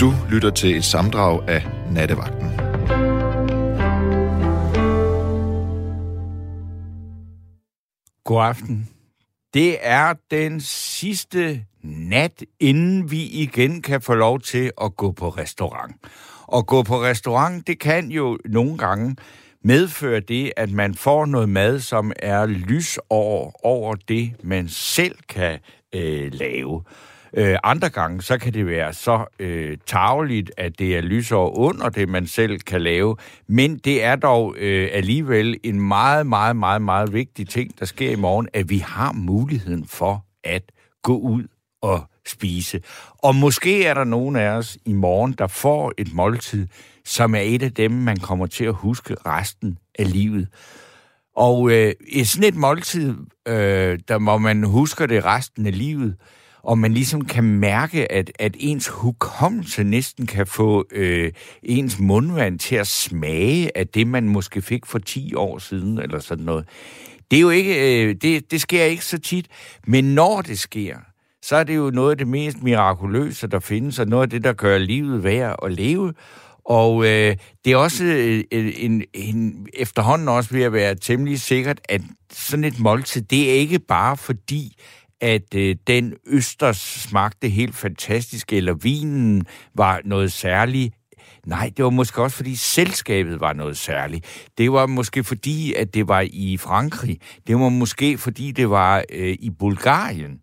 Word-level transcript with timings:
Du 0.00 0.12
lytter 0.30 0.50
til 0.50 0.76
et 0.76 0.84
samdrag 0.84 1.48
af 1.48 1.66
Nattevagten. 1.90 2.50
God 8.24 8.42
aften. 8.42 8.88
Det 9.54 9.76
er 9.80 10.14
den 10.30 10.60
sidste 10.60 11.64
nat, 11.82 12.44
inden 12.60 13.10
vi 13.10 13.26
igen 13.26 13.82
kan 13.82 14.00
få 14.00 14.14
lov 14.14 14.40
til 14.40 14.72
at 14.80 14.96
gå 14.96 15.12
på 15.12 15.28
restaurant. 15.28 15.96
Og 16.46 16.66
gå 16.66 16.82
på 16.82 17.02
restaurant, 17.02 17.66
det 17.66 17.78
kan 17.78 18.10
jo 18.10 18.38
nogle 18.44 18.78
gange 18.78 19.16
medføre 19.64 20.20
det, 20.20 20.52
at 20.56 20.70
man 20.70 20.94
får 20.94 21.26
noget 21.26 21.48
mad, 21.48 21.80
som 21.80 22.12
er 22.16 22.46
lys 22.46 22.98
over, 23.10 23.66
over 23.66 23.94
det, 23.94 24.32
man 24.42 24.68
selv 24.68 25.16
kan 25.28 25.58
øh, 25.94 26.32
lave. 26.32 26.82
Øh, 27.36 27.56
andre 27.64 27.88
gange, 27.88 28.22
så 28.22 28.38
kan 28.38 28.54
det 28.54 28.66
være 28.66 28.92
så 28.92 29.24
øh, 29.38 29.76
tageligt, 29.86 30.52
at 30.56 30.78
det 30.78 30.96
er 30.96 31.00
lysår 31.00 31.58
under 31.58 31.88
det, 31.88 32.08
man 32.08 32.26
selv 32.26 32.58
kan 32.58 32.82
lave. 32.82 33.16
Men 33.46 33.78
det 33.78 34.04
er 34.04 34.16
dog 34.16 34.56
øh, 34.58 34.88
alligevel 34.92 35.56
en 35.62 35.80
meget, 35.80 36.26
meget, 36.26 36.56
meget, 36.56 36.82
meget 36.82 37.12
vigtig 37.12 37.48
ting, 37.48 37.78
der 37.78 37.84
sker 37.84 38.10
i 38.10 38.16
morgen, 38.16 38.48
at 38.52 38.70
vi 38.70 38.78
har 38.78 39.12
muligheden 39.12 39.86
for 39.86 40.24
at 40.44 40.62
gå 41.02 41.18
ud 41.18 41.44
og 41.82 42.10
spise. 42.26 42.80
Og 43.18 43.34
måske 43.34 43.84
er 43.84 43.94
der 43.94 44.04
nogen 44.04 44.36
af 44.36 44.48
os 44.48 44.78
i 44.84 44.92
morgen, 44.92 45.32
der 45.32 45.46
får 45.46 45.92
et 45.98 46.12
måltid, 46.12 46.66
som 47.04 47.34
er 47.34 47.40
et 47.40 47.62
af 47.62 47.72
dem, 47.72 47.90
man 47.90 48.16
kommer 48.16 48.46
til 48.46 48.64
at 48.64 48.74
huske 48.74 49.16
resten 49.26 49.78
af 49.98 50.12
livet. 50.12 50.48
Og 51.36 51.70
øh, 51.72 51.92
sådan 52.24 52.48
et 52.48 52.56
måltid, 52.56 53.14
øh, 53.48 53.98
der 54.08 54.18
må 54.18 54.38
man 54.38 54.64
huske 54.64 55.06
det 55.06 55.24
resten 55.24 55.66
af 55.66 55.78
livet, 55.78 56.16
og 56.62 56.78
man 56.78 56.94
ligesom 56.94 57.24
kan 57.24 57.44
mærke, 57.44 58.12
at, 58.12 58.32
at 58.38 58.56
ens 58.58 58.88
hukommelse 58.88 59.84
næsten 59.84 60.26
kan 60.26 60.46
få 60.46 60.84
øh, 60.92 61.32
ens 61.62 61.98
mundvand 61.98 62.58
til 62.58 62.76
at 62.76 62.86
smage 62.86 63.78
af 63.78 63.88
det, 63.88 64.06
man 64.06 64.28
måske 64.28 64.62
fik 64.62 64.86
for 64.86 64.98
10 64.98 65.34
år 65.34 65.58
siden, 65.58 65.98
eller 65.98 66.18
sådan 66.18 66.44
noget. 66.44 66.68
Det 67.30 67.36
er 67.36 67.40
jo 67.40 67.50
ikke, 67.50 68.04
øh, 68.04 68.14
det, 68.22 68.50
det 68.50 68.60
sker 68.60 68.84
ikke 68.84 69.04
så 69.04 69.18
tit, 69.18 69.46
men 69.86 70.04
når 70.14 70.42
det 70.42 70.58
sker, 70.58 70.96
så 71.42 71.56
er 71.56 71.64
det 71.64 71.76
jo 71.76 71.90
noget 71.90 72.10
af 72.10 72.18
det 72.18 72.28
mest 72.28 72.62
mirakuløse, 72.62 73.46
der 73.46 73.60
findes, 73.60 73.98
og 73.98 74.06
noget 74.06 74.22
af 74.22 74.30
det, 74.30 74.44
der 74.44 74.52
gør 74.52 74.78
livet 74.78 75.24
værd 75.24 75.56
at 75.62 75.72
leve. 75.72 76.14
Og 76.64 77.04
øh, 77.04 77.36
det 77.64 77.72
er 77.72 77.76
også 77.76 78.04
øh, 78.04 78.44
øh 78.52 78.72
en, 78.76 79.04
en, 79.14 79.66
efterhånden 79.74 80.28
også 80.28 80.50
ved 80.54 80.62
at 80.62 80.72
være 80.72 80.94
temmelig 80.94 81.40
sikkert, 81.40 81.80
at 81.88 82.00
sådan 82.32 82.64
et 82.64 82.78
måltid, 82.78 83.22
det 83.22 83.50
er 83.50 83.54
ikke 83.54 83.78
bare 83.78 84.16
fordi, 84.16 84.76
at 85.20 85.54
øh, 85.54 85.76
den 85.86 86.14
østers 86.26 86.76
smagte 86.76 87.48
helt 87.48 87.74
fantastisk, 87.74 88.52
eller 88.52 88.74
vinen 88.74 89.46
var 89.74 90.00
noget 90.04 90.32
særligt. 90.32 90.94
Nej, 91.46 91.70
det 91.76 91.84
var 91.84 91.90
måske 91.90 92.22
også, 92.22 92.36
fordi 92.36 92.56
selskabet 92.56 93.40
var 93.40 93.52
noget 93.52 93.76
særligt. 93.76 94.50
Det 94.58 94.72
var 94.72 94.86
måske 94.86 95.24
fordi, 95.24 95.74
at 95.74 95.94
det 95.94 96.08
var 96.08 96.26
i 96.32 96.56
Frankrig. 96.56 97.18
Det 97.46 97.56
var 97.56 97.68
måske 97.68 98.18
fordi, 98.18 98.50
det 98.50 98.70
var 98.70 99.04
øh, 99.12 99.36
i 99.40 99.50
Bulgarien. 99.50 100.40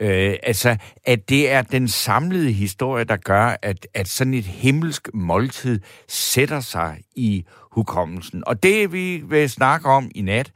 Øh, 0.00 0.34
altså, 0.42 0.76
at 1.04 1.28
det 1.28 1.50
er 1.50 1.62
den 1.62 1.88
samlede 1.88 2.52
historie, 2.52 3.04
der 3.04 3.16
gør, 3.16 3.56
at, 3.62 3.86
at 3.94 4.08
sådan 4.08 4.34
et 4.34 4.44
himmelsk 4.44 5.08
måltid 5.14 5.80
sætter 6.08 6.60
sig 6.60 7.00
i 7.16 7.44
hukommelsen. 7.72 8.42
Og 8.46 8.62
det, 8.62 8.92
vi 8.92 9.16
vil 9.16 9.50
snakke 9.50 9.88
om 9.88 10.10
i 10.14 10.22
nat, 10.22 10.52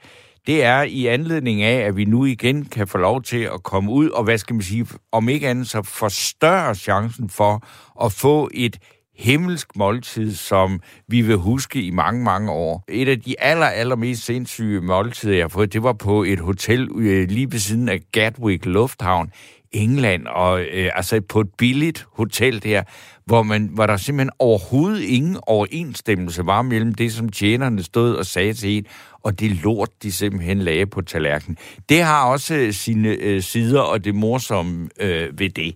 det 0.46 0.64
er 0.64 0.82
i 0.82 1.06
anledning 1.06 1.62
af, 1.62 1.86
at 1.86 1.96
vi 1.96 2.04
nu 2.04 2.24
igen 2.24 2.64
kan 2.64 2.88
få 2.88 2.98
lov 2.98 3.22
til 3.22 3.40
at 3.54 3.62
komme 3.62 3.90
ud, 3.90 4.08
og 4.08 4.24
hvad 4.24 4.38
skal 4.38 4.54
man 4.54 4.62
sige, 4.62 4.86
om 5.12 5.28
ikke 5.28 5.48
andet 5.48 5.68
så 5.68 5.82
forstørre 5.82 6.74
chancen 6.74 7.28
for 7.28 7.66
at 8.04 8.12
få 8.12 8.50
et 8.54 8.78
himmelsk 9.18 9.76
måltid, 9.76 10.34
som 10.34 10.80
vi 11.08 11.20
vil 11.20 11.36
huske 11.36 11.82
i 11.82 11.90
mange, 11.90 12.24
mange 12.24 12.50
år. 12.50 12.84
Et 12.88 13.08
af 13.08 13.20
de 13.20 13.40
aller, 13.40 13.66
aller 13.66 13.96
mest 13.96 14.24
sindssyge 14.24 14.80
måltider, 14.80 15.34
jeg 15.34 15.44
har 15.44 15.48
fået, 15.48 15.72
det 15.72 15.82
var 15.82 15.92
på 15.92 16.22
et 16.22 16.40
hotel 16.40 16.88
øh, 16.96 17.28
lige 17.28 17.52
ved 17.52 17.58
siden 17.58 17.88
af 17.88 18.00
Gatwick 18.12 18.66
Lufthavn, 18.66 19.30
England, 19.72 20.26
og 20.26 20.60
øh, 20.60 20.90
altså 20.94 21.20
på 21.28 21.40
et 21.40 21.48
billigt 21.58 22.06
hotel 22.12 22.62
der, 22.62 22.82
hvor, 23.26 23.42
man, 23.42 23.70
hvor 23.72 23.86
der 23.86 23.96
simpelthen 23.96 24.30
overhovedet 24.38 25.00
ingen 25.00 25.36
overensstemmelse 25.46 26.46
var 26.46 26.62
mellem 26.62 26.94
det, 26.94 27.12
som 27.12 27.28
tjenerne 27.28 27.82
stod 27.82 28.14
og 28.14 28.26
sagde 28.26 28.52
til 28.52 28.70
en, 28.70 28.86
og 29.22 29.40
det 29.40 29.50
lort, 29.50 29.90
de 30.02 30.12
simpelthen 30.12 30.58
lagde 30.58 30.86
på 30.86 31.02
tallerkenen. 31.02 31.56
Det 31.88 32.02
har 32.02 32.24
også 32.24 32.54
øh, 32.54 32.72
sine 32.72 33.08
øh, 33.08 33.42
sider, 33.42 33.80
og 33.80 34.04
det 34.04 34.14
morsomme 34.14 34.88
øh, 35.00 35.38
ved 35.38 35.50
det. 35.50 35.74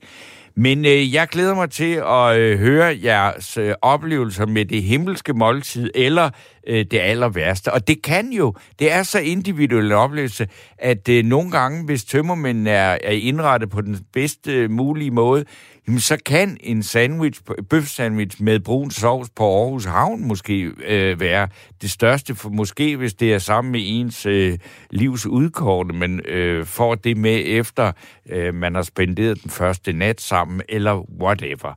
Men 0.58 0.84
øh, 0.84 1.14
jeg 1.14 1.28
glæder 1.28 1.54
mig 1.54 1.70
til 1.70 2.02
at 2.06 2.36
øh, 2.38 2.58
høre 2.58 2.98
jeres 3.04 3.56
øh, 3.56 3.74
oplevelser 3.82 4.46
med 4.46 4.64
det 4.64 4.82
himmelske 4.82 5.32
måltid, 5.32 5.90
eller 5.94 6.30
øh, 6.66 6.84
det 6.90 6.98
aller 6.98 7.28
værste. 7.28 7.72
Og 7.72 7.88
det 7.88 8.02
kan 8.02 8.32
jo, 8.32 8.54
det 8.78 8.92
er 8.92 9.02
så 9.02 9.18
individuel 9.18 9.86
en 9.86 9.92
oplevelse, 9.92 10.48
at 10.78 11.08
øh, 11.08 11.24
nogle 11.24 11.50
gange, 11.50 11.84
hvis 11.84 12.04
tømmermænd 12.04 12.68
er, 12.68 12.98
er 13.04 13.12
indrettet 13.12 13.70
på 13.70 13.80
den 13.80 13.98
bedste 14.12 14.52
øh, 14.52 14.70
mulige 14.70 15.10
måde, 15.10 15.44
jamen 15.86 16.00
så 16.00 16.16
kan 16.26 16.56
en 16.60 16.82
sandwich, 16.82 17.40
bøf 17.70 17.86
sandwich 17.86 18.42
med 18.42 18.60
brun 18.60 18.90
sovs 18.90 19.30
på 19.36 19.60
Aarhus 19.60 19.84
Havn 19.84 20.24
måske 20.24 20.70
øh, 20.86 21.20
være 21.20 21.48
det 21.82 21.90
største, 21.90 22.34
for 22.34 22.48
måske 22.48 22.96
hvis 22.96 23.14
det 23.14 23.34
er 23.34 23.38
sammen 23.38 23.72
med 23.72 23.80
ens 23.84 24.26
øh, 24.26 24.58
livs 24.90 25.26
udkårende, 25.26 25.94
men 25.94 26.20
øh, 26.20 26.66
får 26.66 26.94
det 26.94 27.16
med 27.16 27.42
efter 27.46 27.92
øh, 28.30 28.54
man 28.54 28.74
har 28.74 28.82
spenderet 28.82 29.42
den 29.42 29.50
første 29.50 29.92
nat 29.92 30.20
sammen, 30.20 30.62
eller 30.68 31.20
whatever. 31.20 31.74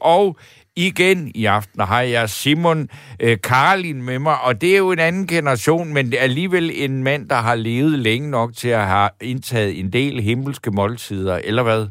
Og 0.00 0.36
igen 0.76 1.32
i 1.34 1.44
aften 1.44 1.80
har 1.80 2.00
jeg 2.00 2.30
Simon 2.30 2.88
øh, 3.20 3.38
Karlin 3.42 4.02
med 4.02 4.18
mig, 4.18 4.40
og 4.40 4.60
det 4.60 4.72
er 4.72 4.78
jo 4.78 4.92
en 4.92 4.98
anden 4.98 5.26
generation, 5.26 5.94
men 5.94 6.06
det 6.06 6.18
er 6.18 6.22
alligevel 6.22 6.70
en 6.74 7.02
mand, 7.02 7.28
der 7.28 7.36
har 7.36 7.54
levet 7.54 7.98
længe 7.98 8.30
nok 8.30 8.56
til 8.56 8.68
at 8.68 8.86
have 8.86 9.10
indtaget 9.20 9.80
en 9.80 9.92
del 9.92 10.20
himmelske 10.20 10.70
måltider, 10.70 11.40
eller 11.44 11.62
hvad? 11.62 11.86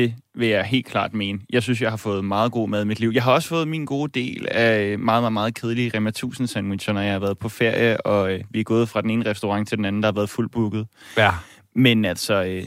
Det 0.00 0.14
vil 0.34 0.48
jeg 0.48 0.64
helt 0.64 0.86
klart 0.86 1.14
mene. 1.14 1.40
Jeg 1.50 1.62
synes, 1.62 1.82
jeg 1.82 1.90
har 1.90 1.96
fået 1.96 2.24
meget 2.24 2.52
god 2.52 2.68
mad 2.68 2.82
i 2.82 2.86
mit 2.86 3.00
liv. 3.00 3.10
Jeg 3.14 3.22
har 3.22 3.32
også 3.32 3.48
fået 3.48 3.68
min 3.68 3.84
gode 3.84 4.20
del 4.20 4.48
af 4.50 4.98
meget, 4.98 5.22
meget, 5.22 5.32
meget 5.32 5.54
kedelige 5.54 5.90
Rema 5.94 6.08
1000 6.08 6.48
sandwicher, 6.48 6.92
når 6.92 7.00
jeg 7.00 7.12
har 7.12 7.18
været 7.18 7.38
på 7.38 7.48
ferie, 7.48 8.06
og 8.06 8.32
øh, 8.32 8.44
vi 8.50 8.60
er 8.60 8.64
gået 8.64 8.88
fra 8.88 9.00
den 9.00 9.10
ene 9.10 9.30
restaurant 9.30 9.68
til 9.68 9.78
den 9.78 9.84
anden, 9.84 10.02
der 10.02 10.06
har 10.06 10.12
været 10.12 10.30
fuldt 10.30 10.52
booket. 10.52 10.86
Ja. 11.16 11.30
Men 11.74 12.04
altså, 12.04 12.44
øh, 12.44 12.64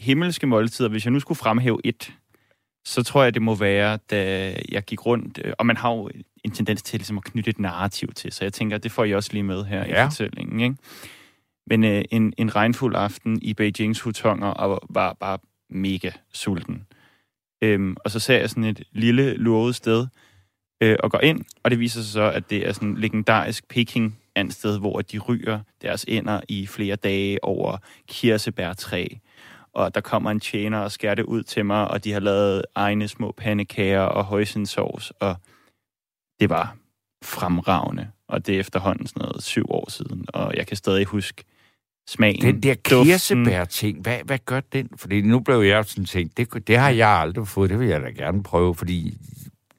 himmelske 0.00 0.46
måltider, 0.46 0.88
hvis 0.88 1.04
jeg 1.04 1.12
nu 1.12 1.20
skulle 1.20 1.38
fremhæve 1.38 1.80
et, 1.84 2.12
så 2.84 3.02
tror 3.02 3.22
jeg, 3.22 3.34
det 3.34 3.42
må 3.42 3.54
være, 3.54 3.98
da 4.10 4.52
jeg 4.72 4.82
gik 4.82 5.06
rundt, 5.06 5.40
øh, 5.44 5.52
og 5.58 5.66
man 5.66 5.76
har 5.76 5.92
jo 5.92 6.10
en 6.44 6.50
tendens 6.50 6.82
til 6.82 6.98
ligesom, 6.98 7.16
at 7.16 7.24
knytte 7.24 7.50
et 7.50 7.58
narrativ 7.58 8.12
til, 8.12 8.32
så 8.32 8.44
jeg 8.44 8.52
tænker, 8.52 8.78
det 8.78 8.92
får 8.92 9.04
I 9.04 9.14
også 9.14 9.30
lige 9.32 9.42
med 9.42 9.64
her 9.64 9.86
ja. 9.86 10.06
i 10.06 10.06
fortællingen. 10.06 10.60
Ikke? 10.60 10.76
Men 11.66 11.84
øh, 11.84 12.04
en, 12.10 12.32
en 12.36 12.56
regnfuld 12.56 12.96
aften 12.96 13.42
i 13.42 13.54
Beijings 13.54 14.00
hutonger, 14.00 14.48
og 14.48 14.80
var 14.90 15.16
bare 15.20 15.38
mega 15.70 16.10
sulten. 16.32 16.86
Øhm, 17.62 17.96
og 18.04 18.10
så 18.10 18.18
ser 18.18 18.38
jeg 18.38 18.50
sådan 18.50 18.64
et 18.64 18.82
lille 18.92 19.34
lurvet 19.34 19.74
sted, 19.74 20.06
øh, 20.82 20.96
og 21.02 21.10
går 21.10 21.20
ind, 21.20 21.44
og 21.62 21.70
det 21.70 21.78
viser 21.78 22.02
sig 22.02 22.12
så, 22.12 22.30
at 22.30 22.50
det 22.50 22.68
er 22.68 22.72
sådan 22.72 22.88
en 22.88 22.98
legendarisk 22.98 23.68
Peking 23.68 24.18
sted, 24.50 24.78
hvor 24.78 25.00
de 25.00 25.18
ryger 25.18 25.60
deres 25.82 26.04
ender 26.08 26.40
i 26.48 26.66
flere 26.66 26.96
dage 26.96 27.44
over 27.44 27.76
kirsebærtræ. 28.08 29.06
Og 29.72 29.94
der 29.94 30.00
kommer 30.00 30.30
en 30.30 30.40
tjener 30.40 30.78
og 30.78 30.92
skærer 30.92 31.14
det 31.14 31.22
ud 31.22 31.42
til 31.42 31.64
mig, 31.66 31.88
og 31.88 32.04
de 32.04 32.12
har 32.12 32.20
lavet 32.20 32.64
egne 32.74 33.08
små 33.08 33.32
pandekager 33.32 34.00
og 34.00 34.24
højsindsovs, 34.24 35.10
og 35.10 35.36
det 36.40 36.50
var 36.50 36.76
fremragende. 37.24 38.10
Og 38.28 38.46
det 38.46 38.54
er 38.56 38.60
efterhånden 38.60 39.06
sådan 39.06 39.22
noget 39.22 39.42
syv 39.42 39.64
år 39.70 39.90
siden, 39.90 40.26
og 40.28 40.56
jeg 40.56 40.66
kan 40.66 40.76
stadig 40.76 41.04
huske 41.04 41.44
smagen. 42.06 42.42
Den 42.42 42.62
der 42.62 42.74
kirsebær-ting, 42.74 44.00
hvad, 44.00 44.18
hvad 44.24 44.38
gør 44.44 44.60
den? 44.60 44.88
Fordi 44.96 45.20
nu 45.20 45.40
blev 45.40 45.60
jeg 45.60 45.84
sådan 45.84 46.04
tænkt, 46.04 46.36
det, 46.36 46.66
det 46.66 46.78
har 46.78 46.90
jeg 46.90 47.08
aldrig 47.08 47.48
fået, 47.48 47.70
det 47.70 47.78
vil 47.78 47.88
jeg 47.88 48.00
da 48.02 48.10
gerne 48.10 48.42
prøve, 48.42 48.74
fordi 48.74 49.16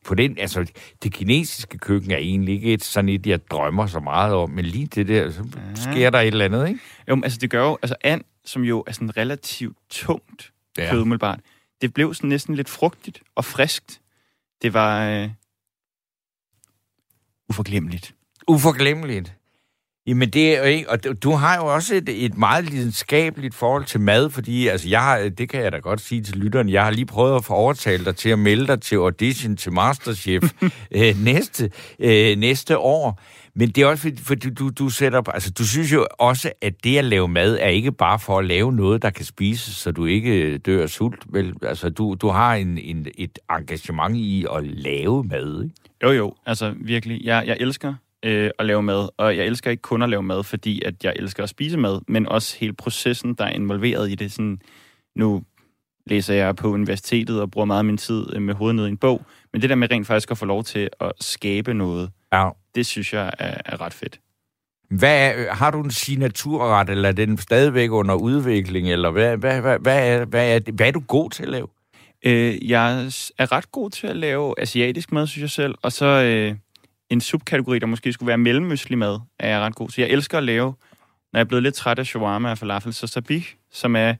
på 0.06 0.16
den, 0.16 0.38
altså, 0.40 0.72
det 1.04 1.14
kinesiske 1.14 1.78
køkken 1.78 2.12
er 2.12 2.18
egentlig 2.18 2.56
ikke 2.56 2.74
et, 2.74 2.84
sådan 2.84 3.10
et, 3.10 3.28
jeg 3.28 3.40
drømmer 3.52 3.88
så 3.88 4.00
meget 4.00 4.34
om, 4.34 4.50
men 4.50 4.66
lige 4.66 4.88
det 4.88 5.08
der, 5.08 5.32
så 5.32 5.44
ja. 5.56 5.76
sker 5.76 6.10
der 6.10 6.20
et 6.20 6.28
eller 6.28 6.46
andet, 6.46 6.68
ikke? 6.68 6.80
Jo, 7.10 7.22
altså 7.24 7.40
det 7.42 7.50
gør 7.50 7.64
jo, 7.64 7.78
altså 7.82 7.96
and, 8.04 8.22
som 8.46 8.64
jo 8.64 8.84
er 8.88 8.92
sådan 8.92 9.18
relativt 9.18 9.78
tungt 9.90 10.52
ja. 10.78 10.90
det 11.82 11.94
blev 11.94 12.14
sådan 12.14 12.30
næsten 12.30 12.56
lidt 12.56 12.70
frugtigt 12.70 13.24
og 13.36 13.46
friskt. 13.46 14.02
Det 14.62 14.74
var 14.74 15.10
øh, 15.10 15.30
uforglemmeligt. 17.50 18.16
Uforglemmeligt. 18.48 19.37
Jamen 20.08 20.30
det 20.30 20.56
er 20.56 20.58
jo 20.58 20.64
ikke, 20.64 20.90
og 20.90 21.24
du 21.24 21.32
har 21.32 21.58
jo 21.58 21.74
også 21.74 21.96
et, 21.96 22.26
et 22.26 22.38
meget 22.38 22.70
lidenskabeligt 22.70 23.56
forhold 23.56 23.86
til 23.86 24.02
mad, 24.02 24.30
fordi 24.30 24.68
altså 24.68 24.90
jeg 24.90 25.02
har, 25.02 25.30
det 25.30 25.50
kan 25.50 25.64
jeg 25.64 25.72
da 25.72 25.78
godt 25.78 26.02
sige 26.02 26.22
til 26.22 26.38
lytteren, 26.38 26.70
jeg 26.70 26.84
har 26.84 26.92
lige 26.92 27.06
prøvet 27.06 27.36
at 27.36 27.46
få 27.46 27.54
overtalt 27.54 28.06
dig 28.06 28.16
til 28.16 28.30
at 28.30 28.40
melde 28.40 28.68
dig 28.68 28.82
til 28.82 28.96
audition 28.96 29.56
til 29.56 29.74
Masterchef 29.74 30.44
øh, 30.92 31.24
næste, 31.24 31.72
øh, 32.00 32.38
næste 32.38 32.78
år. 32.78 33.22
Men 33.56 33.70
det 33.70 33.84
er 33.84 33.88
også 33.88 34.02
fordi, 34.02 34.22
fordi 34.24 34.50
du, 34.50 34.70
du 34.70 34.90
sætter... 34.90 35.30
Altså, 35.30 35.52
du 35.52 35.68
synes 35.68 35.94
jo 35.94 36.08
også, 36.20 36.52
at 36.62 36.74
det 36.84 36.98
at 36.98 37.06
lave 37.06 37.28
mad 37.28 37.58
er 37.62 37.68
ikke 37.68 37.92
bare 37.92 38.20
for 38.20 38.40
at 38.40 38.46
lave 38.46 38.74
noget, 38.74 39.02
der 39.02 39.10
kan 39.10 39.26
spises, 39.26 39.76
så 39.76 39.92
du 39.92 40.06
ikke 40.06 40.58
dør 40.58 40.84
af 40.84 40.90
sult. 40.90 41.24
Vel, 41.30 41.54
altså, 41.62 41.90
du, 41.90 42.16
du 42.22 42.28
har 42.28 42.56
en, 42.56 42.78
en, 42.78 43.08
et 43.18 43.40
engagement 43.50 44.16
i 44.16 44.46
at 44.56 44.64
lave 44.64 45.24
mad, 45.24 45.64
ikke? 45.64 45.76
Jo, 46.04 46.12
jo. 46.12 46.36
Altså, 46.46 46.74
virkelig. 46.82 47.22
Jeg, 47.24 47.44
jeg 47.48 47.58
elsker 47.60 47.94
øh, 48.28 48.50
at 48.60 48.66
lave 48.66 48.84
mad, 48.84 49.10
og 49.18 49.38
jeg 49.38 49.46
elsker 49.46 49.72
ikke 49.72 49.82
kun 49.82 50.02
at 50.02 50.10
lave 50.10 50.24
mad, 50.24 50.44
fordi 50.44 50.82
at 50.86 51.04
jeg 51.04 51.14
elsker 51.16 51.44
at 51.44 51.50
spise 51.50 51.78
mad, 51.78 52.02
men 52.08 52.28
også 52.28 52.58
hele 52.60 52.74
processen, 52.74 53.34
der 53.34 53.44
er 53.46 53.50
involveret 53.50 54.12
i 54.12 54.16
det. 54.16 54.32
Sådan, 54.32 54.62
nu 55.16 55.44
læser 56.06 56.34
jeg 56.34 56.56
på 56.56 56.68
universitetet 56.70 57.42
og 57.42 57.52
bruger 57.52 57.66
meget 57.66 57.80
af 57.80 57.86
min 57.86 57.98
tid 57.98 58.26
øh, 58.36 58.42
med 58.42 58.54
hovedet 58.54 58.76
ned 58.76 58.86
i 58.86 58.90
en 58.90 58.98
bog, 58.98 59.26
men 59.54 59.62
det 59.62 59.70
der 59.70 59.76
med 59.76 59.92
rent 59.92 60.08
faktisk 60.08 60.32
at 60.32 60.38
få 60.38 60.46
lov 60.46 60.64
til 60.64 60.90
at 61.00 61.12
skabe 61.22 61.74
noget, 61.74 62.10
Ja. 62.34 62.50
det 62.76 62.86
synes 62.86 63.14
jeg 63.14 63.32
er, 63.40 63.58
er 63.66 63.82
ret 63.82 63.94
fedt. 63.94 64.20
Hvad 64.90 65.32
er, 65.32 65.54
har 65.54 65.72
du 65.72 65.82
en 65.82 65.92
signaturret, 65.92 66.90
eller 66.90 67.10
er 67.10 67.14
den 67.14 67.38
stadigvæk 67.38 67.92
under 67.92 68.16
udvikling, 68.16 68.90
eller 68.92 69.12
hvad, 69.12 69.38
hvad, 69.38 69.62
hvad, 69.62 69.80
hvad, 69.80 70.10
er, 70.10 70.26
hvad, 70.26 70.56
er, 70.56 70.72
hvad 70.72 70.88
er 70.88 70.92
du 70.92 71.00
god 71.08 71.30
til 71.30 71.44
at 71.44 71.50
lave? 71.50 71.68
Øh, 72.26 72.70
jeg 72.70 73.06
er 73.38 73.52
ret 73.52 73.72
god 73.72 73.90
til 73.90 74.08
at 74.08 74.16
lave 74.16 74.62
asiatisk 74.62 75.12
mad, 75.12 75.28
synes 75.28 75.42
jeg 75.42 75.50
selv, 75.50 75.76
og 75.82 75.92
så 75.92 76.06
øh, 76.06 76.56
en 77.10 77.22
subkategori, 77.22 77.80
der 77.80 77.86
måske 77.86 78.14
skulle 78.14 78.28
være 78.28 78.38
mellemøstlig 78.38 78.98
mad, 78.98 79.20
er 79.40 79.50
jeg 79.50 79.60
ret 79.60 79.76
god 79.76 79.90
til. 79.90 80.02
Jeg 80.02 80.12
elsker 80.12 80.38
at 80.38 80.44
lave, 80.44 80.74
når 81.34 81.40
jeg 81.40 81.44
er 81.44 81.48
blevet 81.48 81.64
lidt 81.64 81.76
træt 81.76 82.00
af 82.00 82.06
shawarma 82.06 82.52
og 82.52 82.58
falafel, 82.58 82.94
så 82.94 83.08
sabich, 83.08 83.56
som 83.72 83.96
er 83.96 84.14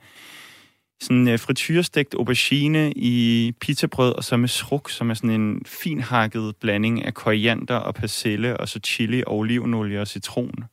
sådan 1.02 1.28
øh, 1.28 1.40
frityrestegt 1.40 2.14
aubergine 2.14 2.94
i 2.96 3.54
pizzabrød, 3.62 4.14
og 4.14 4.24
så 4.24 4.38
med 4.38 4.50
sruk, 4.50 4.90
som 4.90 5.10
er 5.10 5.14
sådan 5.14 5.42
en 5.42 5.62
fin 5.66 6.00
hakket 6.02 6.56
blanding 6.56 7.06
af 7.06 7.14
koriander 7.14 7.76
og 7.76 7.96
persille, 7.96 8.58
og 8.58 8.70
så 8.70 8.80
chili 8.86 9.24
og 9.28 9.38
olivenolie 9.38 10.02
og 10.02 10.08
citron. 10.08 10.64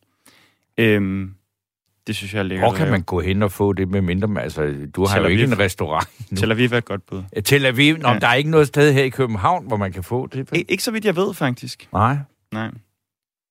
Øhm, 0.79 1.35
det 2.07 2.17
synes 2.17 2.35
jeg 2.35 2.39
er 2.39 2.43
lækkert 2.43 2.71
Hvor 2.71 2.77
kan 2.79 2.91
man 2.91 3.03
gå 3.03 3.21
hen 3.21 3.43
og 3.43 3.53
få 3.53 3.73
det 3.73 3.89
med 3.89 4.01
mindre... 4.01 4.29
man- 4.29 4.43
Altså, 4.43 4.75
du 4.97 5.07
har 5.07 5.19
jo 5.21 5.27
ikke 5.27 5.43
en 5.45 5.59
restaurant 5.59 6.09
nu. 6.31 6.37
Tel 6.37 6.51
Aviv 6.53 6.69
er 6.73 6.77
et 6.79 6.85
godt 6.85 7.07
bud. 7.07 7.23
Tel 7.45 7.67
Aviv? 7.67 7.97
Nå, 7.97 8.09
Ja. 8.09 8.19
der 8.19 8.27
er 8.29 8.35
ikke 8.35 8.51
noget 8.51 8.67
sted 8.67 8.93
her 8.93 9.03
i 9.03 9.09
København, 9.09 9.67
hvor 9.67 9.77
man 9.77 9.93
kan 9.93 10.03
få 10.03 10.27
det. 10.27 10.49
Ik- 10.57 10.63
ikke 10.69 10.83
så 10.83 10.91
vidt 10.91 11.05
jeg 11.05 11.17
ved, 11.17 11.35
faktisk. 11.35 11.89
Nej. 11.93 12.17
Nej. 12.53 12.71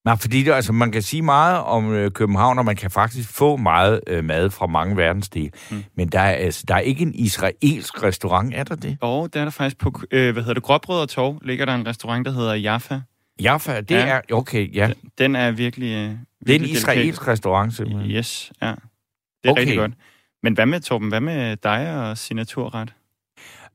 Nej, 0.05 0.15
fordi 0.17 0.44
det, 0.44 0.51
altså, 0.51 0.73
man 0.73 0.91
kan 0.91 1.01
sige 1.01 1.21
meget 1.21 1.59
om 1.59 1.94
øh, 1.94 2.11
København, 2.11 2.59
og 2.59 2.65
man 2.65 2.75
kan 2.75 2.91
faktisk 2.91 3.29
få 3.29 3.55
meget 3.57 4.00
øh, 4.07 4.23
mad 4.23 4.50
fra 4.50 4.65
mange 4.67 4.97
verdensdele. 4.97 5.50
Mm. 5.71 5.83
Men 5.97 6.07
der 6.07 6.19
er, 6.19 6.31
altså, 6.31 6.63
der 6.67 6.75
er 6.75 6.79
ikke 6.79 7.01
en 7.01 7.15
israelsk 7.15 8.03
restaurant, 8.03 8.53
er 8.55 8.63
der 8.63 8.75
det? 8.75 8.97
Og 9.01 9.33
der 9.33 9.39
er 9.39 9.44
der 9.44 9.51
faktisk 9.51 9.77
på, 9.77 10.01
øh, 10.11 10.33
hvad 10.33 10.44
hedder 10.44 10.53
det, 10.53 10.63
Gråbrød 10.63 11.00
og 11.01 11.09
Torv, 11.09 11.39
ligger 11.44 11.65
der 11.65 11.75
en 11.75 11.88
restaurant, 11.88 12.25
der 12.25 12.31
hedder 12.31 12.53
Jaffa. 12.53 13.00
Jaffa, 13.41 13.81
det 13.81 13.91
Ja. 13.95 14.06
er... 14.07 14.21
Okay, 14.31 14.75
ja. 14.75 14.91
Den 15.18 15.35
er 15.35 15.51
virkelig... 15.51 15.91
Øh, 15.95 16.12
Det 16.47 16.56
er 16.56 16.59
en 16.59 16.65
israelsk 16.65 17.27
restaurant, 17.27 17.74
simpelthen. 17.75 18.12
Yes, 18.12 18.51
ja. 18.62 18.68
Det 18.68 18.75
er 19.44 19.51
Okay. 19.51 19.62
rigtig 19.62 19.77
godt. 19.77 19.91
Men 20.44 20.53
hvad 20.53 20.65
med, 20.65 20.80
Torben, 20.80 21.09
hvad 21.09 21.21
med 21.21 21.57
dig 21.57 21.95
og 22.09 22.18
signaturret? 22.18 22.94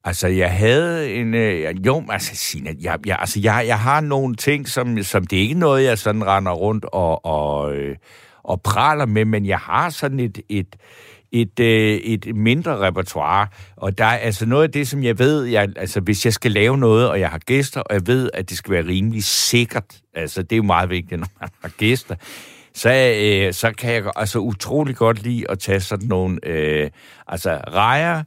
Altså, 0.05 0.28
jeg 0.28 0.52
havde 0.56 1.14
en... 1.14 1.34
Øh, 1.34 1.87
jo, 1.87 2.05
altså, 2.10 2.37
Sina, 2.37 2.70
jeg, 2.81 2.99
jeg, 3.06 3.16
altså, 3.20 3.40
jeg, 3.40 3.64
jeg 3.66 3.78
har 3.78 4.00
nogle 4.00 4.34
ting, 4.37 4.69
som, 4.69 5.02
som 5.02 5.26
det 5.26 5.37
er 5.38 5.43
ikke 5.43 5.55
noget, 5.58 5.84
jeg 5.84 5.99
sådan 5.99 6.26
render 6.26 6.52
rundt 6.52 6.84
og, 6.93 7.25
og, 7.25 7.76
øh, 7.76 7.96
og 8.43 8.62
praler 8.62 9.06
med, 9.06 9.25
men 9.25 9.46
jeg 9.46 9.58
har 9.58 9.90
sådan 9.90 10.20
et, 10.20 10.40
et, 10.49 10.76
et, 11.32 11.60
øh, 11.60 11.96
et 11.96 12.36
mindre 12.36 12.78
repertoire, 12.78 13.46
og 13.76 13.98
der 13.98 14.04
er 14.04 14.19
altså 14.19 14.46
noget 14.46 14.62
af 14.62 14.70
det, 14.70 14.88
som 14.88 15.04
jeg 15.04 15.19
ved, 15.19 15.44
jeg, 15.44 15.69
altså 15.76 16.00
hvis 16.00 16.25
jeg 16.25 16.32
skal 16.32 16.50
lave 16.50 16.78
noget, 16.78 17.08
og 17.08 17.20
jeg 17.20 17.30
har 17.30 17.38
gæster, 17.38 17.80
og 17.80 17.94
jeg 17.94 18.06
ved, 18.06 18.30
at 18.34 18.50
det 18.50 18.58
skal 18.58 18.72
være 18.72 18.86
rimelig 18.86 19.25
sikkert, 19.25 20.00
altså 20.14 20.42
det 20.42 20.52
er 20.52 20.56
jo 20.56 20.62
meget 20.62 20.90
vigtigt, 20.90 21.20
når 21.20 21.28
man 21.40 21.48
har 21.62 21.69
gæster, 21.69 22.14
så, 22.75 23.14
øh, 23.20 23.52
så 23.52 23.72
kan 23.78 23.92
jeg 23.92 24.12
altså 24.16 24.38
utrolig 24.38 24.96
godt 24.96 25.22
lide 25.22 25.50
at 25.50 25.58
tage 25.58 25.80
sådan 25.80 26.08
nogle, 26.08 26.38
øh, 26.46 26.90
altså 27.26 27.60
rejer, 27.69 28.22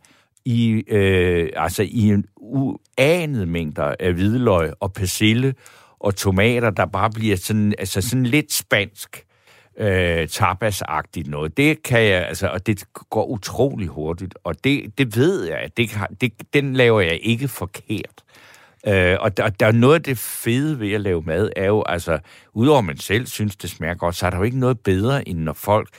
i, 0.45 0.83
øh, 0.87 1.49
altså 1.55 1.83
i 1.83 2.07
en 2.09 2.25
uanet 2.35 3.47
mængder 3.47 3.95
af 3.99 4.13
hvidløg 4.13 4.73
og 4.79 4.93
persille 4.93 5.53
og 5.99 6.15
tomater, 6.15 6.69
der 6.69 6.85
bare 6.85 7.09
bliver 7.09 7.37
sådan, 7.37 7.73
altså 7.79 8.01
sådan 8.01 8.25
lidt 8.25 8.53
spansk 8.53 9.23
øh, 9.77 10.27
tapasagtigt 10.27 11.27
noget. 11.27 11.57
Det 11.57 11.83
kan 11.83 12.01
jeg, 12.01 12.27
altså, 12.27 12.47
og 12.47 12.67
det 12.67 12.83
går 13.09 13.25
utrolig 13.25 13.87
hurtigt, 13.87 14.35
og 14.43 14.63
det, 14.63 14.97
det 14.97 15.15
ved 15.15 15.43
jeg, 15.43 15.57
at 15.57 15.77
det, 15.77 15.89
det, 16.21 16.33
den 16.53 16.73
laver 16.73 17.01
jeg 17.01 17.19
ikke 17.21 17.47
forkert. 17.47 18.23
Øh, 18.87 19.17
og 19.19 19.37
der, 19.37 19.49
der 19.49 19.65
er 19.65 19.71
noget 19.71 19.95
af 19.95 20.03
det 20.03 20.17
fede 20.17 20.79
ved 20.79 20.91
at 20.91 21.01
lave 21.01 21.21
mad, 21.21 21.49
er 21.55 21.65
jo, 21.65 21.83
altså, 21.85 22.19
udover 22.53 22.81
man 22.81 22.97
selv 22.97 23.27
synes, 23.27 23.55
det 23.55 23.69
smager 23.69 23.93
godt, 23.93 24.15
så 24.15 24.25
er 24.25 24.29
der 24.29 24.37
jo 24.37 24.43
ikke 24.43 24.59
noget 24.59 24.79
bedre, 24.79 25.27
end 25.27 25.39
når 25.39 25.53
folk 25.53 25.89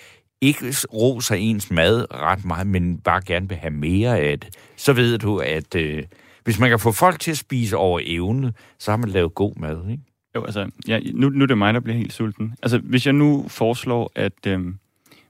ikke 0.40 0.74
roser 0.92 1.34
ens 1.34 1.70
mad 1.70 2.14
ret 2.14 2.44
meget, 2.44 2.66
men 2.66 2.98
bare 2.98 3.22
gerne 3.26 3.48
vil 3.48 3.58
have 3.58 3.70
mere 3.70 4.18
af 4.18 4.40
det. 4.40 4.56
Så 4.76 4.92
ved 4.92 5.18
du, 5.18 5.38
at 5.38 5.74
øh, 5.74 6.02
hvis 6.44 6.58
man 6.58 6.68
kan 6.68 6.78
få 6.78 6.92
folk 6.92 7.20
til 7.20 7.30
at 7.30 7.38
spise 7.38 7.76
over 7.76 8.00
evne, 8.02 8.52
så 8.78 8.90
har 8.90 8.96
man 8.96 9.08
lavet 9.08 9.34
god 9.34 9.52
mad, 9.56 9.90
ikke? 9.90 10.02
Jo, 10.34 10.44
altså, 10.44 10.70
ja, 10.88 11.00
nu, 11.14 11.28
nu 11.28 11.42
er 11.42 11.46
det 11.46 11.58
mig, 11.58 11.74
der 11.74 11.80
bliver 11.80 11.96
helt 11.96 12.12
sulten. 12.12 12.54
Altså, 12.62 12.78
hvis 12.78 13.06
jeg 13.06 13.12
nu 13.12 13.44
foreslår, 13.48 14.12
at 14.14 14.46
øhm, 14.46 14.78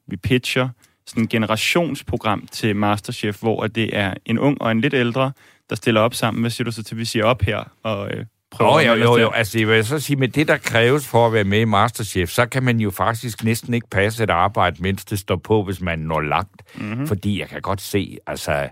vi 0.06 0.16
pitcher 0.16 0.68
sådan 1.06 1.24
et 1.24 1.30
generationsprogram 1.30 2.46
til 2.52 2.76
Masterchef, 2.76 3.40
hvor 3.40 3.66
det 3.66 3.96
er 3.96 4.14
en 4.24 4.38
ung 4.38 4.62
og 4.62 4.70
en 4.70 4.80
lidt 4.80 4.94
ældre, 4.94 5.32
der 5.70 5.76
stiller 5.76 6.00
op 6.00 6.14
sammen. 6.14 6.40
Hvad 6.40 6.50
siger 6.50 6.64
du 6.64 6.70
så 6.72 6.82
til, 6.82 6.96
vi 6.96 7.04
siger 7.04 7.24
op 7.24 7.42
her 7.42 7.64
og 7.82 8.10
øh, 8.10 8.24
prøver 8.50 8.78
at 8.78 8.86
jo, 8.86 8.94
jo, 8.94 9.18
jo. 9.18 9.30
Altså, 9.30 9.58
jeg 9.58 9.68
vil 9.68 9.84
så 9.84 9.98
sige, 9.98 10.16
med 10.16 10.28
det, 10.28 10.48
der 10.48 10.56
kræves 10.56 11.08
for 11.08 11.26
at 11.26 11.32
være 11.32 11.44
med 11.44 11.60
i 11.60 11.64
Masterchef, 11.64 12.30
så 12.30 12.46
kan 12.46 12.62
man 12.62 12.80
jo 12.80 12.90
faktisk 12.90 13.44
næsten 13.44 13.74
ikke 13.74 13.90
passe 13.90 14.22
et 14.24 14.30
arbejde, 14.30 14.82
mens 14.82 15.04
det 15.04 15.18
står 15.18 15.36
på, 15.36 15.64
hvis 15.64 15.80
man 15.80 15.98
når 15.98 16.20
langt. 16.20 16.62
Mm-hmm. 16.74 17.06
Fordi 17.06 17.40
jeg 17.40 17.48
kan 17.48 17.60
godt 17.60 17.80
se, 17.80 18.18
altså... 18.26 18.68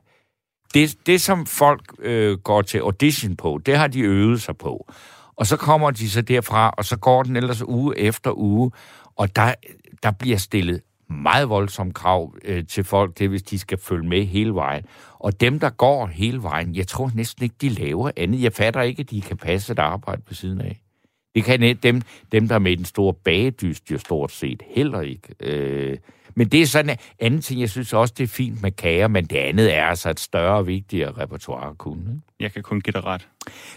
Det, 0.75 0.97
det 1.06 1.21
som 1.21 1.47
folk 1.47 1.94
øh, 1.99 2.38
går 2.38 2.62
til 2.62 2.79
audition 2.79 3.37
på, 3.37 3.61
det 3.67 3.76
har 3.76 3.87
de 3.87 4.00
øvet 4.00 4.43
sig 4.43 4.56
på. 4.56 4.93
Og 5.40 5.46
så 5.46 5.56
kommer 5.56 5.90
de 5.90 6.10
så 6.10 6.22
derfra, 6.22 6.75
og 6.78 6.84
så 6.84 6.96
går 6.96 7.22
den 7.22 7.37
ellers 7.37 7.62
uge 7.62 7.98
efter 7.98 8.38
uge, 8.38 8.70
og 9.16 9.37
der, 9.37 9.54
der 10.02 10.10
bliver 10.10 10.37
stillet 10.37 10.81
meget 11.10 11.48
voldsomme 11.48 11.92
krav 11.92 12.34
øh, 12.44 12.66
til 12.66 12.84
folk, 12.84 13.19
det 13.19 13.28
hvis 13.28 13.42
de 13.42 13.58
skal 13.58 13.78
følge 13.78 14.08
med 14.08 14.25
hele 14.25 14.54
vejen. 14.54 14.84
Og 15.19 15.40
dem, 15.40 15.58
der 15.58 15.70
går 15.70 16.06
hele 16.06 16.42
vejen, 16.42 16.75
jeg 16.75 16.87
tror 16.87 17.10
næsten 17.14 17.42
ikke, 17.42 17.54
de 17.60 17.69
laver 17.69 18.10
andet. 18.16 18.42
Jeg 18.42 18.52
fatter 18.52 18.82
ikke, 18.82 19.00
at 19.00 19.10
de 19.10 19.20
kan 19.20 19.37
passe 19.37 19.72
et 19.72 19.78
arbejde 19.78 20.22
på 20.22 20.34
siden 20.34 20.60
af. 20.60 20.81
Det 21.34 21.44
kan 21.44 21.76
dem, 21.82 22.02
dem 22.32 22.48
der 22.48 22.54
er 22.54 22.58
med 22.58 22.76
den 22.76 22.84
store 22.84 23.14
bagedyst, 23.14 23.90
jo 23.90 23.98
stort 23.98 24.32
set 24.32 24.62
heller 24.66 25.00
ikke. 25.00 25.34
Øh, 25.40 25.98
men 26.35 26.49
det 26.49 26.62
er 26.62 26.67
sådan 26.67 26.91
en 26.91 26.97
anden 27.21 27.41
ting, 27.41 27.61
jeg 27.61 27.71
synes 27.71 27.93
også, 27.93 28.15
det 28.19 28.25
er 28.25 28.29
fint 28.29 28.62
med 28.62 28.73
kager, 28.73 29.09
men 29.09 29.25
det 29.25 29.37
andet 29.37 29.75
er 29.75 29.85
altså 29.85 30.11
et 30.11 30.21
større 30.21 30.56
og 30.56 30.67
vigtigere 30.67 31.12
repertoire 31.12 31.71
at 31.71 31.79
kunne. 31.79 32.00
Ikke? 32.00 32.21
Jeg 32.41 32.53
kan 32.53 32.62
kun 32.62 32.81
give 32.81 32.93
dig 32.93 33.04
ret. 33.04 33.28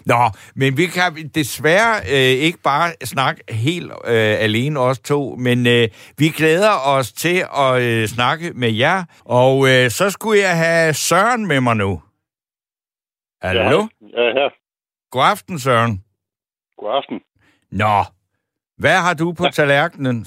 Nå, 0.06 0.30
men 0.56 0.78
vi 0.78 0.86
kan 0.86 1.30
desværre 1.36 2.02
øh, 2.12 2.44
ikke 2.46 2.60
bare 2.64 2.94
snakke 3.04 3.44
helt 3.50 3.92
øh, 3.92 4.36
alene 4.40 4.80
os 4.80 5.00
to, 5.00 5.36
men 5.36 5.68
øh, 5.68 5.88
vi 6.18 6.30
glæder 6.30 6.72
os 6.86 7.12
til 7.14 7.46
at 7.58 7.82
øh, 7.82 8.08
snakke 8.08 8.52
med 8.56 8.72
jer, 8.72 9.04
og 9.26 9.68
øh, 9.70 9.90
så 9.90 10.10
skulle 10.10 10.40
jeg 10.40 10.58
have 10.58 10.94
Søren 10.94 11.48
med 11.48 11.62
mig 11.62 11.76
nu. 11.76 12.02
Hallo? 13.42 13.88
Ja, 14.02 14.22
ja. 14.22 14.50
God 15.12 15.24
aften, 15.24 15.60
Søren. 15.60 16.04
God 16.78 16.92
aften. 16.98 17.20
Nå, 17.72 18.04
hvad 18.78 18.98
har 19.02 19.14
du 19.14 19.34
på 19.34 19.48
tallerkenen? 19.54 20.26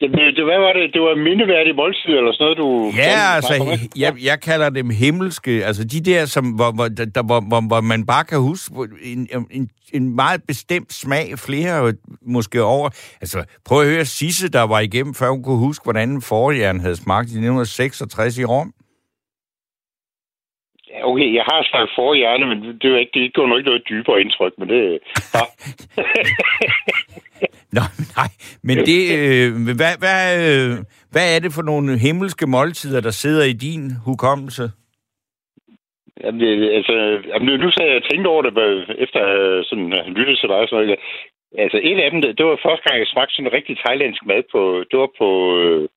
Jamen, 0.00 0.18
det, 0.18 0.36
det, 0.36 0.44
hvad 0.44 0.58
var 0.58 0.72
det? 0.72 0.94
Det 0.94 1.02
var 1.02 1.14
mindeværdig 1.14 1.74
måltid 1.76 2.12
eller 2.18 2.32
sådan 2.32 2.44
noget, 2.44 2.58
du... 2.58 2.68
Ja, 2.96 3.40
snakker 3.40 3.72
altså, 3.72 3.88
jeg, 3.96 4.12
jeg 4.30 4.40
kalder 4.40 4.70
dem 4.70 4.90
himmelske. 4.90 5.50
Altså, 5.64 5.84
de 5.84 6.00
der, 6.10 6.24
som, 6.24 6.44
hvor, 6.58 6.70
hvor, 6.74 6.88
der, 6.88 7.22
hvor, 7.22 7.40
hvor, 7.48 7.60
hvor 7.70 7.80
man 7.80 8.06
bare 8.06 8.24
kan 8.24 8.40
huske 8.40 8.74
en, 9.12 9.28
en, 9.50 9.70
en 9.92 10.16
meget 10.16 10.40
bestemt 10.48 10.92
smag, 10.92 11.26
flere 11.46 11.92
måske 12.22 12.62
over. 12.62 12.88
Altså, 13.20 13.38
prøv 13.68 13.80
at 13.80 13.88
høre 13.88 14.04
Sisse, 14.04 14.52
der 14.52 14.62
var 14.62 14.80
igennem, 14.80 15.14
før 15.14 15.28
hun 15.30 15.42
kunne 15.42 15.66
huske, 15.68 15.84
hvordan 15.84 16.08
en 16.08 16.22
forhjern 16.22 16.80
havde 16.80 16.96
smagt 16.96 17.26
i 17.26 17.36
1966 17.40 18.38
i 18.38 18.44
Rom. 18.44 18.72
Okay, 21.02 21.34
jeg 21.34 21.44
har 21.50 21.62
sagt 21.72 21.90
forhjerne, 21.98 22.46
men 22.46 22.58
det, 22.62 22.84
er 22.84 22.88
jo 22.88 22.96
ikke, 22.96 23.14
det 23.14 23.34
går 23.34 23.46
nok 23.46 23.58
ikke 23.58 23.70
noget 23.70 23.88
dybere 23.88 24.20
indtryk, 24.20 24.52
men 24.58 24.68
det... 24.68 24.98
Ja. 25.34 25.44
Nå, 27.76 27.84
nej, 28.16 28.30
men 28.68 28.76
det, 28.90 29.00
øh, 29.18 29.48
hvad, 29.80 29.94
hvad, 30.02 30.22
øh, 30.46 30.70
hvad 31.14 31.26
er 31.34 31.38
det 31.44 31.52
for 31.56 31.62
nogle 31.62 31.98
himmelske 31.98 32.46
måltider, 32.46 33.00
der 33.00 33.10
sidder 33.10 33.44
i 33.44 33.52
din 33.52 33.82
hukommelse? 34.04 34.64
Jamen, 36.22 36.40
det, 36.40 36.70
altså, 36.78 36.94
jamen, 37.30 37.60
nu 37.60 37.70
sagde 37.70 37.92
jeg 37.92 38.02
tænkt 38.10 38.26
over 38.26 38.42
det, 38.42 38.52
efter 39.04 39.20
at 39.34 39.66
sådan, 39.66 39.92
at 39.92 40.04
have 40.04 40.18
lyttet 40.18 40.38
til 40.38 40.48
dig 40.48 40.56
og 40.56 40.68
sådan 40.68 40.86
noget. 40.86 40.98
Altså, 41.58 41.78
et 41.82 41.98
af 42.04 42.10
dem, 42.10 42.20
det, 42.22 42.38
det 42.38 42.46
var 42.46 42.64
første 42.66 42.84
gang, 42.84 42.98
jeg 42.98 43.06
smagte 43.12 43.34
sådan 43.34 43.46
en 43.46 43.56
rigtig 43.58 43.76
thailandsk 43.84 44.22
mad 44.26 44.42
på... 44.52 44.60
Det 44.90 44.98
var 44.98 45.10
på... 45.20 45.28
Øh, 45.60 45.88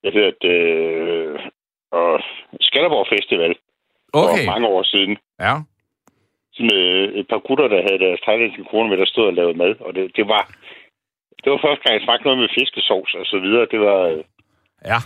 hvad 0.00 0.12
hedder 0.12 0.32
det... 0.46 0.58
Øh, 1.04 1.38
og 1.92 2.20
Skanderborg 2.60 3.06
Festival 3.14 3.54
Okay, 4.12 4.44
for 4.44 4.52
mange 4.52 4.68
år 4.68 4.82
siden. 4.82 5.16
ja. 5.40 5.54
sådan, 6.52 6.74
øh, 6.74 7.04
et 7.20 7.26
par 7.28 7.38
gutter, 7.46 7.68
der 7.68 7.80
havde 7.86 8.04
deres 8.04 8.20
thailandske 8.20 8.64
kone 8.70 8.88
med, 8.88 8.98
der 8.98 9.06
stod 9.06 9.26
og 9.26 9.34
lavede 9.34 9.58
mad. 9.58 9.74
Og 9.80 9.94
det, 9.94 10.16
det 10.16 10.28
var... 10.28 10.44
Det 11.48 11.54
var 11.56 11.66
første 11.68 11.82
gang, 11.82 11.94
jeg 11.94 12.04
smagte 12.06 12.24
noget 12.24 12.38
med 12.38 12.54
fiskesovs 12.58 13.14
og 13.14 13.26
så 13.32 13.38
videre. 13.44 13.66
Det 13.72 13.80
var... 13.80 14.00
Øh, 14.12 14.24
Ja. 14.84 14.98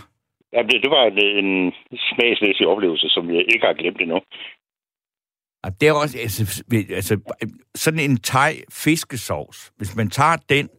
ja, 0.53 0.61
det, 0.69 0.75
det 0.83 0.89
var 0.95 1.03
en, 1.05 1.45
en 1.45 1.73
smagsmæssig 2.09 2.67
oplevelse, 2.67 3.09
som 3.09 3.29
jeg 3.29 3.39
ikke 3.53 3.65
har 3.65 3.73
glemt 3.73 4.01
endnu. 4.01 4.19
Og 5.63 5.71
det 5.81 5.87
er 5.89 5.93
også, 5.93 6.17
altså, 6.21 6.63
altså 6.89 7.19
sådan 7.75 7.99
en 7.99 8.17
thai 8.17 8.53
fiskesovs, 8.71 9.71
hvis 9.77 9.95
man 9.95 10.09
tager 10.09 10.37
den 10.49 10.69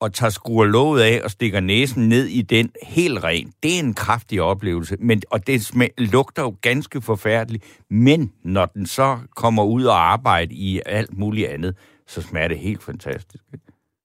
og 0.00 0.12
tager 0.14 0.30
skruer 0.30 0.66
låget 0.66 1.02
af 1.02 1.20
og 1.24 1.30
stikker 1.30 1.60
næsen 1.60 2.08
ned 2.08 2.26
i 2.26 2.42
den 2.42 2.70
helt 2.82 3.24
ren, 3.24 3.52
det 3.62 3.76
er 3.76 3.80
en 3.84 3.94
kraftig 3.94 4.42
oplevelse. 4.42 4.96
Men, 5.00 5.22
og 5.30 5.46
det 5.46 5.64
smag, 5.64 5.90
lugter 5.98 6.42
jo 6.42 6.56
ganske 6.62 7.02
forfærdeligt, 7.02 7.82
men 7.90 8.32
når 8.44 8.66
den 8.66 8.86
så 8.86 9.18
kommer 9.36 9.64
ud 9.64 9.84
og 9.84 10.12
arbejder 10.12 10.54
i 10.54 10.80
alt 10.86 11.18
muligt 11.18 11.48
andet, 11.48 11.76
så 12.06 12.22
smager 12.22 12.48
det 12.48 12.58
helt 12.58 12.82
fantastisk. 12.82 13.44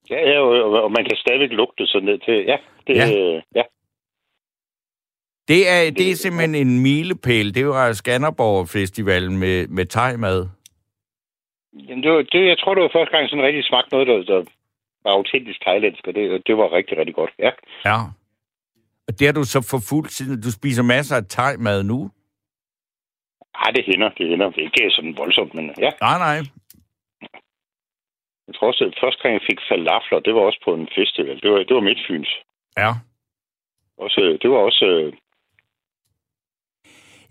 Ja, 0.09 0.29
ja 0.29 0.39
og, 0.39 0.91
man 0.91 1.05
kan 1.05 1.17
stadigvæk 1.17 1.51
lugte 1.51 1.87
sådan 1.87 2.05
ned 2.05 2.19
til... 2.19 2.45
Ja, 2.47 2.57
det, 2.87 2.95
Ja. 2.95 3.07
ja. 3.55 3.63
Det 5.47 5.69
er, 5.69 5.91
det 5.91 6.11
er 6.11 6.15
simpelthen 6.15 6.55
en 6.55 6.81
milepæl. 6.81 7.55
Det 7.55 7.67
var 7.67 7.93
Skanderborg 7.93 8.69
Festivalen 8.69 9.37
med, 9.37 9.67
med 9.67 9.85
thai-mad. 9.85 10.47
Jamen, 11.73 12.03
det, 12.03 12.11
var, 12.11 12.21
det, 12.21 12.47
jeg 12.47 12.57
tror, 12.59 12.73
det 12.73 12.83
var 12.83 12.89
første 12.93 13.17
gang, 13.17 13.29
sådan 13.29 13.45
rigtig 13.45 13.65
smagt 13.65 13.91
noget, 13.91 14.07
der, 14.07 14.23
der 14.23 14.43
var 15.03 15.11
autentisk 15.11 15.61
thailandsk, 15.61 16.07
og 16.07 16.15
det, 16.15 16.47
det 16.47 16.57
var 16.57 16.71
rigtig, 16.77 16.97
rigtig 16.97 17.15
godt. 17.15 17.31
Ja. 17.39 17.51
Ja. 17.85 17.97
Og 19.07 19.19
det 19.19 19.27
har 19.27 19.33
du 19.33 19.43
så 19.43 19.67
forfulgt 19.73 20.11
siden. 20.11 20.41
Du 20.41 20.51
spiser 20.51 20.83
masser 20.83 21.15
af 21.15 21.25
thai-mad 21.25 21.83
nu? 21.83 22.11
Ej, 23.55 23.71
det 23.75 23.85
hænder, 23.85 24.09
det 24.17 24.27
hænder. 24.29 24.49
Det 24.49 24.59
er 24.61 24.63
ikke 24.63 24.91
sådan 24.95 25.17
voldsomt, 25.17 25.53
men 25.53 25.65
ja. 25.79 25.89
Nej, 26.01 26.17
nej. 26.17 26.39
Jeg 28.47 28.55
tror 28.55 28.67
også, 28.67 28.83
at 28.83 28.99
første 29.03 29.21
gang, 29.23 29.33
jeg 29.33 29.47
fik 29.49 29.59
falafler, 29.71 30.19
det 30.19 30.33
var 30.35 30.41
også 30.41 30.59
på 30.65 30.73
en 30.73 30.87
festival. 30.97 31.41
Det 31.41 31.51
var, 31.51 31.57
det 31.57 31.75
var 31.75 31.81
Midtfyns. 31.89 32.31
Ja. 32.77 32.91
Også, 33.97 34.37
det 34.41 34.49
var 34.49 34.57
også... 34.57 34.85
øh, 34.85 35.13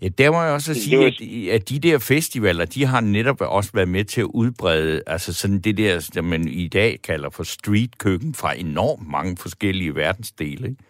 Ja, 0.01 0.07
der 0.07 0.31
må 0.31 0.41
jeg 0.41 0.53
også 0.53 0.73
sige, 0.73 1.05
at, 1.05 1.21
at 1.55 1.69
de 1.69 1.79
der 1.87 2.05
festivaler, 2.13 2.65
de 2.65 2.85
har 2.85 3.01
netop 3.01 3.41
også 3.41 3.71
været 3.73 3.87
med 3.87 4.03
til 4.05 4.21
at 4.21 4.31
udbrede, 4.33 5.03
altså 5.07 5.33
sådan 5.33 5.59
det 5.61 5.77
der, 5.77 5.99
som 5.99 6.25
man 6.25 6.47
i 6.47 6.67
dag 6.67 6.91
kalder 7.03 7.29
for 7.29 7.43
streetkøkken 7.43 8.33
fra 8.41 8.49
enormt 8.65 9.07
mange 9.15 9.37
forskellige 9.41 9.95
verdensdele. 9.95 10.67
Ikke? 10.69 10.83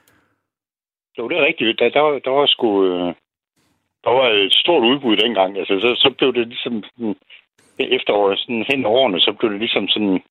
Jo, 1.17 1.29
det 1.29 1.37
er 1.37 1.45
rigtigt. 1.45 1.79
Der, 1.79 1.89
der, 1.89 1.99
var- 2.01 2.19
der 2.19 2.29
var 2.31 2.45
sgu... 2.45 2.85
øh, 2.85 3.13
Der 4.03 4.09
var 4.19 4.27
et 4.29 4.53
stort 4.53 4.83
udbud 4.83 5.15
dengang. 5.17 5.57
Altså, 5.57 5.79
så, 5.79 5.89
så 6.03 6.09
blev 6.17 6.33
det 6.33 6.47
ligesom... 6.47 6.73
sådan, 7.77 7.93
Efter 7.97 8.35
sådan 8.35 8.65
hen 8.71 8.85
årene, 8.85 9.19
så 9.19 9.31
blev 9.39 9.51
det 9.51 9.59
ligesom 9.59 9.87
sådan 9.87 10.21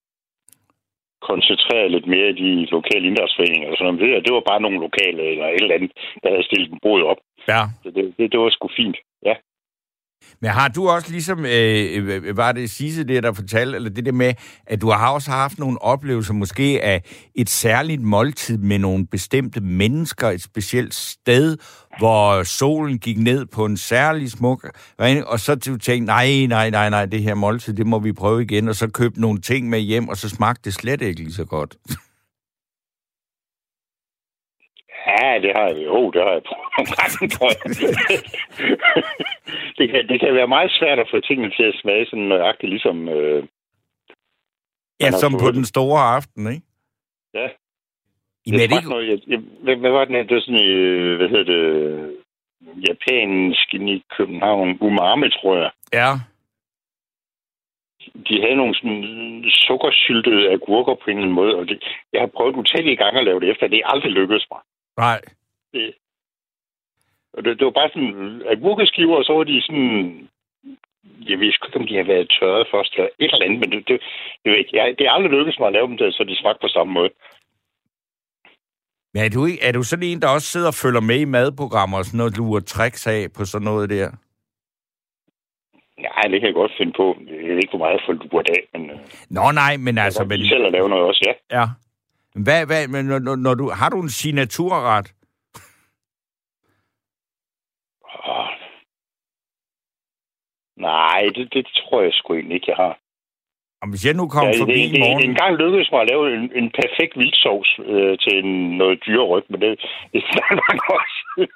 koncentreret 1.31 1.91
lidt 1.91 2.07
mere 2.07 2.29
i 2.31 2.39
de 2.43 2.67
lokale 2.77 3.05
idrætsforeninger 3.11 3.69
og 3.71 3.77
sådan 3.77 3.95
noget. 3.95 4.01
Det, 4.01 4.25
det 4.27 4.35
var 4.35 4.45
bare 4.51 4.61
nogle 4.65 4.79
lokale 4.87 5.23
eller 5.33 5.47
et 5.49 5.63
eller 5.63 5.75
andet, 5.75 5.93
der 6.23 6.29
havde 6.31 6.49
stillet 6.49 6.71
en 6.71 6.83
bod 6.83 7.03
op. 7.03 7.21
Ja. 7.49 7.63
Så 7.83 7.89
det, 7.97 8.05
det, 8.19 8.33
det 8.33 8.41
var 8.41 8.51
sgu 8.51 8.69
fint. 8.77 8.97
Men 10.41 10.51
har 10.51 10.69
du 10.69 10.89
også 10.89 11.11
ligesom, 11.11 11.47
øh, 11.47 11.97
øh, 11.97 12.09
øh, 12.09 12.23
øh, 12.25 12.37
var 12.37 12.53
det 12.53 12.71
Sisse 12.71 13.05
der, 13.05 13.21
der 13.21 13.33
fortalte, 13.33 13.77
eller 13.77 13.91
det 13.91 14.07
der 14.07 14.13
med, 14.13 14.35
at 14.67 14.81
du 14.81 14.91
har 14.91 15.11
også 15.11 15.31
haft 15.31 15.59
nogle 15.59 15.83
oplevelser 15.83 16.35
måske 16.35 16.83
af 16.83 17.03
et 17.35 17.51
særligt 17.51 18.03
måltid 18.03 18.59
med 18.59 18.79
nogle 18.79 19.07
bestemte 19.07 19.61
mennesker, 19.61 20.29
et 20.29 20.43
specielt 20.43 20.95
sted, 20.95 21.57
hvor 21.99 22.43
solen 22.43 22.99
gik 22.99 23.19
ned 23.19 23.47
på 23.47 23.65
en 23.65 23.77
særlig 23.77 24.31
smuk 24.31 24.71
regning, 25.01 25.27
og 25.27 25.41
så 25.41 25.55
du 25.55 25.77
tænkte, 25.77 26.07
nej, 26.07 26.47
nej, 26.49 26.71
nej, 26.71 26.91
nej, 26.91 27.07
det 27.07 27.23
her 27.23 27.35
måltid, 27.35 27.75
det 27.75 27.87
må 27.87 27.99
vi 27.99 28.13
prøve 28.13 28.43
igen, 28.43 28.69
og 28.69 28.77
så 28.77 28.89
købte 28.89 29.21
nogle 29.21 29.41
ting 29.41 29.69
med 29.69 29.81
hjem, 29.81 30.09
og 30.09 30.17
så 30.17 30.29
smagte 30.29 30.61
det 30.65 30.75
slet 30.75 31.03
ikke 31.03 31.21
lige 31.21 31.35
så 31.35 31.45
godt. 31.45 31.77
Ja, 35.23 35.33
det 35.45 35.53
har 35.57 35.67
jeg 35.69 35.85
jo. 35.85 36.11
Det 36.11 36.21
har 36.23 36.33
jeg 36.37 36.43
det, 39.79 39.87
kan, 39.91 40.09
det 40.09 40.21
kan 40.21 40.35
være 40.35 40.55
meget 40.57 40.71
svært 40.79 40.99
at 40.99 41.09
få 41.11 41.21
tingene 41.21 41.51
til 41.57 41.63
at 41.63 41.79
smage 41.83 42.07
sådan 42.07 42.29
nøjagtigt, 42.33 42.71
ligesom... 42.71 43.09
Øh, 43.09 43.45
Ja, 45.01 45.11
som 45.11 45.33
på 45.33 45.51
den 45.51 45.65
store 45.65 46.01
aften, 46.17 46.43
ikke? 46.53 46.67
Ja. 47.35 47.49
Jamen, 48.47 48.61
er 48.61 48.67
det 48.67 48.77
ikke... 48.79 48.95
noget, 48.95 49.09
jeg, 49.11 49.19
jeg, 49.27 49.41
hvad, 49.65 49.77
hvad 49.77 49.91
var 49.91 50.05
den 50.05 50.15
her? 50.15 50.23
Det 50.23 50.35
var 50.35 50.41
sådan, 50.41 50.65
øh, 50.65 51.17
hvad 51.17 51.29
hedder 51.29 51.45
det, 51.45 51.63
japansk 52.89 53.75
i 53.75 54.05
København, 54.17 54.79
umami, 54.81 55.29
tror 55.31 55.57
jeg. 55.57 55.71
Ja, 55.93 56.11
De 58.29 58.41
havde 58.43 58.57
nogle 58.57 58.75
sådan 58.75 59.45
sukkersyltede 59.49 60.51
agurker 60.51 60.95
på 60.95 61.07
en 61.11 61.17
eller 61.17 61.23
anden 61.23 61.41
måde, 61.41 61.55
og 61.57 61.69
det, 61.69 61.85
jeg 62.13 62.21
har 62.21 62.31
prøvet 62.37 62.57
utallige 62.57 62.97
gange 62.97 63.19
at 63.19 63.25
lave 63.25 63.41
det 63.41 63.51
efter, 63.51 63.69
det 63.69 63.79
er 63.79 63.93
aldrig 63.95 64.13
lykkedes 64.13 64.47
mig. 64.51 64.61
Nej. 64.97 65.21
Det, 65.73 65.95
og 67.35 67.45
det, 67.45 67.59
det 67.59 67.65
var 67.65 67.71
bare 67.81 67.91
sådan 67.95 68.43
agurkeskiver, 68.49 69.17
og 69.17 69.25
så 69.25 69.33
var 69.33 69.45
de 69.45 69.63
sådan... 69.63 70.29
Jeg 71.29 71.39
ved 71.39 71.47
ikke, 71.47 71.77
om 71.81 71.87
de 71.87 71.97
har 71.97 72.05
været 72.05 72.35
tørret 72.41 72.67
først, 72.73 72.95
eller 72.95 73.09
et 73.19 73.33
eller 73.33 73.45
andet, 73.45 73.61
men 73.61 73.71
det, 73.73 73.89
det, 73.89 74.01
det, 74.43 74.49
ved 74.51 74.59
ikke, 74.59 74.77
jeg, 74.77 74.95
det 74.99 75.07
er 75.07 75.11
aldrig 75.11 75.33
lykkedes 75.33 75.59
mig 75.59 75.67
at 75.67 75.73
lave 75.73 75.87
dem, 75.87 75.97
der, 75.97 76.11
så 76.11 76.25
de 76.25 76.37
smagte 76.37 76.61
på 76.61 76.69
samme 76.69 76.93
måde. 76.93 77.11
Men 79.15 79.25
er 79.25 79.29
du, 79.29 79.47
ikke, 79.47 79.63
er 79.63 79.73
du 79.73 79.83
sådan 79.83 80.09
en, 80.09 80.23
der 80.23 80.29
også 80.29 80.47
sidder 80.47 80.69
og 80.69 80.81
følger 80.83 81.01
med 81.01 81.21
i 81.21 81.25
madprogrammer 81.25 81.99
og 81.99 82.05
sådan 82.05 82.19
noget, 82.19 82.37
lurer 82.39 82.61
tricks 82.61 83.07
af 83.07 83.33
på 83.37 83.45
sådan 83.45 83.65
noget 83.65 83.91
der? 83.91 84.11
Ja, 86.05 86.23
det 86.31 86.41
kan 86.41 86.47
jeg 86.47 86.55
godt 86.55 86.73
finde 86.79 86.93
på. 86.97 87.17
Jeg 87.29 87.55
ved 87.55 87.63
ikke, 87.63 87.71
hvor 87.71 87.79
meget 87.79 87.93
jeg 87.93 88.03
får 88.07 88.13
luret 88.13 88.49
af, 88.49 88.63
men... 88.73 88.91
øh, 88.91 88.99
Nå 89.31 89.51
nej, 89.53 89.77
men 89.77 89.97
jeg 89.97 90.05
altså... 90.05 90.23
kan 90.23 90.29
Men, 90.29 90.47
selv 90.47 90.67
at 90.67 90.73
lave 90.73 90.89
noget 90.89 91.05
også, 91.05 91.23
ja. 91.29 91.35
ja. 91.59 91.67
Hvad, 92.35 92.67
hvad, 92.67 92.89
men 92.89 93.05
når, 93.05 93.37
når- 93.37 93.55
du, 93.55 93.69
har 93.71 93.89
du 93.89 94.01
en 94.03 94.11
signaturret? 94.11 95.15
Åh. 98.29 98.49
Nej, 100.77 101.23
det, 101.37 101.49
det 101.55 101.67
tror 101.77 102.03
jeg 102.03 102.13
sgu 102.13 102.35
egentlig 102.35 102.55
ikke, 102.55 102.71
jeg 102.71 102.77
har. 102.77 102.99
Og 103.83 103.89
hvis 103.91 104.05
jeg 104.07 104.15
nu 104.15 104.29
kommer 104.29 104.53
Ja, 104.55 104.61
forbi 104.63 104.73
det, 104.83 104.89
i 104.89 104.93
det, 104.93 105.01
morgen... 105.01 105.19
det, 105.23 105.29
en 105.29 105.35
gang 105.43 105.53
lykkedes 105.57 105.89
mig 105.93 106.01
at 106.01 106.09
lave 106.13 106.25
en, 106.37 106.45
en 106.61 106.69
perfekt 106.81 107.13
vildsovs 107.21 107.71
øh, 107.93 108.19
til 108.19 108.33
en, 108.45 108.79
noget 108.79 108.99
dyreryg, 109.07 109.45
men 109.51 109.61
det, 109.61 109.71
det 110.13 110.23
er 110.51 110.55
nok 110.63 110.83
også. 110.99 111.19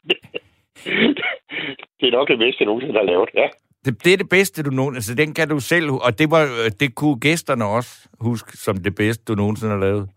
det 1.99 2.07
er 2.09 2.17
nok 2.19 2.29
det 2.29 2.39
bedste, 2.39 2.61
jeg 2.61 2.67
nogensinde 2.67 2.99
har 2.99 3.07
lavet, 3.13 3.29
ja. 3.35 3.49
Det, 3.85 4.05
det 4.05 4.13
er 4.13 4.17
det 4.17 4.29
bedste, 4.29 4.63
du 4.63 4.71
nogensinde... 4.71 4.97
Altså, 4.99 5.15
den 5.15 5.35
kan 5.35 5.49
du 5.49 5.61
selv... 5.61 5.91
Og 5.91 6.19
det, 6.19 6.31
var, 6.31 6.43
øh, 6.43 6.71
det 6.81 6.95
kunne 6.95 7.21
gæsterne 7.21 7.65
også 7.65 8.09
huske 8.21 8.57
som 8.57 8.77
det 8.77 8.95
bedste, 8.95 9.25
du 9.25 9.35
nogensinde 9.35 9.73
har 9.73 9.81
lavet. 9.81 10.11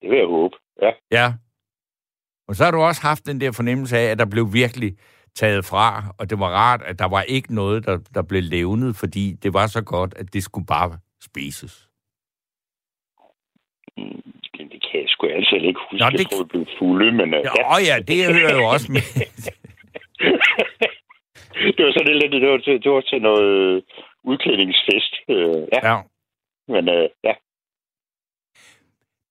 Det 0.00 0.10
vil 0.10 0.18
jeg 0.18 0.26
håbe, 0.26 0.56
ja. 0.82 0.90
Ja. 1.10 1.32
Og 2.48 2.54
så 2.54 2.64
har 2.64 2.70
du 2.70 2.78
også 2.80 3.02
haft 3.02 3.26
den 3.26 3.40
der 3.40 3.52
fornemmelse 3.52 3.98
af, 3.98 4.04
at 4.10 4.18
der 4.18 4.26
blev 4.26 4.52
virkelig 4.52 4.96
taget 5.34 5.64
fra, 5.64 6.04
og 6.18 6.30
det 6.30 6.38
var 6.38 6.48
rart, 6.48 6.82
at 6.82 6.98
der 6.98 7.08
var 7.08 7.22
ikke 7.22 7.54
noget, 7.54 7.86
der, 7.86 7.98
der 8.14 8.22
blev 8.22 8.42
levnet, 8.42 8.96
fordi 8.96 9.32
det 9.42 9.54
var 9.54 9.66
så 9.66 9.82
godt, 9.84 10.14
at 10.16 10.32
det 10.34 10.42
skulle 10.42 10.66
bare 10.66 10.98
spises. 11.22 11.88
Mm, 13.96 14.22
Det, 14.72 14.82
kan 14.90 15.00
jeg 15.00 15.08
sgu 15.08 15.26
altid 15.26 15.56
ikke 15.68 15.80
huske. 15.90 16.04
Nå, 16.04 16.10
det- 16.10 16.18
Jeg 16.18 16.26
tror, 16.30 16.38
det 16.42 16.48
blev 16.48 16.66
fulde, 16.78 17.12
men... 17.12 17.34
øh, 17.34 17.40
Ja, 17.44 17.76
ja, 17.88 17.96
det 18.08 18.34
hører 18.34 18.54
jo 18.60 18.64
også 18.74 18.92
med. 18.92 19.02
det 21.76 21.84
var 21.86 21.92
sådan 21.92 22.18
lidt, 22.20 22.32
det 22.32 22.48
var 22.50 22.58
til, 22.58 22.82
det 22.84 22.90
var 22.92 23.00
til 23.00 23.22
noget 23.22 23.84
udklædningsfest. 24.24 25.12
Øh, 25.28 25.62
ja, 25.74 25.80
ja. 25.90 25.96
men 26.72 26.88
øh, 26.88 27.08
ja. 27.24 27.34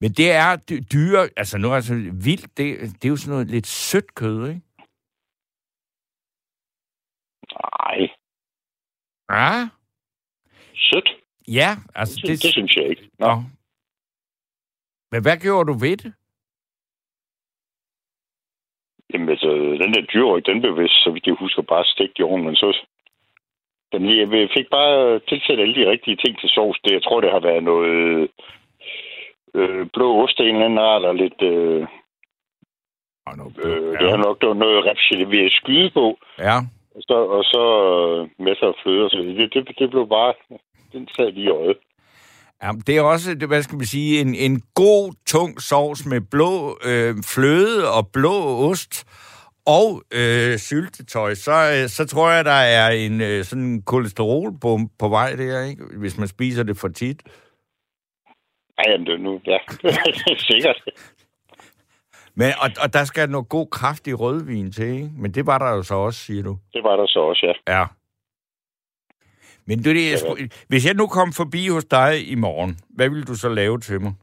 Men 0.05 0.11
det 0.11 0.31
er 0.31 0.55
dy- 0.69 0.83
dyre, 0.93 1.29
altså 1.37 1.57
nu 1.57 1.67
er 1.71 1.75
altså 1.75 1.95
vildt, 2.27 2.57
det, 2.57 2.67
det 2.97 3.05
er 3.05 3.09
jo 3.09 3.17
sådan 3.17 3.31
noget 3.35 3.47
lidt 3.55 3.67
sødt 3.67 4.15
kød, 4.15 4.39
ikke? 4.49 4.61
Nej, 7.61 7.99
Ja. 9.35 9.69
sødt. 10.75 11.09
Ja, 11.47 11.69
altså 11.95 12.15
Det, 12.21 12.29
det... 12.29 12.43
det 12.43 12.51
synes 12.51 12.75
jeg 12.75 12.85
ikke. 12.89 13.09
Nå. 13.19 13.27
Nå. 13.27 13.35
Men 15.11 15.21
hvad 15.21 15.37
gjorde 15.45 15.67
du 15.71 15.75
ved 15.85 15.97
det? 16.03 16.13
Jamen, 19.13 19.29
altså, 19.29 19.49
den 19.83 19.93
der 19.93 20.05
dyrryg, 20.13 20.45
den 20.45 20.61
blev 20.61 20.73
vist, 20.81 21.03
så 21.03 21.09
vidt 21.13 21.27
jeg 21.27 21.35
husker, 21.39 21.61
bare 21.61 21.85
stegt 21.85 22.19
i 22.19 22.21
ovnen, 22.21 22.45
men 22.45 22.55
så... 22.55 22.67
Den, 23.91 24.01
jeg 24.19 24.49
fik 24.57 24.67
bare 24.77 25.19
tilsat 25.19 25.59
alle 25.59 25.75
de 25.79 25.89
rigtige 25.91 26.17
ting 26.23 26.39
til 26.39 26.49
sovs. 26.49 26.79
Det, 26.83 26.91
jeg 26.93 27.03
tror, 27.03 27.21
det 27.21 27.31
har 27.31 27.39
været 27.49 27.63
noget 27.63 28.31
øh, 29.59 29.87
blå 29.93 30.07
ost 30.23 30.39
af 30.39 30.43
en 30.43 30.55
eller 30.55 30.65
anden 30.65 30.79
art, 30.79 31.03
og 31.09 31.15
lidt... 31.15 31.41
Øh, 31.41 31.87
Oh, 33.27 33.37
no, 33.37 33.45
øh, 33.65 33.99
Det 33.99 34.09
har 34.09 34.17
nok 34.17 34.41
der 34.41 34.47
var 34.47 34.53
noget 34.53 34.85
repchile 34.85 35.25
ved 35.33 35.45
at 35.45 35.51
skyde 35.51 35.89
på, 35.93 36.17
ja. 36.39 36.57
og 36.95 37.01
så, 37.07 37.17
og 37.35 37.43
så 37.43 37.63
øh, 37.89 38.45
masser 38.45 38.67
af 38.67 38.73
fløde 38.83 39.03
og 39.05 39.09
så 39.09 39.17
det, 39.17 39.53
det, 39.53 39.75
det 39.79 39.89
blev 39.89 40.09
bare... 40.09 40.33
Den 40.93 41.07
sad 41.15 41.31
lige 41.31 41.45
i 41.45 41.49
øjet. 41.49 41.77
ja. 42.63 42.71
Det 42.87 42.97
er 42.97 43.01
også, 43.01 43.35
det, 43.35 43.47
hvad 43.47 43.61
skal 43.61 43.77
man 43.77 43.85
sige, 43.85 44.21
en, 44.21 44.35
en 44.35 44.63
god, 44.75 45.13
tung 45.27 45.61
sovs 45.61 46.05
med 46.05 46.21
blå 46.31 46.77
øh, 46.89 47.15
fløde 47.33 47.79
og 47.97 48.03
blå 48.13 48.35
ost 48.69 48.93
og 49.65 50.01
øh, 50.13 50.57
syltetøj, 50.57 51.33
så, 51.33 51.51
øh, 51.51 51.89
så 51.89 52.07
tror 52.07 52.31
jeg, 52.31 52.45
der 52.45 52.61
er 52.79 52.89
en 52.89 53.21
øh, 53.21 53.43
sådan 53.43 53.81
kolesterolbombe 53.81 54.93
på 54.99 55.07
vej 55.09 55.35
der, 55.35 55.63
ikke? 55.63 55.83
hvis 55.99 56.17
man 56.17 56.27
spiser 56.27 56.63
det 56.63 56.77
for 56.77 56.87
tit. 56.87 57.23
Ej, 58.77 58.91
jamen, 58.91 59.05
det 59.07 59.13
er 59.13 59.17
nu, 59.17 59.41
ja, 59.47 59.57
sikkert. 60.51 60.83
Men, 62.35 62.47
og, 62.61 62.69
og 62.83 62.93
der 62.93 63.03
skal 63.03 63.29
noget 63.29 63.49
god, 63.49 63.67
kraftig 63.71 64.19
rødvin 64.19 64.71
til, 64.71 64.87
ikke? 64.87 65.09
Men 65.17 65.31
det 65.31 65.45
var 65.45 65.57
der 65.57 65.69
jo 65.69 65.83
så 65.83 65.95
også, 65.95 66.19
siger 66.19 66.43
du. 66.43 66.57
Det 66.73 66.83
var 66.83 66.95
der 66.95 67.07
så 67.07 67.19
også, 67.19 67.45
ja. 67.67 67.79
Ja. 67.79 67.85
Men 69.67 69.77
det, 69.77 69.87
er 69.87 69.93
det, 69.93 70.11
jeg 70.11 70.19
skulle, 70.19 70.49
hvis 70.67 70.85
jeg 70.85 70.93
nu 70.93 71.07
kom 71.07 71.33
forbi 71.33 71.67
hos 71.67 71.85
dig 71.85 72.31
i 72.31 72.35
morgen, 72.35 72.77
hvad 72.89 73.09
vil 73.09 73.27
du 73.27 73.35
så 73.35 73.49
lave 73.49 73.79
til 73.79 74.01
mig? 74.01 74.13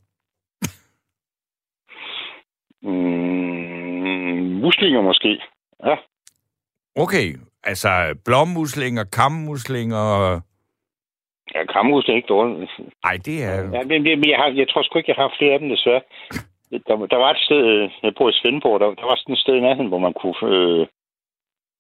Mm, 2.83 4.61
muslinger 4.61 5.03
måske. 5.03 5.41
Ja. 5.85 5.97
Okay, 6.97 7.37
altså 7.65 8.15
blommuslinger, 8.25 9.05
kammuslinger... 9.05 10.41
Ja, 11.55 11.65
kammuslinger 11.73 12.17
er 12.17 12.21
ikke 12.23 12.35
dårligt. 12.35 12.71
Nej, 13.07 13.17
det 13.27 13.37
er... 13.49 13.57
Ja, 13.77 13.83
men, 13.91 14.03
men 14.03 14.29
jeg, 14.33 14.39
har, 14.43 14.49
jeg 14.61 14.69
tror 14.69 14.83
sgu 14.83 14.99
ikke, 14.99 15.13
jeg 15.13 15.23
har 15.23 15.37
flere 15.39 15.53
af 15.53 15.61
dem, 15.61 15.69
desværre. 15.69 16.03
Der, 16.89 16.97
der 17.13 17.19
var 17.25 17.31
et 17.31 17.45
sted, 17.47 17.63
øh, 17.73 17.91
jeg 18.03 18.13
bor 18.19 18.29
i 18.29 18.39
Svendborg, 18.41 18.81
der, 18.81 18.87
der 19.01 19.07
var 19.11 19.17
sådan 19.17 19.33
et 19.33 19.39
sted 19.45 19.55
i 19.57 19.61
nærheden, 19.67 19.89
hvor 19.93 20.03
man 20.07 20.15
kunne 20.21 20.41
øh, 20.57 20.87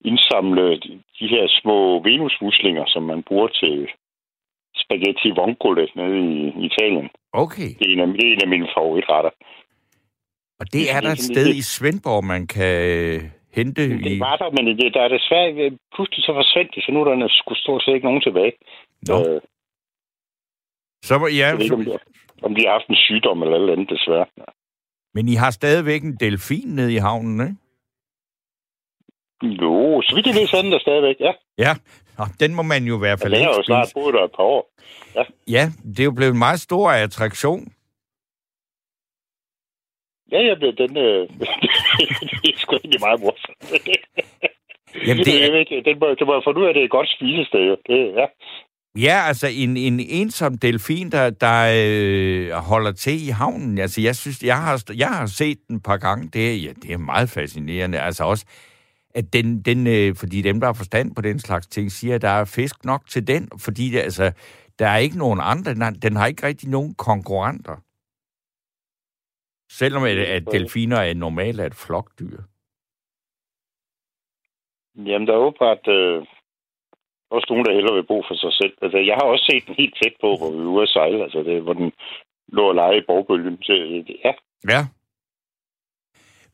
indsamle 0.04 0.66
de, 0.84 0.90
de 1.18 1.26
her 1.34 1.44
små 1.60 2.02
venusmuslinger, 2.02 2.84
som 2.86 3.02
man 3.02 3.22
bruger 3.22 3.48
til 3.48 3.88
spaghetti 4.82 5.30
vongole 5.40 5.88
nede 5.96 6.18
i, 6.18 6.32
i 6.60 6.64
Italien. 6.70 7.08
Okay. 7.32 7.70
Det 7.78 7.84
er 7.86 7.92
en 7.92 8.00
af, 8.00 8.06
det 8.06 8.24
er 8.28 8.32
en 8.32 8.42
af 8.46 8.48
mine 8.48 8.68
favoritretter. 8.76 9.30
Og 10.60 10.72
det 10.72 10.84
er 10.94 11.00
der 11.00 11.12
et 11.12 11.26
sted 11.32 11.46
i 11.60 11.62
Svendborg, 11.62 12.24
man 12.24 12.46
kan 12.46 12.74
øh, 12.96 13.20
hente 13.58 13.82
Det 14.04 14.12
i... 14.16 14.20
var 14.20 14.36
der, 14.36 14.50
men 14.56 14.78
det, 14.80 14.94
der 14.94 15.02
er 15.02 15.08
desværre... 15.08 15.70
Pludselig 15.94 16.24
så 16.24 16.32
forsvandt 16.34 16.74
det, 16.74 16.84
så 16.84 16.92
nu 16.92 17.00
er 17.00 17.04
der 17.04 17.28
sgu 17.28 17.54
stort 17.54 17.82
set 17.82 17.94
ikke 17.94 18.06
nogen 18.06 18.20
tilbage. 18.20 18.52
Nå. 19.08 19.16
Øh, 19.26 19.40
Så 21.02 21.18
var, 21.18 21.28
ja, 21.28 21.46
jeg 21.46 21.56
ved 21.56 21.64
ikke, 21.64 21.74
om 21.74 21.84
de, 21.84 21.98
om 22.42 22.54
de 22.54 22.60
har 22.64 22.72
haft 22.72 22.88
en 22.88 22.96
sygdom 22.96 23.42
eller 23.42 23.72
andet, 23.72 23.90
desværre. 23.90 24.26
men 25.14 25.28
I 25.28 25.34
har 25.34 25.50
stadigvæk 25.50 26.02
en 26.02 26.16
delfin 26.16 26.68
nede 26.68 26.92
i 26.94 26.96
havnen, 26.96 27.40
ikke? 27.40 27.56
Jo, 29.62 30.02
så 30.02 30.14
vidt 30.14 30.26
jeg 30.26 30.34
ved, 30.34 30.46
så 30.46 30.56
er 30.56 30.62
den 30.62 30.72
der 30.72 30.78
stadigvæk, 30.78 31.16
ja. 31.20 31.32
Ja, 31.58 31.72
og 32.18 32.26
den 32.40 32.54
må 32.54 32.62
man 32.62 32.82
jo 32.84 32.94
i 32.96 32.98
hvert 32.98 33.18
ja 33.20 33.24
fald 33.24 33.32
den 33.32 33.42
har 33.42 33.48
ikke 33.48 33.58
jo 33.58 33.62
snart 33.62 33.90
boet 33.94 34.14
der 34.14 34.24
et 34.24 34.34
par 34.36 34.42
år. 34.42 34.62
Ja, 35.48 35.64
det 35.84 36.00
er 36.00 36.04
jo 36.04 36.16
blevet 36.18 36.32
en 36.32 36.38
meget 36.38 36.60
stor 36.60 36.90
attraktion. 36.90 37.62
Ja, 40.32 40.40
ja, 40.48 40.54
men 40.60 40.76
den... 40.82 40.96
Øh, 40.96 41.28
det 42.42 42.48
er 42.54 42.58
sgu 42.58 42.76
egentlig 42.76 43.00
meget 43.06 43.20
morsomt. 43.20 43.58
Jamen, 45.06 45.24
det 45.26 45.34
jeg 45.40 45.46
er, 45.46 45.52
ved 45.52 45.60
ikke, 45.60 45.82
den 45.88 45.98
må, 46.00 46.06
det 46.18 46.26
må 46.26 46.32
jeg 46.34 46.42
finde 46.44 46.60
ud 46.60 46.66
af, 46.68 46.74
det 46.74 46.80
er 46.80 46.84
et 46.84 46.96
godt 46.98 47.10
spisested. 47.16 47.62
jo. 47.70 47.76
Det, 47.88 47.98
ja 48.20 48.26
ja, 48.96 49.22
altså 49.26 49.46
en, 49.46 49.76
en 49.76 50.00
ensom 50.00 50.58
delfin, 50.58 51.10
der, 51.10 51.30
der 51.30 51.72
øh, 51.76 52.50
holder 52.50 52.92
til 52.92 53.26
i 53.26 53.30
havnen. 53.30 53.78
Altså, 53.78 54.00
jeg 54.00 54.16
synes, 54.16 54.42
jeg 54.42 54.62
har, 54.62 54.84
jeg 54.96 55.08
har 55.08 55.26
set 55.26 55.58
den 55.68 55.76
et 55.76 55.82
par 55.82 55.96
gange. 55.96 56.28
Det 56.28 56.50
er, 56.50 56.56
ja, 56.56 56.72
det 56.72 56.92
er 56.92 56.98
meget 56.98 57.28
fascinerende. 57.30 58.00
Altså 58.00 58.24
også, 58.24 58.46
at 59.14 59.32
den, 59.32 59.62
den 59.62 59.86
øh, 59.86 60.16
fordi 60.16 60.42
dem, 60.42 60.60
der 60.60 60.66
har 60.66 60.72
forstand 60.72 61.14
på 61.14 61.22
den 61.22 61.38
slags 61.38 61.66
ting, 61.66 61.92
siger, 61.92 62.14
at 62.14 62.22
der 62.22 62.28
er 62.28 62.44
fisk 62.44 62.84
nok 62.84 63.08
til 63.08 63.26
den, 63.26 63.48
fordi 63.58 63.90
det, 63.90 63.98
altså, 63.98 64.32
der 64.78 64.88
er 64.88 64.96
ikke 64.96 65.18
nogen 65.18 65.40
andre. 65.42 65.74
Den 65.74 65.82
har, 65.82 65.90
den 65.90 66.16
har 66.16 66.26
ikke 66.26 66.46
rigtig 66.46 66.68
nogen 66.68 66.94
konkurrenter. 66.94 67.76
Selvom 69.70 70.02
at, 70.02 70.18
at 70.18 70.44
delfiner 70.52 70.96
er 70.96 71.14
normalt 71.14 71.60
er 71.60 71.66
et 71.66 71.74
flokdyr. 71.74 72.38
Jamen, 74.96 75.26
der 75.26 75.32
er 75.34 75.38
åbenbart 75.38 75.88
øh, 75.88 76.26
også 77.36 77.48
nogen, 77.50 77.66
der 77.66 77.76
hellere 77.76 77.94
vil 77.98 78.10
bo 78.12 78.18
for 78.28 78.36
sig 78.42 78.52
selv. 78.60 78.74
Altså, 78.84 78.98
jeg 79.08 79.16
har 79.18 79.26
også 79.32 79.44
set 79.50 79.66
den 79.66 79.74
helt 79.82 79.94
tæt 80.00 80.14
på, 80.20 80.28
hvor 80.38 80.50
vi 80.50 80.58
var 80.64 80.72
ude 80.74 80.86
at 80.86 80.94
sejle. 80.96 81.22
Altså, 81.26 81.38
det, 81.48 81.62
hvor 81.62 81.76
den 81.80 81.92
lå 82.56 82.64
og 82.68 82.74
lege 82.74 82.98
i 82.98 83.06
borgbølgen. 83.08 83.56
Så, 83.62 83.72
øh, 83.72 84.10
ja, 84.24 84.32
Ja. 84.68 84.86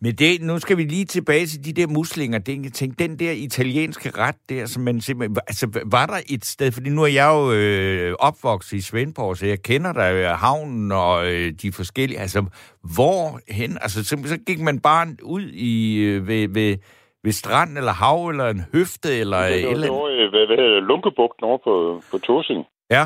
Men 0.00 0.14
det, 0.14 0.42
nu 0.42 0.58
skal 0.58 0.76
vi 0.76 0.82
lige 0.82 1.04
tilbage 1.04 1.46
til 1.46 1.64
de 1.64 1.72
der 1.72 1.86
muslinger. 1.86 2.38
Det, 2.38 2.64
jeg 2.64 2.72
tænkte, 2.72 3.08
den 3.08 3.18
der 3.18 3.30
italienske 3.30 4.10
ret 4.10 4.36
der, 4.48 4.66
som 4.66 4.82
man 4.82 5.00
simpelthen... 5.00 5.36
Altså, 5.46 5.80
var 5.86 6.06
der 6.06 6.20
et 6.28 6.44
sted... 6.44 6.72
Fordi 6.72 6.90
nu 6.90 7.02
er 7.02 7.06
jeg 7.06 7.28
jo 7.34 7.52
øh, 7.52 8.14
opvokset 8.18 8.76
i 8.76 8.80
Svendborg, 8.80 9.36
så 9.36 9.46
jeg 9.46 9.62
kender 9.62 9.92
der 9.92 10.14
øh, 10.14 10.38
havnen 10.38 10.92
og 10.92 11.32
øh, 11.32 11.52
de 11.62 11.72
forskellige... 11.72 12.20
Altså, 12.20 12.44
hvor 12.94 13.52
hen? 13.52 13.78
Altså, 13.80 14.04
så, 14.04 14.16
så 14.24 14.38
gik 14.46 14.60
man 14.60 14.80
bare 14.80 15.06
ud 15.22 15.42
i 15.42 15.96
øh, 15.96 16.28
ved, 16.28 16.48
ved, 16.48 16.76
ved 17.28 17.36
strand 17.42 17.72
eller 17.80 17.94
hav 18.02 18.18
eller 18.32 18.46
en 18.56 18.62
høfte 18.74 19.10
eller... 19.22 19.40
det, 19.42 19.62
det, 19.62 19.70
eller 19.72 19.86
det 19.86 19.96
var, 20.00 20.08
øh, 20.18 20.28
hvad, 20.32 20.44
hvad 20.48 20.56
hedder 20.62 20.80
Lunkebugten 20.90 21.44
over 21.50 21.58
på, 21.66 21.74
på 22.10 22.16
Tosing. 22.26 22.62
ja. 22.96 23.04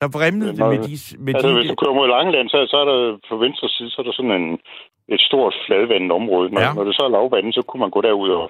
Der 0.00 0.08
vrimlede 0.18 0.52
det 0.56 0.64
med 0.72 0.80
de... 0.88 0.94
Med 1.24 1.34
Altså, 1.34 1.48
de 1.48 1.54
hvis 1.58 1.70
du 1.72 1.78
kører 1.82 1.94
mod 2.00 2.08
Langeland, 2.14 2.48
så, 2.48 2.58
så 2.72 2.76
er 2.82 2.86
der 2.92 2.98
på 3.30 3.34
venstre 3.44 3.68
side, 3.68 3.90
så 3.90 3.96
er 4.02 4.06
der 4.06 4.12
sådan 4.18 4.36
en, 4.40 4.46
et 5.14 5.20
stort 5.28 5.54
fladvandet 5.66 6.12
område. 6.20 6.46
Når, 6.50 6.60
Ja. 6.60 6.66
ja. 6.66 6.74
når 6.74 6.84
det 6.84 6.94
så 6.96 7.02
er 7.08 7.14
lavvandet, 7.16 7.54
så 7.54 7.62
kunne 7.62 7.80
man 7.84 7.90
gå 7.96 8.00
derud 8.08 8.30
og 8.40 8.46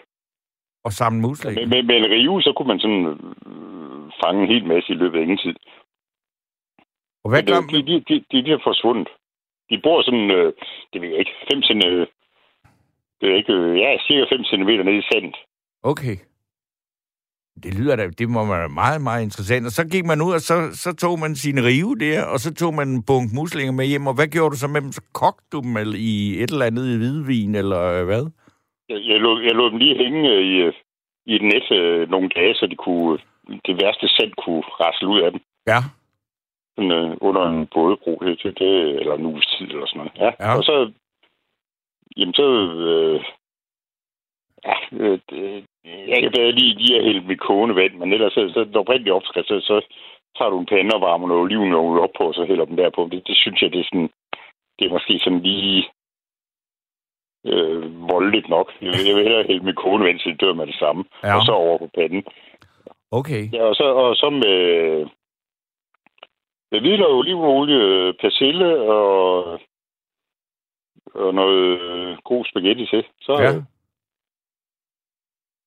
og 0.87 0.93
samle 0.93 1.21
muslinger. 1.29 1.61
med, 1.61 1.67
med, 1.73 1.83
med 1.89 1.97
en 1.97 2.11
rive, 2.15 2.43
så 2.43 2.53
kunne 2.57 2.71
man 2.73 2.81
sådan 2.85 3.05
øh, 3.13 3.17
fange 4.23 4.39
en 4.43 4.49
hel 4.55 4.65
masse 4.73 4.89
i 4.93 4.97
løbet 5.01 5.19
af 5.19 5.23
ingen 5.23 5.43
tid. 5.45 5.57
Og 7.25 7.29
hvad 7.31 7.43
Men, 7.43 7.49
gør 7.51 7.61
øh, 7.63 7.69
de, 7.73 7.79
de, 7.89 7.95
de, 8.09 8.15
de, 8.31 8.37
de 8.47 8.51
er 8.53 8.67
forsvundet. 8.69 9.09
De 9.71 9.77
bor 9.85 10.03
sådan, 10.03 10.31
øh, 10.39 10.53
det 10.93 10.99
ved 11.03 11.09
jeg 11.09 11.19
ikke, 11.19 11.35
5 11.53 11.63
cm, 11.69 11.83
det 13.21 13.27
er 13.31 13.37
ikke, 13.37 13.55
ja, 13.83 13.97
cirka 14.07 14.25
5 14.35 14.45
cm 14.45 14.71
nede 14.87 14.99
i 14.99 15.09
sandet. 15.13 15.37
Okay. 15.83 16.17
Det 17.63 17.75
lyder 17.79 17.97
da, 17.97 18.07
det 18.21 18.29
må 18.29 18.41
være 18.47 18.69
meget, 18.69 19.01
meget 19.09 19.23
interessant. 19.23 19.67
Og 19.67 19.73
så 19.79 19.83
gik 19.93 20.05
man 20.05 20.23
ud, 20.27 20.33
og 20.39 20.41
så, 20.41 20.57
så 20.85 20.91
tog 20.97 21.19
man 21.19 21.35
sin 21.35 21.59
rive 21.69 21.95
der, 22.07 22.25
og 22.33 22.39
så 22.39 22.55
tog 22.55 22.75
man 22.75 22.89
en 22.89 23.03
bunk 23.09 23.29
muslinger 23.41 23.73
med 23.73 23.87
hjem, 23.87 24.07
og 24.07 24.15
hvad 24.15 24.29
gjorde 24.29 24.53
du 24.55 24.59
så 24.61 24.69
med 24.69 24.81
dem? 24.81 24.93
Så 24.93 25.03
kogte 25.21 25.47
du 25.53 25.59
dem 25.61 25.77
i 26.13 26.15
et 26.43 26.51
eller 26.51 26.67
andet 26.71 26.87
i 26.95 26.97
hvidvin, 26.99 27.55
eller 27.55 27.83
øh, 27.95 28.05
hvad? 28.11 28.25
Jeg, 28.89 28.99
jeg, 29.11 29.19
lod, 29.21 29.43
jeg 29.43 29.55
lod 29.55 29.71
dem 29.71 29.79
lige 29.79 29.97
hænge 30.05 30.23
i, 30.51 30.53
øh, 30.67 30.73
i 31.27 31.35
et 31.35 31.43
net 31.43 31.67
øh, 31.81 32.11
nogle 32.11 32.29
dage, 32.29 32.55
så 32.55 32.67
de 32.67 32.77
kunne, 32.77 33.19
det 33.67 33.75
værste 33.83 34.09
sand 34.09 34.33
kunne 34.45 34.63
rasle 34.83 35.09
ud 35.09 35.21
af 35.21 35.31
dem. 35.33 35.41
Ja. 35.67 35.81
Sådan, 36.75 36.93
øh, 36.93 37.17
under 37.21 37.43
en 37.53 37.67
bådebro 37.75 38.13
det, 38.23 38.59
det, 38.59 38.73
eller 39.01 39.15
en 39.15 39.27
uges 39.27 39.47
tid, 39.47 39.67
eller 39.67 39.87
sådan 39.87 39.99
noget. 39.99 40.13
Ja. 40.25 40.31
Ja. 40.45 40.57
Og 40.57 40.63
så, 40.65 40.75
jamen 42.17 42.35
så, 42.35 42.47
øh, 42.89 43.25
ja, 44.65 44.75
øh, 44.93 45.19
jeg 45.85 46.23
kan 46.23 46.33
bedre 46.37 46.53
lige 46.53 46.75
lige 46.75 46.99
at 46.99 47.05
hælde 47.05 47.21
mit 47.21 47.41
kogende 47.41 47.77
vand, 47.77 47.95
men 47.95 48.13
ellers 48.13 48.33
så, 48.33 48.51
så 48.55 48.65
den 48.65 48.77
oprindelige 48.77 49.15
opskrift, 49.15 49.49
så, 49.49 49.61
så 49.61 49.77
tager 50.37 50.51
du 50.51 50.59
en 50.61 50.67
pande 50.67 50.95
og 50.95 51.01
varmer 51.01 51.29
noget 51.29 51.43
olivenolie 51.43 52.03
op 52.03 52.15
på, 52.19 52.25
og 52.29 52.35
så 52.35 52.45
hælder 52.45 52.65
dem 52.65 52.77
der 52.77 52.91
på. 52.91 53.09
Det, 53.13 53.27
det 53.27 53.37
synes 53.37 53.63
jeg, 53.63 53.73
det 53.73 53.81
er 53.81 53.85
sådan, 53.85 54.11
det 54.79 54.87
er 54.87 54.93
måske 54.97 55.19
sådan 55.19 55.43
lige 55.43 55.89
øh, 57.47 58.09
voldeligt 58.11 58.49
nok. 58.49 58.73
Jeg 58.83 58.91
vil, 58.93 59.07
jeg 59.09 59.15
vil 59.15 59.23
hellere 59.23 59.47
hælde 59.49 59.65
mit 59.65 59.77
kogende 59.77 60.07
vand, 60.07 60.19
så 60.19 60.29
det 60.29 60.41
dør 60.41 60.53
med 60.53 60.67
det 60.67 60.79
samme. 60.79 61.05
Ja. 61.25 61.37
Og 61.37 61.43
så 61.43 61.53
over 61.53 61.79
på 61.79 61.89
panden. 61.95 62.25
Okay. 63.11 63.43
Ja, 63.53 63.63
og 63.63 63.75
så, 63.75 63.85
og 63.85 64.17
så 64.17 64.31
med, 64.31 64.59
med 66.71 66.81
hvidløg, 66.81 67.13
olivenolie, 67.21 68.13
persille 68.13 68.81
og, 68.81 69.61
og 71.15 71.35
noget 71.35 71.81
øh, 71.81 72.17
god 72.25 72.45
spaghetti 72.45 72.87
til. 72.87 73.05
Så, 73.21 73.37
Ja. 73.41 73.51
ja. 73.53 73.61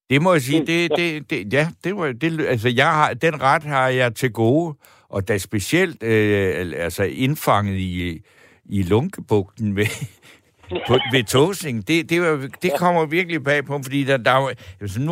Det 0.09 0.21
må 0.21 0.33
jeg 0.33 0.41
sige, 0.41 0.65
det, 0.65 0.91
det, 0.97 1.29
det, 1.29 1.53
ja, 1.53 1.67
det 1.83 1.95
var, 1.95 2.11
det, 2.11 2.45
altså 2.47 2.69
jeg 2.69 2.93
har, 2.93 3.13
den 3.13 3.41
ret 3.41 3.63
har 3.63 3.87
jeg 3.87 4.15
til 4.15 4.31
gode, 4.33 4.75
og 5.09 5.27
da 5.27 5.37
specielt, 5.37 6.03
øh, 6.03 6.73
altså 6.77 7.03
indfanget 7.03 7.77
i, 7.77 8.21
i 8.65 8.83
lunkebugten 8.83 9.75
ved, 9.75 9.85
på, 10.87 10.93
ved 11.11 11.23
Tåsing, 11.23 11.87
det, 11.87 12.09
det, 12.09 12.21
var, 12.21 12.47
det 12.61 12.71
kommer 12.79 13.05
virkelig 13.05 13.43
bag 13.43 13.65
på, 13.65 13.79
fordi 13.83 14.03
der, 14.03 14.17
der 14.17 14.31
er 14.31 14.53
altså 14.81 15.01
nu 15.01 15.11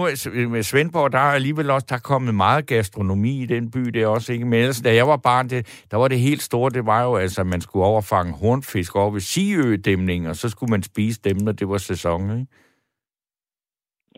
med 0.49 0.63
Svendborg, 0.63 1.11
der 1.11 1.17
er 1.17 1.31
alligevel 1.39 1.69
også, 1.69 1.87
der 1.89 1.95
er 1.95 1.99
kommet 1.99 2.35
meget 2.35 2.67
gastronomi 2.67 3.43
i 3.43 3.45
den 3.45 3.71
by, 3.71 3.79
det 3.79 4.01
er 4.01 4.07
også 4.07 4.33
ikke, 4.33 4.45
men 4.45 4.59
ellers, 4.59 4.81
da 4.81 4.95
jeg 4.95 5.07
var 5.07 5.17
barn, 5.17 5.49
det, 5.49 5.85
der 5.91 5.97
var 5.97 6.07
det 6.07 6.19
helt 6.19 6.41
store, 6.41 6.69
det 6.69 6.85
var 6.85 7.03
jo 7.03 7.15
altså, 7.15 7.41
at 7.41 7.47
man 7.47 7.61
skulle 7.61 7.85
overfange 7.85 8.33
hornfisk 8.33 8.95
over 8.95 9.11
ved 9.11 9.21
Siø-dæmningen, 9.21 10.29
og 10.29 10.35
så 10.35 10.49
skulle 10.49 10.71
man 10.71 10.83
spise 10.83 11.21
dem, 11.23 11.37
når 11.37 11.51
det 11.51 11.69
var 11.69 11.77
sæson, 11.77 12.21
ikke? 12.39 12.47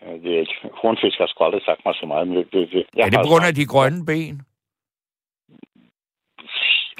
Er 0.01 0.39
ikke. 0.39 0.55
Hornfisk 0.81 1.17
har 1.17 1.27
sgu 1.27 1.43
aldrig 1.43 1.61
sagt 1.61 1.81
mig 1.85 1.95
så 1.95 2.05
meget. 2.05 2.27
Men 2.27 2.37
det, 2.37 2.73
jeg 2.95 3.05
Er 3.05 3.09
det 3.09 3.19
på 3.23 3.29
grund 3.31 3.45
af 3.45 3.55
de 3.55 3.65
grønne 3.65 4.05
ben? 4.05 4.41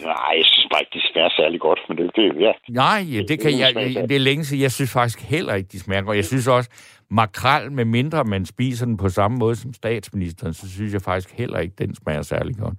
Nej, 0.04 0.34
jeg 0.38 0.46
synes 0.46 0.68
bare 0.72 0.82
ikke, 0.82 0.94
de 0.94 1.12
smager 1.12 1.30
særlig 1.30 1.60
godt. 1.60 1.80
Men 1.88 1.98
det, 1.98 2.12
det 2.16 2.24
ja. 2.40 2.52
Nej, 2.70 3.00
ja, 3.14 3.22
det 3.30 3.42
kan 3.42 3.60
jeg, 3.60 3.76
det 4.10 4.16
er 4.16 4.20
længe 4.20 4.44
siden. 4.46 4.64
Jeg 4.64 4.72
synes 4.72 4.94
faktisk 4.94 5.30
heller 5.30 5.54
ikke, 5.56 5.70
de 5.72 5.80
smager 5.80 6.02
godt. 6.02 6.16
Jeg 6.16 6.26
synes 6.26 6.48
også, 6.48 6.70
makrel, 7.10 7.72
med 7.72 7.86
mindre 7.86 8.24
man 8.24 8.46
spiser 8.46 8.86
den 8.86 8.98
på 8.98 9.10
samme 9.10 9.38
måde 9.38 9.56
som 9.56 9.74
statsministeren, 9.74 10.54
så 10.54 10.70
synes 10.76 10.94
jeg 10.94 11.02
faktisk 11.02 11.38
heller 11.38 11.60
ikke, 11.60 11.76
den 11.78 11.96
smager 11.96 12.22
særlig 12.22 12.56
godt. 12.56 12.78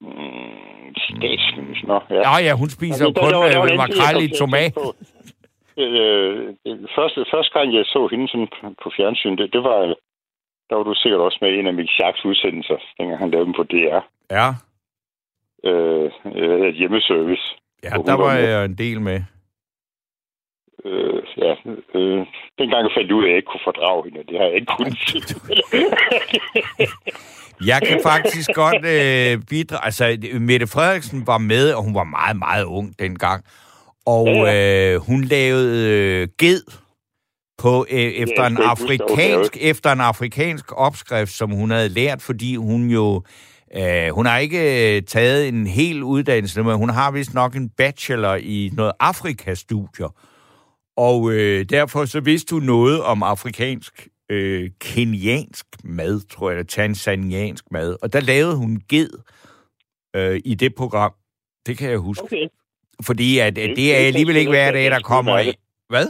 Mm, 0.00 0.94
statsminister. 0.94 1.86
Nå, 1.88 2.00
ja. 2.10 2.20
Ja, 2.30 2.36
ja, 2.46 2.52
hun 2.52 2.68
spiser 2.68 3.04
jo 3.04 3.12
kun 3.12 3.32
der 3.32 3.38
der 3.38 3.62
øh, 3.62 3.70
jeg 3.70 3.76
makrel 3.76 4.24
i 4.24 4.28
tomat. 4.38 4.72
Øh, 5.82 6.54
første, 6.96 7.24
første 7.32 7.52
gang, 7.58 7.74
jeg 7.74 7.84
så 7.84 8.08
hende 8.10 8.28
sådan 8.28 8.48
på, 8.56 8.74
på 8.82 8.90
fjernsyn, 8.96 9.36
det, 9.36 9.52
det 9.52 9.62
var... 9.62 9.94
Der 10.70 10.76
var 10.76 10.82
du 10.82 10.94
sikkert 10.94 11.20
også 11.20 11.38
med 11.40 11.50
i 11.50 11.58
en 11.58 11.66
af 11.66 11.74
Mick 11.74 11.90
Schacks 11.90 12.24
udsendelser, 12.24 12.78
dengang 12.98 13.18
han 13.18 13.30
lavede 13.30 13.46
dem 13.46 13.54
på 13.54 13.62
DR. 13.62 14.00
Ja, 14.30 14.48
Øh, 15.64 16.10
øh, 16.34 16.74
hjemmeservice. 16.74 17.56
ja 17.82 17.88
der 18.06 18.14
var 18.14 18.32
jeg 18.34 18.64
en 18.64 18.78
del 18.78 19.00
med. 19.00 19.20
Øh, 20.84 21.22
ja, 21.36 21.54
øh, 21.94 22.26
dengang 22.58 22.90
fandt 22.94 23.08
jeg 23.08 23.16
ud 23.16 23.24
af, 23.24 23.26
at 23.26 23.30
jeg 23.30 23.36
ikke 23.36 23.50
kunne 23.52 23.68
fordrage 23.70 24.04
hende, 24.04 24.24
det 24.28 24.38
har 24.38 24.44
jeg 24.44 24.54
ikke 24.54 24.72
kunnet 24.76 24.98
Jeg 27.70 27.82
kan 27.88 28.00
faktisk 28.02 28.50
godt 28.54 28.84
øh, 28.84 29.42
bidrage. 29.50 29.84
Altså, 29.84 30.16
Mette 30.40 30.66
Frederiksen 30.66 31.26
var 31.26 31.38
med, 31.38 31.72
og 31.72 31.82
hun 31.84 31.94
var 31.94 32.04
meget, 32.04 32.36
meget 32.36 32.64
ung 32.64 32.98
dengang. 32.98 33.44
Og 34.06 34.28
øh, 34.28 34.96
hun 34.96 35.24
lavede 35.24 35.90
øh, 35.90 36.28
ged 36.38 36.62
på 37.58 37.86
øh, 37.90 37.98
efter 37.98 38.42
jeg 38.42 38.50
en 38.50 38.56
afrikansk 38.56 39.56
efter 39.60 39.92
en 39.92 40.00
afrikansk 40.00 40.72
opskrift, 40.76 41.32
som 41.32 41.50
hun 41.50 41.70
havde 41.70 41.88
lært, 41.88 42.22
fordi 42.22 42.56
hun 42.56 42.90
jo 42.90 43.22
øh, 43.76 44.08
hun 44.14 44.26
har 44.26 44.38
ikke 44.38 44.96
øh, 44.96 45.02
taget 45.02 45.48
en 45.48 45.66
hel 45.66 46.02
uddannelse, 46.02 46.62
men 46.62 46.76
hun 46.76 46.88
har 46.90 47.10
vist 47.10 47.34
nok 47.34 47.56
en 47.56 47.68
bachelor 47.68 48.34
i 48.34 48.70
noget 48.72 48.92
Afrikastudier. 49.00 50.14
Og 50.96 51.32
øh, 51.32 51.64
derfor 51.64 52.04
så 52.04 52.20
vidste 52.20 52.54
hun 52.54 52.62
noget 52.62 53.02
om 53.02 53.22
afrikansk, 53.22 54.08
øh, 54.30 54.70
keniansk 54.80 55.66
mad, 55.84 56.20
tror 56.30 56.50
jeg, 56.50 56.58
eller 56.58 56.66
tanzaniansk 56.68 57.64
mad. 57.70 57.96
Og 58.02 58.12
der 58.12 58.20
lavede 58.20 58.56
hun 58.56 58.82
ged 58.88 59.08
øh, 60.16 60.40
i 60.44 60.54
det 60.54 60.74
program. 60.74 61.12
Det 61.66 61.78
kan 61.78 61.90
jeg 61.90 61.98
huske. 61.98 62.24
Okay. 62.24 62.46
Fordi 63.02 63.38
at, 63.38 63.58
at 63.58 63.76
Det- 63.76 63.94
er 63.94 64.06
alligevel 64.06 64.36
ikke 64.36 64.50
hver 64.50 64.72
dag, 64.72 64.90
der 64.90 65.00
kommer... 65.00 65.52
Hvad? 65.88 66.06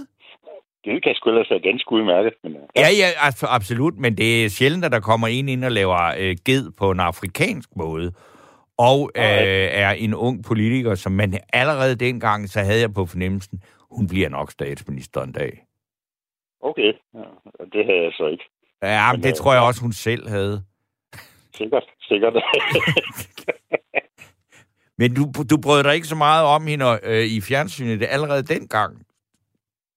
Det 0.85 1.03
kan 1.03 1.15
sgu 1.15 1.31
ellers 1.31 1.51
være 1.51 1.61
ganske 1.61 1.93
udmærket. 1.93 2.33
Men, 2.43 2.53
øh, 2.57 2.63
Ja, 2.77 2.89
ja, 3.03 3.09
altså, 3.27 3.47
absolut, 3.47 3.99
men 3.99 4.17
det 4.17 4.45
er 4.45 4.49
sjældent, 4.49 4.85
at 4.85 4.93
der 4.93 5.01
kommer 5.01 5.27
en 5.29 5.49
ind 5.49 5.65
og 5.65 5.73
laver 5.73 6.15
øh, 6.19 6.37
ged 6.45 6.71
på 6.79 6.91
en 6.91 7.01
afrikansk 7.01 7.69
måde, 7.77 8.13
og 8.79 9.11
øh, 9.17 9.23
er 9.85 9.91
en 9.91 10.15
ung 10.15 10.45
politiker, 10.45 10.95
som 10.95 11.13
man 11.13 11.41
allerede 11.53 11.97
dengang, 11.97 12.49
så 12.49 12.61
havde 12.61 12.81
jeg 12.81 12.95
på 12.95 13.07
fornemmelsen, 13.07 13.63
hun 13.91 14.07
bliver 14.09 14.29
nok 14.29 14.51
statsminister 14.51 15.23
en 15.23 15.33
dag. 15.33 15.65
Okay, 16.61 16.93
ja, 17.15 17.29
det 17.73 17.85
havde 17.87 18.03
jeg 18.03 18.13
så 18.13 18.27
ikke. 18.27 18.45
Ja, 18.83 19.13
men 19.13 19.19
Men, 19.19 19.23
det 19.23 19.31
øh, 19.31 19.35
tror 19.35 19.53
jeg 19.53 19.63
også, 19.63 19.81
hun 19.83 19.93
selv 19.93 20.29
havde. 20.29 20.63
Sikkert, 21.55 21.85
sikkert. 22.09 22.35
Men 24.99 25.15
du, 25.15 25.23
du 25.51 25.57
brød 25.63 25.83
dig 25.83 25.95
ikke 25.95 26.07
så 26.07 26.17
meget 26.17 26.47
om 26.47 26.67
hende 26.67 27.01
øh, 27.03 27.25
i 27.25 27.41
fjernsynet 27.41 28.07
allerede 28.11 28.43
dengang. 28.43 29.07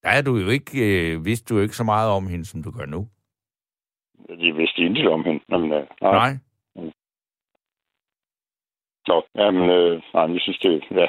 Der 0.04 0.10
er 0.10 0.22
du 0.22 0.38
jo 0.38 0.50
ikke, 0.50 0.72
øh, 0.88 1.26
vidste 1.26 1.54
du 1.54 1.58
jo 1.58 1.64
ikke 1.64 1.76
så 1.76 1.84
meget 1.84 2.12
om 2.12 2.28
hende, 2.28 2.46
som 2.46 2.64
du 2.64 2.72
gør 2.72 2.86
nu. 2.86 3.08
De 4.40 4.56
vidste 4.56 4.82
intet 4.82 5.08
om 5.08 5.24
hende. 5.24 5.44
Nå, 5.48 5.58
men, 5.58 5.72
øh, 5.72 5.86
nej. 6.02 6.12
Nej. 6.12 6.34
Nå, 9.08 9.26
jamen, 9.36 9.70
øh, 9.70 10.02
nej, 10.14 10.24
jeg 10.24 10.42
synes, 10.42 10.60
det, 10.60 10.84
ja. 10.92 11.08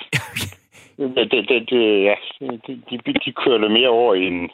det, 1.14 1.30
det, 1.48 1.70
det, 1.70 2.02
ja, 2.04 2.14
de, 2.40 2.82
de, 2.90 3.12
de 3.24 3.32
kører 3.32 3.68
mere 3.68 3.88
over 3.88 4.14
i 4.14 4.24
en 4.26 4.50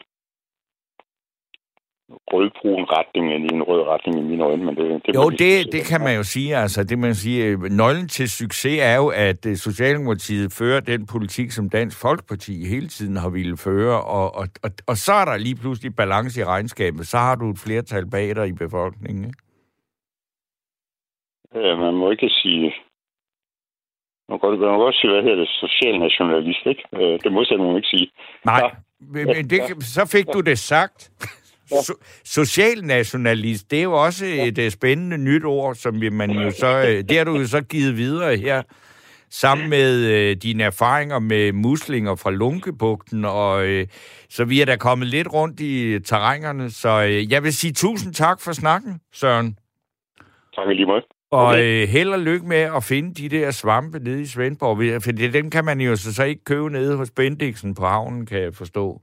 rødbrun 2.10 2.84
retning, 2.96 3.32
end 3.34 3.44
i 3.50 3.54
en 3.54 3.62
rød 3.62 3.82
retning 3.92 4.18
i 4.18 4.22
mine 4.22 4.44
øjne, 4.44 4.64
men 4.64 4.76
det, 4.76 5.06
det 5.06 5.14
Jo, 5.14 5.30
det, 5.30 5.72
det 5.72 5.82
kan 5.90 6.00
man 6.00 6.16
jo 6.16 6.22
sige. 6.22 6.56
Altså, 6.56 6.84
det 6.84 6.98
man 6.98 7.14
siger, 7.14 7.52
øh, 7.52 7.60
nøglen 7.70 8.08
til 8.08 8.30
succes 8.30 8.78
er 8.82 8.96
jo, 8.96 9.08
at 9.08 9.46
øh, 9.46 9.56
Socialdemokratiet 9.56 10.52
fører 10.58 10.80
den 10.80 11.06
politik, 11.06 11.50
som 11.50 11.70
Dansk 11.70 12.00
Folkeparti 12.00 12.68
hele 12.68 12.88
tiden 12.88 13.16
har 13.16 13.28
ville 13.28 13.56
føre, 13.56 14.04
og, 14.04 14.34
og, 14.34 14.46
og, 14.64 14.70
og 14.86 14.96
så 14.96 15.12
er 15.12 15.24
der 15.24 15.36
lige 15.36 15.56
pludselig 15.62 15.96
balance 15.96 16.40
i 16.40 16.44
regnskabet. 16.44 17.06
Så 17.06 17.18
har 17.18 17.34
du 17.34 17.50
et 17.50 17.58
flertal 17.58 18.10
bag 18.10 18.36
dig 18.36 18.48
i 18.48 18.52
befolkningen. 18.52 19.24
Ikke? 19.24 19.38
Ja, 21.54 21.76
man 21.76 21.94
må 21.94 22.10
ikke 22.10 22.28
sige... 22.28 22.74
Man 24.28 24.38
kan 24.40 24.48
godt, 24.48 24.60
man 24.60 24.68
kan 24.68 24.78
godt 24.78 24.96
sige, 24.96 25.10
hvad 25.12 25.22
hedder 25.22 25.36
det, 25.36 25.48
social 25.48 25.98
nationalist, 25.98 26.66
ikke? 26.66 26.84
Øh, 26.92 27.18
Det 27.22 27.32
må 27.32 27.44
man 27.66 27.76
ikke 27.76 27.88
sige. 27.88 28.10
Nej, 28.44 28.60
Ja. 28.62 28.70
men 29.26 29.50
det, 29.50 29.60
så 29.84 30.02
fik 30.12 30.26
du 30.34 30.40
det 30.40 30.58
sagt. 30.58 31.10
So- 31.72 32.02
Socialnationalist, 32.24 33.70
det 33.70 33.78
er 33.78 33.82
jo 33.82 33.92
også 33.92 34.26
et 34.26 34.58
øh, 34.58 34.70
spændende 34.70 35.18
nyt 35.18 35.44
ord, 35.44 35.74
som 35.74 35.94
man 36.12 36.30
jo 36.30 36.50
så, 36.50 36.66
øh, 36.88 37.04
det 37.08 37.16
har 37.18 37.24
du 37.24 37.36
jo 37.38 37.46
så 37.46 37.60
givet 37.60 37.96
videre 37.96 38.36
her, 38.36 38.62
sammen 39.30 39.70
med 39.70 40.06
øh, 40.06 40.36
dine 40.36 40.62
erfaringer 40.64 41.18
med 41.18 41.52
muslinger 41.52 42.14
fra 42.14 42.30
Lunkebugten, 42.30 43.24
og 43.24 43.66
øh, 43.66 43.86
så 44.30 44.44
vi 44.44 44.60
er 44.60 44.64
da 44.64 44.76
kommet 44.76 45.08
lidt 45.08 45.32
rundt 45.32 45.60
i 45.60 45.98
terrængerne, 46.00 46.70
så 46.70 47.04
øh, 47.04 47.32
jeg 47.32 47.42
vil 47.42 47.52
sige 47.54 47.72
tusind 47.72 48.14
tak 48.14 48.40
for 48.40 48.52
snakken, 48.52 49.00
Søren. 49.12 49.58
Tak 50.56 50.68
lige 50.68 50.86
måde. 50.86 51.02
Og 51.30 51.62
øh, 51.62 51.88
held 51.88 52.08
og 52.10 52.18
lykke 52.20 52.46
med 52.46 52.56
at 52.76 52.84
finde 52.84 53.14
de 53.14 53.28
der 53.28 53.50
svampe 53.50 53.98
nede 53.98 54.20
i 54.22 54.26
Svendborg, 54.26 55.02
for 55.02 55.12
det- 55.12 55.34
dem 55.34 55.50
kan 55.50 55.64
man 55.64 55.80
jo 55.80 55.96
så, 55.96 56.14
så 56.14 56.24
ikke 56.24 56.44
købe 56.44 56.70
nede 56.70 56.96
hos 56.96 57.10
Bendiksen 57.10 57.74
på 57.74 57.86
havnen, 57.86 58.26
kan 58.26 58.40
jeg 58.42 58.54
forstå. 58.54 59.00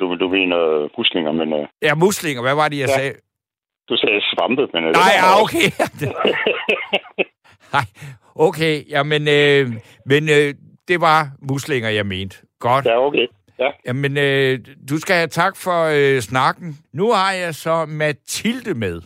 Du, 0.00 0.14
du 0.16 0.28
mener 0.28 0.88
muslinger, 0.98 1.32
men 1.32 1.52
øh, 1.52 1.68
Ja, 1.82 1.94
muslinger, 1.94 2.42
hvad 2.42 2.54
var 2.54 2.68
det, 2.68 2.78
jeg 2.78 2.88
Ja. 2.88 2.94
sagde? 2.94 3.14
du 3.88 3.96
sagde 3.96 4.20
svampe, 4.32 4.62
men... 4.74 4.84
øh, 4.84 4.90
Nej, 4.92 5.12
ja, 5.18 5.42
også- 5.42 5.42
okay. 5.42 5.66
Nej, 7.74 7.84
okay, 8.34 8.88
jamen, 8.90 9.28
øh, 9.28 9.72
men 10.06 10.28
øh, 10.28 10.54
det 10.88 11.00
var 11.00 11.28
muslinger, 11.50 11.88
jeg 11.90 12.06
mente. 12.06 12.36
Godt. 12.60 12.84
Ja, 12.86 13.06
okay. 13.06 13.26
Ja, 13.58 13.70
Jamen, 13.86 14.16
øh, 14.18 14.58
du 14.90 14.98
skal 14.98 15.16
have 15.16 15.26
tak 15.28 15.56
for 15.56 15.84
øh, 15.84 16.20
snakken. 16.20 16.78
Nu 16.92 17.12
har 17.12 17.32
jeg 17.32 17.54
så 17.54 17.86
Mathilde 17.86 18.74
med. 18.74 19.00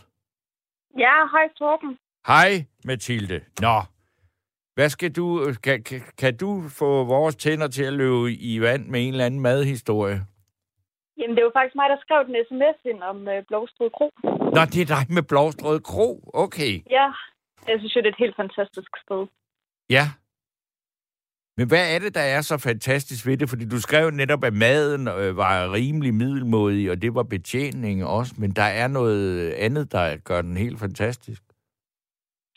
Ja, 0.99 1.13
hej 1.31 1.47
Torben. 1.57 1.97
Hej, 2.27 2.65
Mathilde. 2.85 3.41
Nå, 3.61 3.81
hvad 4.75 4.89
skal 4.89 5.11
du... 5.11 5.53
Kan, 5.63 5.83
kan, 5.83 6.01
kan 6.17 6.37
du 6.37 6.63
få 6.69 7.03
vores 7.03 7.35
tænder 7.35 7.67
til 7.67 7.83
at 7.83 7.93
løbe 7.93 8.31
i 8.31 8.61
vand 8.61 8.85
med 8.87 9.07
en 9.07 9.13
eller 9.13 9.25
anden 9.25 9.39
madhistorie? 9.39 10.21
Jamen, 11.17 11.35
det 11.35 11.43
var 11.43 11.51
faktisk 11.57 11.75
mig, 11.75 11.89
der 11.89 11.99
skrev 12.05 12.19
den 12.27 12.35
sms 12.47 12.79
ind 12.91 13.01
om 13.03 13.27
øh, 13.27 13.43
Blåstrød 13.47 13.89
Kro. 13.97 14.07
Nå, 14.55 14.61
det 14.73 14.81
er 14.81 14.89
dig 14.95 15.03
med 15.15 15.23
Blåstrød 15.31 15.79
Kro. 15.79 16.09
Okay. 16.33 16.73
Ja, 16.97 17.07
jeg 17.67 17.75
synes 17.79 17.95
jo, 17.95 17.99
det 18.01 18.07
er 18.07 18.15
et 18.15 18.23
helt 18.25 18.35
fantastisk 18.35 18.91
sted. 19.03 19.21
Ja. 19.89 20.05
Men 21.57 21.67
hvad 21.67 21.95
er 21.95 21.99
det, 21.99 22.15
der 22.15 22.25
er 22.35 22.41
så 22.41 22.57
fantastisk 22.69 23.27
ved 23.27 23.37
det? 23.37 23.49
Fordi 23.49 23.65
du 23.69 23.79
skrev 23.81 24.11
netop, 24.11 24.43
at 24.43 24.53
maden 24.53 25.07
øh, 25.07 25.37
var 25.37 25.73
rimelig 25.73 26.13
middelmådig, 26.13 26.91
og 26.91 27.01
det 27.01 27.15
var 27.15 27.23
betjening 27.23 28.05
også, 28.05 28.33
men 28.39 28.51
der 28.51 28.69
er 28.81 28.87
noget 28.87 29.51
andet, 29.51 29.91
der 29.91 30.17
gør 30.17 30.41
den 30.41 30.57
helt 30.57 30.79
fantastisk. 30.79 31.41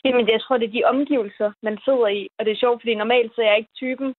Jamen, 0.03 0.27
jeg 0.29 0.41
tror, 0.41 0.57
det 0.57 0.67
er 0.67 0.71
de 0.71 0.83
omgivelser, 0.93 1.51
man 1.63 1.77
sidder 1.85 2.07
i. 2.07 2.29
Og 2.37 2.45
det 2.45 2.51
er 2.51 2.63
sjovt, 2.63 2.81
fordi 2.81 2.95
normalt 2.95 3.31
så 3.35 3.41
er 3.41 3.45
jeg 3.45 3.57
ikke 3.57 3.79
typen, 3.83 4.09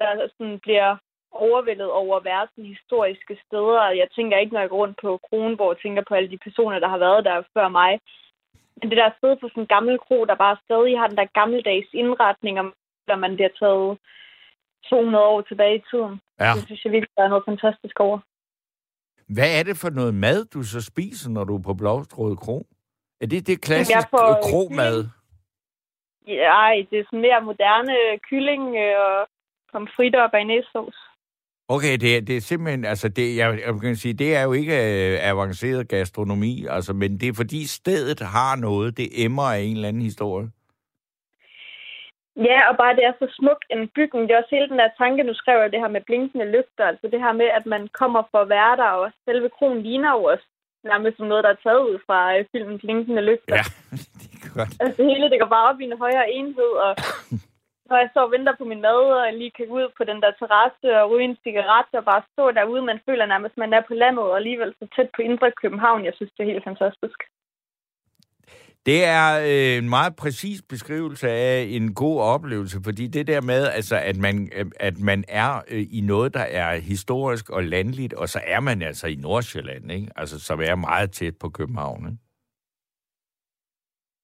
der 0.00 0.28
sådan 0.36 0.58
bliver 0.66 0.96
overvældet 1.32 1.90
over 1.90 2.20
verden 2.20 2.64
historiske 2.64 3.38
steder. 3.46 3.80
Og 3.88 3.96
Jeg 3.96 4.08
tænker 4.16 4.36
ikke, 4.38 4.52
når 4.52 4.60
jeg 4.60 4.68
går 4.68 4.76
rundt 4.76 4.98
på 5.02 5.20
Kronborg, 5.28 5.68
og 5.68 5.80
tænker 5.82 6.02
på 6.08 6.14
alle 6.14 6.30
de 6.30 6.44
personer, 6.46 6.78
der 6.78 6.88
har 6.88 6.98
været 6.98 7.24
der 7.24 7.42
før 7.54 7.68
mig. 7.68 8.00
Men 8.76 8.90
det 8.90 8.96
der 8.96 9.10
sted 9.18 9.36
på 9.36 9.48
sådan 9.48 9.62
en 9.62 9.74
gammel 9.76 9.98
kro, 9.98 10.24
der 10.24 10.34
bare 10.34 10.56
stadig 10.64 10.98
har 10.98 11.06
den 11.06 11.16
der 11.16 11.38
gammeldags 11.38 11.90
indretning, 11.92 12.54
når 13.08 13.16
man 13.16 13.34
bliver 13.34 13.52
taget 13.60 13.98
200 14.90 15.24
år 15.24 15.40
tilbage 15.40 15.76
i 15.76 15.84
tiden. 15.90 16.20
Ja. 16.40 16.52
Det 16.56 16.64
synes 16.66 16.84
jeg 16.84 16.92
virkelig, 16.92 17.16
der 17.16 17.22
er 17.24 17.28
noget 17.28 17.44
fantastisk 17.50 18.00
over. 18.00 18.18
Hvad 19.34 19.58
er 19.58 19.62
det 19.62 19.76
for 19.76 19.90
noget 19.90 20.14
mad, 20.14 20.44
du 20.44 20.62
så 20.62 20.80
spiser, 20.80 21.30
når 21.30 21.44
du 21.44 21.56
er 21.56 21.62
på 21.62 21.74
Blåstrød 21.74 22.36
Kro? 22.36 22.66
Er 23.20 23.26
det 23.26 23.46
det 23.46 23.62
klassiske 23.62 24.10
får, 24.10 24.28
øh, 24.28 24.42
kromad? 24.46 24.98
Ja, 26.26 26.84
det 26.90 26.98
er 26.98 27.04
sådan 27.04 27.20
mere 27.20 27.40
moderne 27.40 28.18
kylling 28.28 28.76
øh, 28.76 28.94
og 29.06 29.28
pomfritter 29.72 30.22
og 30.22 30.30
bearnaisesauce. 30.30 30.98
Okay, 31.68 31.96
det 31.96 32.16
er, 32.16 32.20
det 32.20 32.36
er 32.36 32.40
simpelthen, 32.40 32.84
altså 32.84 33.08
det, 33.08 33.36
jeg, 33.36 33.60
jeg 33.66 33.80
kan 33.80 33.96
sige, 33.96 34.14
det 34.14 34.36
er 34.36 34.42
jo 34.42 34.52
ikke 34.52 34.76
øh, 34.76 35.30
avanceret 35.30 35.88
gastronomi, 35.88 36.66
altså, 36.70 36.92
men 36.92 37.20
det 37.20 37.28
er 37.28 37.32
fordi 37.36 37.66
stedet 37.66 38.20
har 38.20 38.56
noget, 38.56 38.96
det 38.96 39.08
emmer 39.24 39.42
af 39.42 39.60
en 39.60 39.74
eller 39.74 39.88
anden 39.88 40.02
historie. 40.02 40.48
Ja, 42.36 42.58
og 42.70 42.74
bare 42.82 42.96
det 42.96 43.04
er 43.04 43.12
så 43.18 43.26
smukt 43.38 43.64
en 43.70 43.88
bygning. 43.96 44.22
Det 44.22 44.34
er 44.34 44.42
også 44.42 44.54
hele 44.56 44.68
den 44.68 44.78
der 44.78 44.90
tanke, 44.98 45.22
nu 45.22 45.34
skrev 45.34 45.56
jeg 45.60 45.72
det 45.72 45.80
her 45.80 45.88
med 45.96 46.00
blinkende 46.08 46.50
lygter. 46.56 46.84
Altså 46.92 47.06
det 47.12 47.20
her 47.24 47.32
med, 47.32 47.48
at 47.58 47.66
man 47.66 47.82
kommer 48.00 48.22
for 48.30 48.38
at 48.42 48.48
være 48.48 48.76
der, 48.76 48.90
og 49.00 49.12
selve 49.24 49.48
kronen 49.56 49.82
ligner 49.82 50.12
jo 50.16 50.22
også 50.32 50.46
nærmest 50.84 51.16
som 51.16 51.26
noget, 51.26 51.44
der 51.44 51.50
er 51.50 51.62
taget 51.64 51.82
ud 51.88 51.98
fra 52.06 52.18
øh, 52.36 52.44
filmen 52.52 52.78
Blinkende 52.78 53.22
Lygter. 53.22 53.56
Ja, 53.56 53.64
det 54.20 54.28
er 54.36 54.40
godt. 54.58 54.72
Altså 54.82 54.96
det 55.02 55.10
hele, 55.12 55.30
det 55.30 55.40
går 55.40 55.50
bare 55.56 55.68
op 55.70 55.80
i 55.80 55.84
en 55.84 55.98
højere 56.04 56.30
enhed, 56.38 56.72
og 56.86 56.92
når 57.88 57.96
jeg 57.96 58.10
så 58.12 58.20
og 58.24 58.30
venter 58.30 58.54
på 58.58 58.64
min 58.64 58.80
mad, 58.80 59.00
og 59.22 59.32
lige 59.32 59.50
kan 59.56 59.68
ud 59.78 59.86
på 59.96 60.02
den 60.10 60.18
der 60.22 60.32
terrasse 60.38 60.88
og 61.00 61.10
ryge 61.10 61.24
en 61.24 61.36
cigaret, 61.42 61.88
og 61.92 62.04
bare 62.04 62.22
stå 62.32 62.50
derude, 62.50 62.82
man 62.82 63.00
føler 63.06 63.26
nærmest, 63.26 63.56
man 63.56 63.72
er 63.72 63.82
på 63.88 63.94
landet, 63.94 64.24
og 64.24 64.36
alligevel 64.36 64.74
så 64.78 64.86
tæt 64.96 65.10
på 65.16 65.22
Indre 65.22 65.52
København. 65.62 66.04
Jeg 66.04 66.14
synes, 66.16 66.32
det 66.32 66.42
er 66.42 66.52
helt 66.52 66.64
fantastisk. 66.64 67.18
Det 68.86 69.04
er 69.04 69.26
øh, 69.50 69.78
en 69.82 69.88
meget 69.88 70.16
præcis 70.16 70.62
beskrivelse 70.62 71.30
af 71.30 71.66
en 71.68 71.94
god 71.94 72.20
oplevelse, 72.20 72.78
fordi 72.84 73.06
det 73.06 73.26
der 73.26 73.40
med, 73.40 73.68
altså, 73.78 73.96
at, 73.96 74.16
man, 74.16 74.50
øh, 74.56 74.66
at 74.80 74.98
man 75.00 75.24
er 75.28 75.62
øh, 75.68 75.86
i 75.90 76.00
noget, 76.00 76.34
der 76.34 76.46
er 76.62 76.76
historisk 76.76 77.50
og 77.50 77.64
landligt, 77.64 78.14
og 78.14 78.28
så 78.28 78.40
er 78.46 78.60
man 78.60 78.82
altså 78.82 79.06
i 79.06 79.14
Nordsjælland, 79.14 79.92
ikke? 79.92 80.08
Altså, 80.16 80.40
som 80.40 80.60
er 80.60 80.74
meget 80.74 81.12
tæt 81.12 81.34
på 81.40 81.48
København, 81.48 82.06
ikke? 82.06 82.18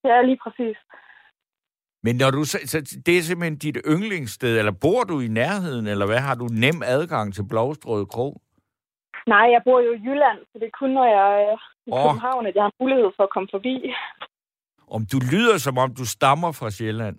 Ja, 0.04 0.22
lige 0.22 0.38
præcis. 0.44 0.76
Men 2.04 2.16
når 2.16 2.30
du, 2.30 2.44
så, 2.44 2.58
det 3.06 3.18
er 3.18 3.22
simpelthen 3.22 3.58
dit 3.58 3.78
yndlingssted, 3.92 4.58
eller 4.58 4.72
bor 4.84 5.02
du 5.04 5.20
i 5.20 5.28
nærheden, 5.28 5.86
eller 5.86 6.06
hvad? 6.06 6.20
Har 6.28 6.34
du 6.34 6.46
nem 6.64 6.78
adgang 6.96 7.34
til 7.34 7.44
Blåstrød 7.50 8.06
Kro? 8.06 8.40
Nej, 9.26 9.46
jeg 9.54 9.60
bor 9.64 9.80
jo 9.80 9.90
i 9.92 10.00
Jylland, 10.06 10.38
så 10.50 10.54
det 10.60 10.66
er 10.66 10.76
kun, 10.80 10.90
når 10.90 11.06
jeg 11.18 11.28
er 11.50 11.58
i 11.86 11.90
Åh. 11.92 12.02
København, 12.02 12.46
at 12.46 12.54
jeg 12.54 12.62
har 12.62 12.72
mulighed 12.80 13.10
for 13.16 13.22
at 13.22 13.30
komme 13.34 13.48
forbi. 13.50 13.74
Om 14.96 15.06
du 15.12 15.18
lyder, 15.32 15.56
som 15.58 15.78
om 15.78 15.94
du 15.94 16.04
stammer 16.06 16.52
fra 16.52 16.70
Sjælland. 16.70 17.16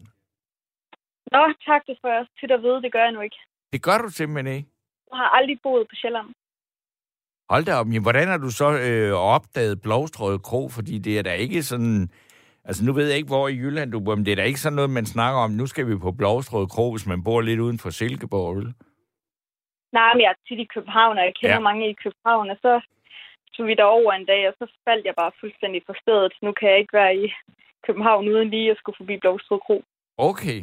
Nå, 1.32 1.42
tak, 1.68 1.82
det 1.88 1.98
får 2.02 2.10
jeg 2.10 2.20
også 2.20 2.34
tit 2.40 2.52
at 2.52 2.62
vide. 2.62 2.82
Det 2.82 2.92
gør 2.92 3.04
jeg 3.04 3.12
nu 3.12 3.22
ikke. 3.22 3.40
Det 3.74 3.84
gør 3.84 3.98
du 3.98 4.10
simpelthen 4.10 4.56
ikke. 4.56 4.70
Jeg 5.12 5.18
har 5.18 5.30
aldrig 5.38 5.60
boet 5.64 5.88
på 5.90 5.96
Sjælland. 6.02 6.28
Hold 7.50 7.66
da 7.66 7.74
op, 7.76 7.88
men 7.88 8.02
hvordan 8.02 8.28
har 8.28 8.38
du 8.38 8.50
så 8.50 8.70
øh, 8.88 9.14
opdaget 9.14 9.82
Blåstrød 9.82 10.40
Kro? 10.40 10.70
Fordi 10.70 10.98
det 10.98 11.20
er 11.20 11.24
da 11.24 11.34
ikke 11.34 11.64
sådan... 11.64 12.10
Altså, 12.68 12.86
nu 12.86 12.94
ved 12.94 13.08
jeg 13.08 13.18
ikke, 13.18 13.28
hvor 13.28 13.48
i 13.48 13.56
Jylland 13.56 13.92
du 13.92 14.00
bor, 14.00 14.16
men 14.16 14.26
det 14.26 14.32
er 14.32 14.36
da 14.36 14.44
ikke 14.44 14.60
sådan 14.60 14.76
noget, 14.76 14.90
man 14.90 15.06
snakker 15.06 15.40
om. 15.40 15.52
Nu 15.52 15.66
skal 15.68 15.88
vi 15.90 15.96
på 15.98 16.12
Blåstrød 16.12 16.68
Kro, 16.68 16.92
hvis 16.92 17.08
man 17.08 17.24
bor 17.24 17.42
lidt 17.42 17.60
uden 17.60 17.80
for 17.80 17.90
Silkeborg, 17.90 18.56
vel? 18.58 18.74
Nej, 19.98 20.14
men 20.14 20.22
jeg 20.22 20.30
er 20.36 20.40
tit 20.48 20.60
i 20.66 20.72
København, 20.74 21.18
og 21.18 21.24
jeg 21.24 21.34
kender 21.42 21.56
Ja. 21.56 21.68
mange 21.70 21.90
i 21.90 21.96
København, 22.04 22.50
og 22.50 22.58
så 22.62 22.74
tog 23.54 23.68
vi 23.68 23.74
derover 23.74 24.12
en 24.14 24.26
dag, 24.26 24.42
og 24.50 24.54
så 24.60 24.66
faldt 24.88 25.06
jeg 25.06 25.14
bare 25.18 25.32
fuldstændig 25.40 25.82
for 25.86 25.96
stedet. 26.04 26.34
Nu 26.46 26.52
kan 26.60 26.70
jeg 26.70 26.80
ikke 26.80 26.98
være 27.02 27.16
i 27.24 27.26
København 27.88 28.28
uden 28.28 28.50
lige 28.50 28.72
at 28.72 28.78
skulle 28.78 28.98
forbi 29.00 29.16
Blåstrød 29.22 29.60
Kro. 29.68 29.84
Okay. 30.18 30.60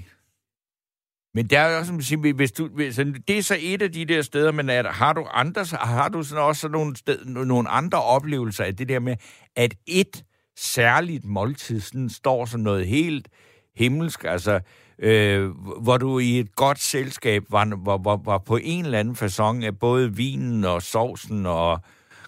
Men 1.34 1.46
der 1.50 1.58
er 1.60 1.70
jo 1.70 1.76
også, 1.78 1.88
som 1.88 1.98
at 1.98 2.04
sige, 2.04 2.34
hvis 2.34 2.52
du, 2.52 2.68
hvis, 2.68 2.94
så 2.94 3.04
det 3.28 3.38
er 3.38 3.42
så 3.42 3.56
et 3.60 3.82
af 3.82 3.92
de 3.92 4.04
der 4.04 4.22
steder, 4.22 4.52
men 4.52 4.70
er, 4.70 4.82
der- 4.82 4.92
har 4.92 5.12
du 5.12 5.26
andre, 5.32 5.60
har 5.80 6.08
du 6.08 6.22
sådan 6.22 6.44
også 6.44 6.60
sådan 6.60 6.72
nogle, 6.72 6.96
sted, 6.96 7.24
nogle 7.24 7.68
andre 7.68 8.02
oplevelser 8.02 8.64
af 8.64 8.76
det 8.76 8.88
der 8.88 8.98
med, 9.00 9.16
at 9.56 9.74
et 9.86 10.24
særligt 10.56 11.24
måltid 11.24 11.80
sådan 11.80 12.08
står 12.08 12.44
som 12.44 12.60
noget 12.60 12.86
helt 12.86 13.28
himmelsk, 13.76 14.24
altså 14.24 14.60
øh, 14.98 15.50
hvor 15.84 15.96
du 15.96 16.18
i 16.18 16.38
et 16.38 16.56
godt 16.56 16.78
selskab 16.78 17.42
var, 17.50 17.64
var, 17.84 17.98
var, 17.98 18.20
var 18.24 18.38
på 18.38 18.58
en 18.62 18.84
eller 18.84 18.98
anden 18.98 19.14
façon 19.14 19.66
af 19.66 19.78
både 19.78 20.16
vinen 20.16 20.64
og 20.64 20.82
sovsen 20.82 21.46
og 21.46 21.80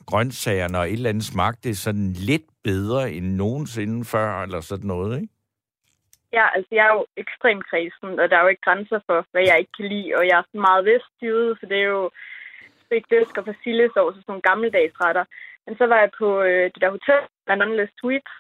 grøntsagerne 0.07 0.79
og 0.79 0.87
et 0.87 0.93
eller 0.93 1.09
andet 1.09 1.25
smagte 1.25 1.75
sådan 1.75 2.13
lidt 2.13 2.49
bedre 2.65 3.13
end 3.13 3.27
nogensinde 3.27 4.05
før, 4.05 4.43
eller 4.43 4.61
sådan 4.61 4.87
noget, 4.87 5.21
ikke? 5.21 5.33
Ja, 6.33 6.47
altså 6.57 6.73
jeg 6.79 6.85
er 6.87 6.95
jo 6.99 7.07
ekstremt 7.17 7.65
kredsen, 7.71 8.21
og 8.21 8.31
der 8.31 8.37
er 8.37 8.43
jo 8.43 8.53
ikke 8.53 8.67
grænser 8.69 9.01
for, 9.07 9.27
hvad 9.33 9.45
jeg 9.51 9.59
ikke 9.59 9.75
kan 9.79 9.89
lide, 9.95 10.15
og 10.19 10.23
jeg 10.29 10.37
er 10.39 10.47
sådan 10.47 10.67
meget 10.71 10.85
vestjyde, 10.91 11.57
så 11.61 11.65
det 11.71 11.79
er 11.79 11.91
jo 11.99 12.11
spækdøsk 12.85 13.35
og 13.39 13.45
persillesovs 13.45 14.17
og 14.17 14.23
sådan 14.23 14.31
nogle 14.33 14.49
gammeldags 14.51 14.95
retter. 15.05 15.25
Men 15.67 15.77
så 15.77 15.85
var 15.87 15.99
jeg 16.01 16.11
på 16.19 16.29
øh, 16.43 16.65
det 16.73 16.81
der 16.83 16.97
hotel, 16.97 17.21
London 17.49 17.89
Suites, 17.99 18.37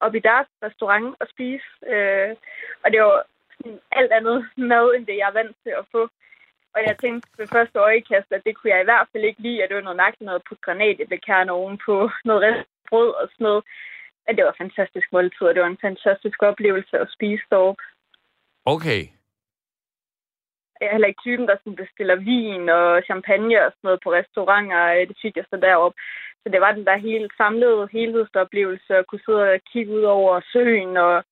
op 0.00 0.14
i 0.14 0.26
deres 0.28 0.48
restaurant 0.62 1.16
og 1.20 1.26
spise, 1.34 1.68
øh, 1.92 2.30
og 2.84 2.88
det 2.92 3.00
var 3.00 3.24
sådan 3.56 3.80
alt 3.92 4.12
andet 4.12 4.38
mad, 4.56 4.94
end 4.94 5.06
det 5.06 5.16
jeg 5.16 5.28
er 5.28 5.38
vant 5.40 5.56
til 5.64 5.72
at 5.80 5.88
få. 5.92 6.02
Og 6.74 6.80
jeg 6.86 6.98
tænkte 6.98 7.28
ved 7.38 7.46
første 7.46 7.78
øjekast, 7.78 8.28
at 8.32 8.44
det 8.46 8.56
kunne 8.56 8.72
jeg 8.72 8.80
i 8.80 8.88
hvert 8.90 9.08
fald 9.12 9.24
ikke 9.24 9.42
lide, 9.42 9.62
at 9.62 9.68
det 9.68 9.76
var 9.76 9.86
noget 9.88 10.02
mærkeligt 10.04 10.26
noget 10.26 10.42
på 10.48 10.54
granatæblekærne 10.64 11.52
oven 11.52 11.78
på 11.86 12.10
noget 12.24 12.42
ristet 12.42 12.66
brød 12.88 13.10
og 13.20 13.28
sådan 13.32 13.44
noget. 13.44 13.64
Men 14.26 14.36
det 14.36 14.44
var 14.44 14.52
en 14.52 14.64
fantastisk 14.64 15.06
måltid, 15.12 15.46
og 15.46 15.54
det 15.54 15.62
var 15.62 15.72
en 15.72 15.84
fantastisk 15.88 16.42
oplevelse 16.42 16.98
at 16.98 17.12
spise 17.16 17.44
deroppe. 17.50 17.82
Okay. 18.64 19.02
Jeg 20.80 20.86
er 20.86 20.92
heller 20.92 21.08
ikke 21.08 21.24
typen, 21.26 21.48
der 21.48 21.56
sådan 21.58 21.80
bestiller 21.82 22.16
vin 22.30 22.68
og 22.68 23.02
champagne 23.08 23.58
og 23.66 23.70
sådan 23.72 23.86
noget 23.88 24.00
på 24.04 24.10
restauranter. 24.12 24.82
Øh, 24.94 25.08
det 25.08 25.16
fik 25.22 25.36
jeg 25.36 25.46
så 25.50 25.56
derop. 25.56 25.94
Så 26.42 26.46
det 26.52 26.60
var 26.60 26.72
den 26.72 26.84
der 26.84 27.06
helt 27.08 27.32
samlede 27.36 27.88
helhedsoplevelse 27.92 28.92
at 29.00 29.06
kunne 29.06 29.24
sidde 29.26 29.44
og 29.54 29.60
kigge 29.72 29.92
ud 29.98 30.02
over 30.02 30.40
søen 30.52 30.96
og 30.96 31.24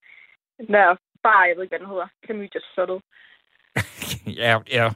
den 0.57 0.67
der 0.77 0.95
bar, 1.23 1.45
jeg 1.45 1.55
ved 1.55 1.63
ikke, 1.63 1.71
hvad 1.71 1.79
den 1.79 1.93
hedder, 1.93 2.07
Klamydia 2.23 2.61
Slottet. 2.73 3.01
ja, 4.43 4.53
ja. 4.77 4.87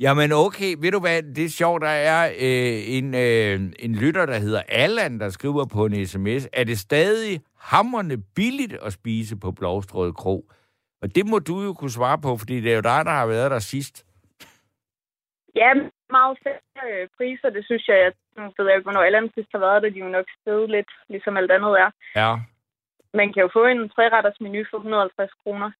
Jamen 0.00 0.32
okay, 0.32 0.74
ved 0.78 0.92
du 0.92 1.00
hvad, 1.00 1.22
det 1.22 1.44
er 1.44 1.48
sjovt, 1.48 1.82
der 1.82 1.88
er 1.88 2.30
øh, 2.30 2.96
en, 2.96 3.14
øh, 3.14 3.60
en 3.78 3.94
lytter, 3.94 4.26
der 4.26 4.38
hedder 4.38 4.62
Allan, 4.68 5.20
der 5.20 5.28
skriver 5.28 5.64
på 5.64 5.86
en 5.86 6.06
sms, 6.06 6.48
er 6.52 6.64
det 6.64 6.78
stadig 6.78 7.40
hammerne 7.58 8.16
billigt 8.36 8.72
at 8.72 8.92
spise 8.92 9.36
på 9.36 9.52
Blåstrød 9.52 10.12
Kro? 10.12 10.50
Og 11.02 11.14
det 11.14 11.26
må 11.26 11.38
du 11.38 11.60
jo 11.62 11.72
kunne 11.74 11.90
svare 11.90 12.18
på, 12.18 12.36
fordi 12.36 12.60
det 12.60 12.70
er 12.72 12.76
jo 12.76 12.80
dig, 12.92 13.04
der 13.04 13.10
har 13.10 13.26
været 13.26 13.50
der 13.50 13.58
sidst. 13.58 14.06
Ja, 15.56 15.70
meget 16.10 16.38
færre 16.44 17.08
priser, 17.16 17.50
det 17.50 17.64
synes 17.64 17.88
jeg. 17.88 17.96
Jeg 17.96 18.12
ved 18.58 18.66
jeg 18.66 18.76
ikke, 18.76 18.82
hvornår 18.90 19.00
alle 19.02 19.30
sidst 19.34 19.48
har 19.52 19.58
været 19.58 19.82
der. 19.82 19.90
De 19.90 19.98
er 20.00 20.04
jo 20.04 20.10
nok 20.18 20.26
stedet 20.40 20.70
lidt, 20.70 20.90
ligesom 21.08 21.36
alt 21.36 21.50
andet 21.50 21.72
er. 21.84 21.90
Ja. 22.16 22.30
Man 23.14 23.32
kan 23.32 23.42
jo 23.42 23.50
få 23.52 23.64
en 23.66 23.88
treretters 23.88 24.40
menu 24.40 24.64
for 24.70 24.76
150 24.78 25.30
kroner. 25.42 25.70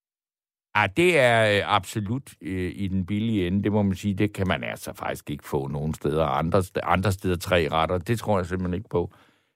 Ah, 0.75 0.89
det 0.97 1.19
er 1.19 1.39
øh, 1.57 1.75
absolut 1.77 2.23
øh, 2.43 2.73
i 2.75 2.89
den 2.89 3.07
billige 3.07 3.47
ende, 3.47 3.65
det 3.65 3.73
må 3.73 3.83
man 3.83 3.95
sige. 3.95 4.15
Det 4.15 4.35
kan 4.35 4.49
man 4.49 4.65
altså 4.65 4.93
faktisk 4.95 5.31
ikke 5.31 5.49
få 5.49 5.69
nogen 5.69 5.95
steder. 5.95 6.27
Andre, 6.27 6.63
andre 6.83 7.13
steder 7.13 7.37
tre 7.37 7.69
retter, 7.73 7.99
det 7.99 8.19
tror 8.19 8.39
jeg 8.39 8.47
simpelthen 8.47 8.75
ikke 8.75 8.89
på. 8.89 9.11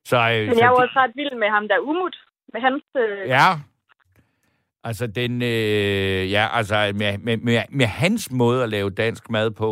Så, 0.05 0.16
øh, 0.16 0.46
Men 0.46 0.55
så 0.55 0.61
jeg 0.61 0.66
er 0.66 0.70
jo 0.70 0.74
det- 0.76 0.83
også 0.85 0.98
ret 0.98 1.12
vild 1.14 1.35
med 1.38 1.48
ham 1.50 1.68
der 1.68 1.79
Umut. 1.79 2.16
Med 2.52 2.61
hans... 2.61 2.83
Øh, 2.96 3.29
Ja. 3.29 3.48
Altså, 4.88 5.07
den, 5.07 5.33
øh, 5.42 6.22
ja, 6.37 6.44
altså 6.59 6.77
med, 7.01 7.18
med, 7.27 7.37
med, 7.37 7.55
med 7.81 7.87
hans 7.87 8.31
måde 8.42 8.62
at 8.62 8.68
lave 8.68 8.90
dansk 8.90 9.31
mad 9.31 9.51
på. 9.51 9.70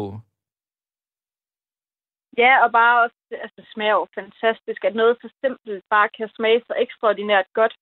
Ja, 2.42 2.52
og 2.64 2.72
bare 2.72 2.94
også, 3.04 3.16
altså 3.42 3.54
det 3.56 3.68
smager 3.74 3.96
jo 4.00 4.06
fantastisk, 4.20 4.80
at 4.84 4.94
noget 4.94 5.16
så 5.22 5.28
simpelt 5.40 5.84
bare 5.94 6.08
kan 6.16 6.28
smage 6.36 6.60
så 6.66 6.74
ekstraordinært 6.84 7.48
godt. 7.54 7.74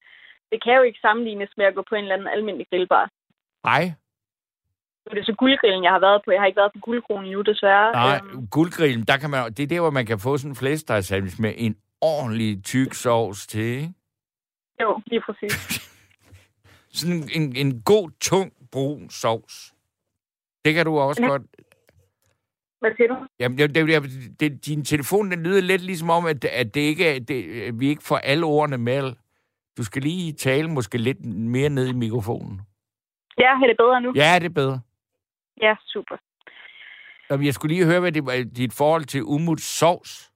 Det 0.50 0.58
kan 0.64 0.76
jo 0.78 0.82
ikke 0.82 0.98
sammenlignes 1.06 1.52
med 1.56 1.66
at 1.66 1.74
gå 1.74 1.82
på 1.88 1.94
en 1.94 2.02
eller 2.04 2.14
anden 2.14 2.28
almindelig 2.36 2.66
grillbar. 2.70 3.04
Nej, 3.70 3.84
Nu 5.02 5.06
er 5.10 5.14
det 5.14 5.26
så 5.26 5.34
guldgrillen, 5.42 5.84
jeg 5.84 5.92
har 5.92 6.02
været 6.08 6.20
på. 6.24 6.30
Jeg 6.30 6.40
har 6.40 6.46
ikke 6.46 6.60
været 6.62 6.72
på 6.76 6.80
guldkronen 6.88 7.26
endnu, 7.26 7.42
desværre. 7.42 7.92
nej, 7.92 8.20
Øhm, 8.24 8.46
guldgrillen, 8.56 9.04
der 9.10 9.16
kan 9.16 9.30
man, 9.30 9.52
det 9.56 9.62
er 9.62 9.66
der, 9.74 9.80
hvor 9.80 9.90
man 9.98 10.06
kan 10.06 10.18
få 10.18 10.36
sådan 10.36 10.50
en 10.52 10.56
flæskestegsandwich 10.56 11.40
med 11.40 11.52
en 11.56 11.74
ordentlig 12.00 12.64
tyk 12.64 12.94
sovs 12.94 13.46
til, 13.46 13.60
ikke? 13.80 13.92
jo, 14.80 15.00
lige 15.06 15.22
præcis. 15.26 15.54
Sådan 16.92 17.28
en, 17.32 17.56
en 17.56 17.82
god, 17.82 18.10
tung, 18.20 18.52
brun 18.72 19.10
sovs. 19.10 19.74
Det 20.64 20.74
kan 20.74 20.86
du 20.86 20.98
også 20.98 21.22
Ja. 21.22 21.28
godt. 21.28 21.42
Hvad 22.80 22.90
siger 22.96 23.08
du? 23.08 23.26
Jamen, 23.40 23.58
det, 23.58 23.74
det, 23.74 24.40
det, 24.40 24.66
din 24.66 24.84
telefon, 24.84 25.30
den 25.30 25.42
lyder 25.42 25.60
lidt 25.60 25.82
ligesom 25.82 26.10
om, 26.10 26.26
at, 26.26 26.44
at 26.44 26.74
det 26.74 26.80
ikke 26.80 27.20
det, 27.20 27.62
at 27.62 27.80
vi 27.80 27.88
ikke 27.88 28.02
får 28.02 28.16
alle 28.18 28.46
ordene 28.46 28.78
med. 28.78 29.12
Du 29.76 29.84
skal 29.84 30.02
lige 30.02 30.32
tale 30.32 30.68
måske 30.70 30.98
lidt 30.98 31.24
mere 31.24 31.68
ned 31.68 31.88
i 31.88 31.92
mikrofonen. 31.92 32.60
Ja, 33.38 33.50
er 33.62 33.66
det 33.66 33.76
bedre 33.78 34.00
nu? 34.00 34.12
Ja, 34.16 34.38
det 34.38 34.44
er 34.46 34.50
bedre. 34.54 34.80
Ja, 35.60 35.74
super. 35.86 36.16
Jamen, 37.30 37.46
jeg 37.46 37.54
skulle 37.54 37.74
lige 37.74 37.86
høre, 37.86 38.00
hvad 38.00 38.12
det 38.12 38.26
var 38.26 38.44
dit 38.56 38.72
forhold 38.72 39.04
til 39.04 39.22
umuts 39.24 39.62
sovs. 39.78 40.32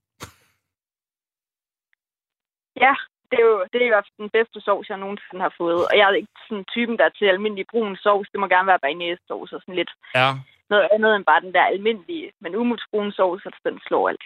Ja, 2.77 2.95
det 3.30 3.38
er 3.42 3.46
jo 3.50 3.56
det 3.72 3.78
er 3.82 3.86
i 3.88 3.94
hvert 3.94 4.06
fald 4.06 4.22
den 4.24 4.30
bedste 4.38 4.58
sovs, 4.66 4.88
jeg 4.90 4.98
nogensinde 5.04 5.42
har 5.46 5.54
fået. 5.60 5.82
Og 5.88 5.94
jeg 5.98 6.04
er 6.08 6.12
ikke 6.22 6.38
sådan 6.48 6.64
typen, 6.74 6.94
der 6.98 7.04
er 7.06 7.14
til 7.18 7.26
almindelig 7.34 7.66
brun 7.72 7.96
sovs. 8.04 8.28
Det 8.32 8.40
må 8.40 8.46
gerne 8.54 8.70
være 8.72 8.82
bearnaise-sovs 8.86 9.50
og 9.54 9.60
sådan 9.62 9.78
lidt 9.80 9.92
Ja. 10.20 10.28
noget 10.72 10.88
andet 10.94 11.10
end 11.16 11.24
bare 11.30 11.40
den 11.46 11.52
der 11.56 11.64
almindelige. 11.74 12.26
Men 12.42 12.50
umuts 12.60 12.86
brun 12.90 13.12
sovs, 13.12 13.42
så 13.42 13.50
den 13.68 13.80
slår 13.86 14.08
alt. 14.08 14.24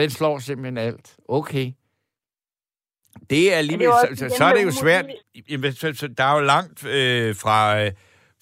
Den 0.00 0.10
slår 0.10 0.38
simpelthen 0.38 0.78
alt. 0.78 1.06
Okay. 1.28 1.66
Det 3.30 3.52
er 3.52 3.56
alligevel, 3.58 3.86
så, 3.86 3.92
også 3.92 4.16
så, 4.16 4.24
igen 4.24 4.30
så 4.38 4.44
er 4.44 4.54
det 4.54 4.64
jo 4.64 4.70
svært. 4.70 5.04
Jamen, 5.50 5.72
så, 5.72 5.86
så 5.94 6.08
der 6.18 6.24
er 6.24 6.34
jo 6.38 6.44
langt 6.54 6.78
øh, 6.86 7.34
fra... 7.42 7.84
Øh, 7.84 7.92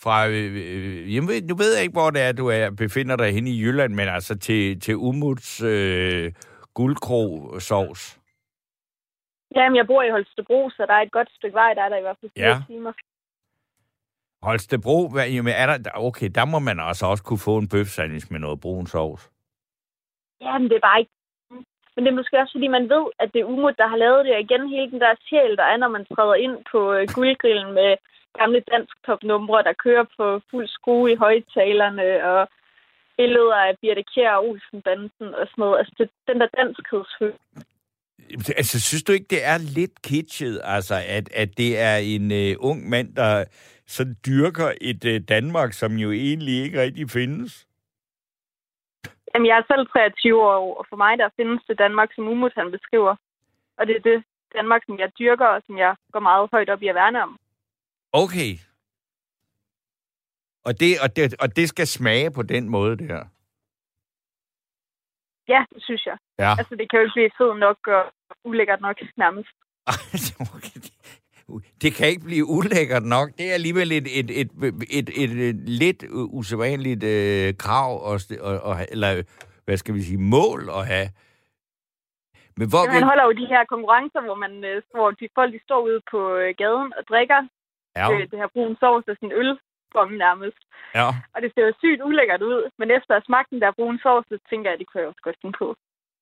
fra 0.03 0.29
øh, 0.29 0.55
øh, 0.55 1.15
jamen, 1.15 1.47
nu 1.47 1.55
ved 1.57 1.75
jeg 1.75 1.83
ikke, 1.83 1.93
hvor 1.93 2.11
det 2.11 2.23
er, 2.23 2.33
du 2.33 2.47
er, 2.47 2.71
befinder 2.71 3.17
dig 3.17 3.33
henne 3.33 3.51
i 3.51 3.61
Jylland, 3.63 3.95
men 3.95 4.09
altså 4.09 4.39
til, 4.39 4.81
til 4.81 4.97
Umuts 4.97 5.63
øh, 5.63 6.33
guldkrog-sovs. 6.75 8.19
Jamen, 9.55 9.77
jeg 9.77 9.87
bor 9.87 10.03
i 10.03 10.11
Holstebro, 10.11 10.71
så 10.71 10.87
der 10.89 10.95
er 10.95 11.03
et 11.03 11.13
godt 11.13 11.31
stykke 11.35 11.55
vej, 11.55 11.75
der 11.75 11.83
er 11.83 11.89
der 11.89 11.97
i 11.97 12.01
hvert 12.01 12.17
fald 12.21 12.31
Ja. 12.37 12.63
timer. 12.67 12.93
Holstebro, 14.43 15.09
hvad, 15.09 15.29
jamen, 15.29 15.55
er 15.57 15.67
der, 15.67 15.91
okay, 15.95 16.29
der 16.35 16.45
må 16.45 16.59
man 16.59 16.81
altså 16.81 17.07
også 17.07 17.25
kunne 17.25 17.39
få 17.49 17.59
en 17.59 17.69
bøf 17.69 17.87
sandwich 17.87 18.33
med 18.33 18.41
noget 18.41 18.61
brun 18.61 18.87
sovs. 18.87 19.31
Jamen, 20.41 20.69
det 20.71 20.77
er 20.77 20.81
bare 20.81 21.01
ikke... 21.01 21.11
Men 21.97 22.05
det 22.05 22.11
er 22.11 22.17
måske 22.21 22.39
også, 22.39 22.53
fordi 22.53 22.69
man 22.69 22.89
ved, 22.89 23.07
at 23.19 23.33
det 23.33 23.41
er 23.41 23.45
Umut, 23.45 23.79
der 23.79 23.87
har 23.87 23.97
lavet 23.97 24.25
det. 24.25 24.35
Og 24.35 24.41
igen, 24.41 24.69
hele 24.69 24.91
den 24.91 25.01
der 25.01 25.15
sjæl, 25.29 25.57
der 25.57 25.63
er, 25.65 25.77
når 25.77 25.89
man 25.89 26.05
træder 26.15 26.35
ind 26.35 26.57
på 26.73 26.93
øh, 26.93 27.09
guldgrillen 27.15 27.73
med 27.73 27.97
gamle 28.39 28.61
dansk 28.73 28.95
topnumre, 29.07 29.63
der 29.63 29.73
kører 29.85 30.05
på 30.17 30.41
fuld 30.51 30.69
skrue 30.69 31.13
i 31.13 31.15
højtalerne, 31.15 32.25
og 32.31 32.49
billeder 33.17 33.55
af 33.55 33.79
Birte 33.81 34.05
Kjær 34.15 34.33
og 34.37 34.45
Olsen-banden 34.49 35.29
og 35.39 35.45
sådan 35.51 35.63
noget. 35.63 35.79
Altså, 35.79 35.95
det, 35.99 36.11
den 36.29 36.41
der 36.41 36.49
danskhedsfølelse. 36.59 37.39
Altså, 38.35 38.81
synes 38.81 39.03
du 39.03 39.13
ikke, 39.13 39.27
det 39.31 39.45
er 39.45 39.59
lidt 39.59 40.03
kitschet, 40.03 40.61
altså, 40.65 40.95
at, 41.07 41.33
at 41.33 41.59
det 41.59 41.79
er 41.79 41.97
en 41.97 42.25
uh, 42.31 42.71
ung 42.71 42.89
mand, 42.89 43.15
der 43.17 43.45
så 43.87 44.15
dyrker 44.27 44.73
et 44.81 45.05
uh, 45.05 45.17
Danmark, 45.29 45.73
som 45.73 45.93
jo 45.93 46.11
egentlig 46.13 46.55
ikke 46.55 46.81
rigtig 46.81 47.11
findes? 47.11 47.67
Jamen, 49.35 49.47
jeg 49.47 49.57
er 49.59 49.63
selv 49.73 49.87
23 49.87 50.43
år, 50.43 50.79
og 50.79 50.87
for 50.89 50.97
mig 50.97 51.19
der 51.19 51.29
findes 51.37 51.63
det 51.69 51.79
Danmark, 51.79 52.09
som 52.15 52.29
Umut 52.29 52.53
han 52.57 52.71
beskriver. 52.71 53.17
Og 53.79 53.87
det 53.87 53.97
er 53.97 54.01
det 54.01 54.25
Danmark, 54.57 54.83
som 54.87 54.99
jeg 54.99 55.11
dyrker, 55.19 55.47
og 55.47 55.63
som 55.67 55.79
jeg 55.79 55.95
går 56.13 56.21
meget 56.21 56.49
højt 56.53 56.71
op 56.71 56.83
i 56.83 56.89
at 56.89 56.95
værne 56.95 57.23
om. 57.23 57.39
Okay. 58.13 58.51
Og 60.65 60.81
det, 60.81 60.91
og 61.05 61.17
det, 61.17 61.35
og 61.43 61.57
det 61.57 61.69
skal 61.69 61.87
smage 61.87 62.31
på 62.31 62.43
den 62.43 62.69
måde, 62.69 62.97
der? 63.09 63.25
Ja, 65.49 65.65
det 65.75 65.83
synes 65.83 66.07
jeg. 66.07 66.17
Ja. 66.39 66.51
Altså, 66.59 66.77
det 66.77 66.91
kan 66.91 66.99
jo 66.99 67.05
ikke 67.05 67.13
blive 67.15 67.31
fed 67.39 67.55
nok 67.59 67.87
og 67.87 68.05
ulækkert 68.45 68.81
nok 68.81 68.97
nærmest. 69.17 69.49
det 71.83 71.95
kan 71.95 72.07
ikke 72.09 72.25
blive 72.25 72.47
ulækkert 72.47 73.03
nok. 73.17 73.29
Det 73.39 73.51
er 73.51 73.55
alligevel 73.55 73.93
et, 73.93 74.07
et, 74.21 74.31
et, 74.41 74.51
et, 74.99 75.09
et, 75.23 75.31
et 75.49 75.57
lidt 75.83 76.05
usædvanligt 76.11 77.05
øh, 77.05 77.55
krav, 77.65 77.91
og, 78.11 78.17
og, 78.69 78.77
eller 78.95 79.11
hvad 79.65 79.77
skal 79.77 79.95
vi 79.95 80.03
sige, 80.03 80.19
mål 80.19 80.61
at 80.79 80.87
have. 80.87 81.09
Men 82.59 82.67
hvor 82.73 82.85
ja, 82.87 82.93
man 82.93 83.09
holder 83.11 83.25
jo 83.25 83.33
de 83.33 83.47
her 83.53 83.63
konkurrencer, 83.65 84.21
hvor, 84.21 84.39
man, 84.45 84.65
øh, 84.65 84.83
hvor 84.95 85.11
de 85.11 85.29
folk 85.35 85.53
de 85.53 85.61
står 85.67 85.81
ude 85.89 86.01
på 86.11 86.21
øh, 86.41 86.55
gaden 86.59 86.91
og 86.99 87.03
drikker 87.11 87.41
ja. 87.99 88.07
øh, 88.13 88.31
det 88.31 88.39
her 88.41 88.49
brun 88.55 88.77
sovs 88.81 89.09
og 89.11 89.17
sådan 89.17 89.39
øl 89.43 89.59
nærmest. 90.27 90.61
Ja. 90.95 91.09
Og 91.35 91.39
det 91.43 91.53
ser 91.55 91.67
jo 91.67 91.73
sygt 91.79 92.03
ulækkert 92.09 92.43
ud, 92.43 92.71
men 92.79 92.91
efter 92.91 93.13
at 93.17 93.25
smage 93.27 93.51
den 93.51 93.61
der 93.61 93.73
brune 93.79 93.99
sovs, 94.03 94.27
så 94.29 94.39
tænker 94.51 94.67
jeg, 94.71 94.75
at 94.75 94.79
det 94.81 94.89
kunne 94.89 95.01
jeg 95.01 95.09
også 95.09 95.25
godt 95.27 95.41
finde 95.43 95.57
på. 95.63 95.69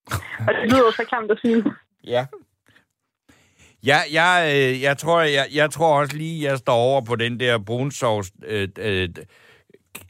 og 0.47 0.51
det 0.55 0.65
lyder 0.73 0.91
så 0.91 1.05
klamt 1.11 1.31
at 1.31 1.39
sige. 1.45 1.59
Ja. 2.05 2.27
Ja, 3.87 4.01
jeg, 4.13 4.53
øh, 4.55 4.83
jeg, 4.83 4.99
tror, 4.99 5.21
jeg, 5.21 5.49
jeg 5.53 5.71
tror 5.71 6.01
også 6.01 6.17
lige, 6.17 6.51
jeg 6.51 6.59
står 6.59 6.75
over 6.75 7.01
på 7.01 7.17
den 7.17 7.41
der 7.41 7.59
brunsovs, 7.59 8.33
øh, 8.45 8.69
øh, 8.79 9.09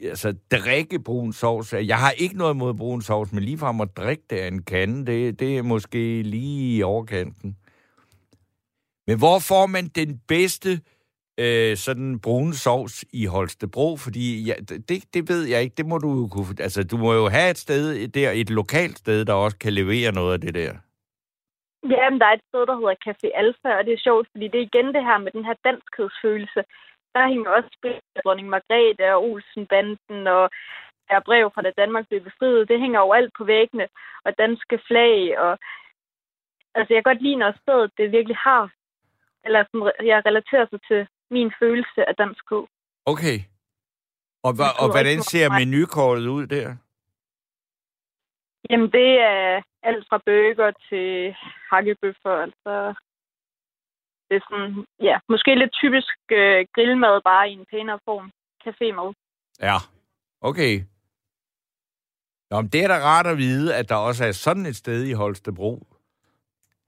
altså 0.01 0.33
drikke 0.51 0.99
brun 0.99 1.33
sovs. 1.33 1.73
Jeg 1.73 1.99
har 1.99 2.11
ikke 2.11 2.37
noget 2.37 2.53
imod 2.53 2.73
brun 2.73 3.01
sovs, 3.01 3.31
men 3.31 3.43
lige 3.43 3.67
at 3.81 3.97
drikke 3.97 4.23
det 4.29 4.35
af 4.35 4.47
en 4.47 4.63
kande, 4.63 5.05
det, 5.05 5.39
det 5.39 5.57
er 5.57 5.61
måske 5.61 6.21
lige 6.21 6.77
i 6.77 6.83
overkanten. 6.83 7.57
Men 9.07 9.17
hvor 9.17 9.39
får 9.39 9.67
man 9.67 9.87
den 9.87 10.21
bedste 10.27 10.81
øh, 11.37 11.77
sådan 11.77 12.19
brun 12.19 12.53
sovs 12.53 13.05
i 13.13 13.25
Holstebro? 13.25 13.97
Fordi 13.97 14.43
ja, 14.43 14.53
det, 14.89 15.03
det 15.13 15.29
ved 15.29 15.43
jeg 15.43 15.61
ikke, 15.61 15.73
det 15.77 15.85
må 15.85 15.97
du 15.97 16.19
jo 16.19 16.27
kunne... 16.27 16.55
Altså, 16.59 16.83
du 16.83 16.97
må 16.97 17.13
jo 17.13 17.29
have 17.29 17.51
et 17.51 17.57
sted 17.57 18.07
der, 18.07 18.31
et 18.31 18.49
lokalt 18.49 18.97
sted, 18.97 19.25
der 19.25 19.33
også 19.33 19.57
kan 19.57 19.73
levere 19.73 20.11
noget 20.11 20.33
af 20.33 20.41
det 20.41 20.55
der. 20.55 20.73
Jamen, 21.89 22.19
der 22.19 22.27
er 22.27 22.35
et 22.35 22.47
sted, 22.49 22.65
der 22.65 22.75
hedder 22.75 23.03
Café 23.07 23.27
Alfa, 23.41 23.69
og 23.77 23.85
det 23.85 23.93
er 23.93 24.05
sjovt, 24.07 24.27
fordi 24.31 24.47
det 24.47 24.59
er 24.59 24.69
igen 24.69 24.89
det 24.95 25.03
her 25.09 25.17
med 25.17 25.31
den 25.31 25.45
her 25.45 25.55
danskhedsfølelse. 25.63 26.61
Der 27.15 27.27
hænger 27.27 27.49
også 27.49 27.69
spil 27.77 27.99
af 28.15 28.21
dronning 28.23 28.49
Margrethe 28.49 29.15
og 29.15 29.23
Olsen-banden, 29.29 30.27
og 30.27 30.49
er 31.09 31.19
brev 31.19 31.51
fra 31.53 31.61
da 31.61 31.71
Danmark 31.77 32.07
blev 32.07 32.21
befriet. 32.21 32.69
Det 32.69 32.79
hænger 32.79 32.99
jo 32.99 33.11
alt 33.11 33.33
på 33.37 33.43
væggene, 33.43 33.87
og 34.25 34.37
danske 34.37 34.79
flag, 34.87 35.39
og 35.39 35.51
altså 36.75 36.93
jeg 36.93 37.03
kan 37.03 37.11
godt 37.11 37.23
lide, 37.23 37.35
når 37.35 37.53
stedet 37.61 37.91
det 37.97 38.11
virkelig 38.11 38.37
har, 38.37 38.71
eller 39.45 39.63
sådan, 39.63 40.07
jeg 40.11 40.25
relaterer 40.25 40.65
sig 40.69 40.79
til 40.89 41.07
min 41.31 41.53
følelse 41.59 42.09
af 42.09 42.15
danskhed. 42.15 42.63
Okay. 43.05 43.37
Og, 44.43 44.51
hva, 44.57 44.67
og 44.81 44.87
hvordan 44.93 45.21
ser 45.21 45.49
menukortet 45.59 46.27
ud 46.27 46.47
der? 46.47 46.75
Jamen, 48.69 48.91
det 48.91 49.09
er 49.19 49.61
alt 49.83 50.05
fra 50.09 50.17
bøger 50.25 50.71
til 50.89 51.35
hakkebøffer, 51.69 52.35
altså 52.45 52.93
det 54.27 54.35
er 54.35 54.45
sådan, 54.49 54.85
ja, 55.01 55.19
måske 55.29 55.55
lidt 55.55 55.73
typisk 55.73 56.17
øh, 56.31 56.65
grillmad, 56.75 57.21
bare 57.21 57.49
i 57.49 57.53
en 57.53 57.65
pænere 57.71 57.99
form. 58.05 58.31
Cafémad. 58.67 59.09
Ja, 59.67 59.77
okay. 60.41 60.73
Nå, 62.49 62.61
men 62.61 62.69
det 62.73 62.83
er 62.83 62.87
da 62.87 62.97
rart 63.11 63.27
at 63.27 63.37
vide, 63.37 63.75
at 63.75 63.89
der 63.89 63.95
også 63.95 64.25
er 64.25 64.31
sådan 64.31 64.65
et 64.65 64.75
sted 64.75 65.03
i 65.03 65.13
Holstebro. 65.13 65.73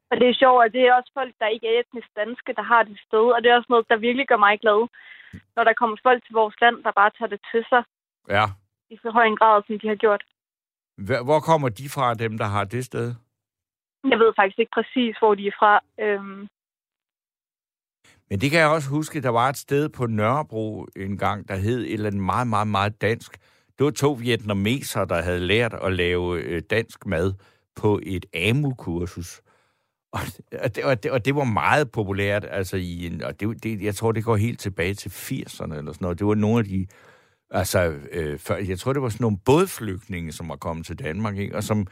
Og 0.09 0.15
det 0.19 0.29
er 0.29 0.33
sjovt, 0.33 0.65
at 0.65 0.73
det 0.73 0.81
er 0.81 0.93
også 0.93 1.11
folk, 1.13 1.33
der 1.39 1.47
ikke 1.47 1.67
er 1.67 1.79
etnisk 1.79 2.09
danske, 2.15 2.53
der 2.53 2.61
har 2.61 2.83
det 2.83 2.99
sted. 3.07 3.25
Og 3.35 3.43
det 3.43 3.51
er 3.51 3.55
også 3.55 3.69
noget, 3.69 3.89
der 3.89 3.97
virkelig 3.97 4.27
gør 4.27 4.37
mig 4.37 4.59
glad. 4.59 4.87
Når 5.55 5.63
der 5.63 5.73
kommer 5.73 5.97
folk 6.03 6.23
til 6.25 6.33
vores 6.33 6.55
land, 6.61 6.83
der 6.83 6.91
bare 6.91 7.11
tager 7.17 7.29
det 7.29 7.41
til 7.51 7.65
sig. 7.69 7.83
Ja. 8.29 8.45
I 8.89 8.97
så 8.97 9.09
høj 9.11 9.25
en 9.25 9.37
grad, 9.37 9.63
som 9.67 9.79
de 9.79 9.87
har 9.87 9.95
gjort. 9.95 10.23
Hvor 10.97 11.39
kommer 11.39 11.69
de 11.69 11.89
fra, 11.89 12.13
dem 12.13 12.37
der 12.37 12.45
har 12.45 12.63
det 12.63 12.85
sted? 12.85 13.13
Jeg 14.03 14.19
ved 14.19 14.33
faktisk 14.35 14.59
ikke 14.59 14.71
præcis, 14.73 15.17
hvor 15.19 15.35
de 15.35 15.47
er 15.47 15.51
fra. 15.59 15.79
Øhm... 15.99 16.47
Men 18.29 18.41
det 18.41 18.51
kan 18.51 18.59
jeg 18.59 18.69
også 18.69 18.89
huske, 18.89 19.21
der 19.21 19.29
var 19.29 19.49
et 19.49 19.57
sted 19.57 19.89
på 19.89 20.05
Nørrebro 20.05 20.87
en 20.95 21.17
gang, 21.17 21.47
der 21.47 21.55
hed 21.55 21.79
et 21.79 21.93
eller 21.93 22.07
andet 22.07 22.23
meget, 22.23 22.47
meget, 22.47 22.67
meget 22.67 23.01
dansk. 23.01 23.37
Det 23.77 23.85
var 23.85 23.91
to 23.91 24.11
vietnameser, 24.11 25.05
der 25.05 25.21
havde 25.21 25.39
lært 25.39 25.73
at 25.73 25.93
lave 25.93 26.41
øh, 26.41 26.61
dansk 26.69 27.05
mad 27.05 27.33
på 27.75 27.99
et 28.03 28.25
AMU-kursus. 28.33 29.41
Og 30.11 30.21
det, 30.75 30.83
og, 30.83 31.03
det, 31.03 31.11
og 31.11 31.25
det 31.25 31.35
var 31.35 31.43
meget 31.43 31.91
populært, 31.91 32.45
altså 32.49 32.77
i 32.77 33.07
en, 33.07 33.23
og 33.23 33.39
det, 33.39 33.63
det, 33.63 33.81
jeg 33.81 33.95
tror, 33.95 34.11
det 34.11 34.23
går 34.23 34.35
helt 34.35 34.59
tilbage 34.59 34.93
til 34.93 35.09
80'erne 35.09 35.75
eller 35.77 35.91
sådan 35.91 35.97
noget. 36.01 36.19
Det 36.19 36.27
var 36.27 36.35
nogle 36.35 36.59
af 36.59 36.65
de, 36.65 36.87
altså, 37.51 37.99
øh, 38.11 38.39
før, 38.39 38.55
jeg 38.55 38.79
tror, 38.79 38.93
det 38.93 39.01
var 39.01 39.09
sådan 39.09 39.23
nogle 39.23 39.37
bådflygtninge, 39.45 40.31
som 40.31 40.49
var 40.49 40.55
kommet 40.55 40.85
til 40.85 40.99
Danmark, 40.99 41.37
ikke? 41.37 41.55
og 41.55 41.63
som 41.63 41.87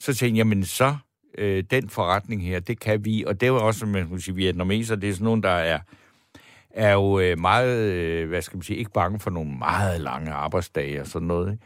så 0.00 0.14
tænkte, 0.14 0.38
jamen 0.38 0.64
så, 0.64 0.96
øh, 1.38 1.64
den 1.70 1.88
forretning 1.88 2.42
her, 2.42 2.60
det 2.60 2.80
kan 2.80 3.04
vi, 3.04 3.24
og 3.26 3.40
det 3.40 3.52
var 3.52 3.60
også, 3.60 3.86
man 3.86 4.08
kan 4.08 4.20
sige, 4.20 4.34
vietnameser, 4.34 4.96
det 4.96 5.08
er 5.08 5.12
sådan 5.12 5.24
nogle, 5.24 5.42
der 5.42 5.50
er, 5.50 5.80
er 6.70 6.92
jo 6.92 7.20
øh, 7.20 7.38
meget, 7.38 7.92
øh, 7.92 8.28
hvad 8.28 8.42
skal 8.42 8.56
man 8.56 8.62
sige, 8.62 8.76
ikke 8.76 8.90
bange 8.90 9.20
for 9.20 9.30
nogle 9.30 9.58
meget 9.58 10.00
lange 10.00 10.32
arbejdsdage 10.32 11.00
og 11.00 11.06
sådan 11.06 11.28
noget. 11.28 11.52
Ikke? 11.52 11.64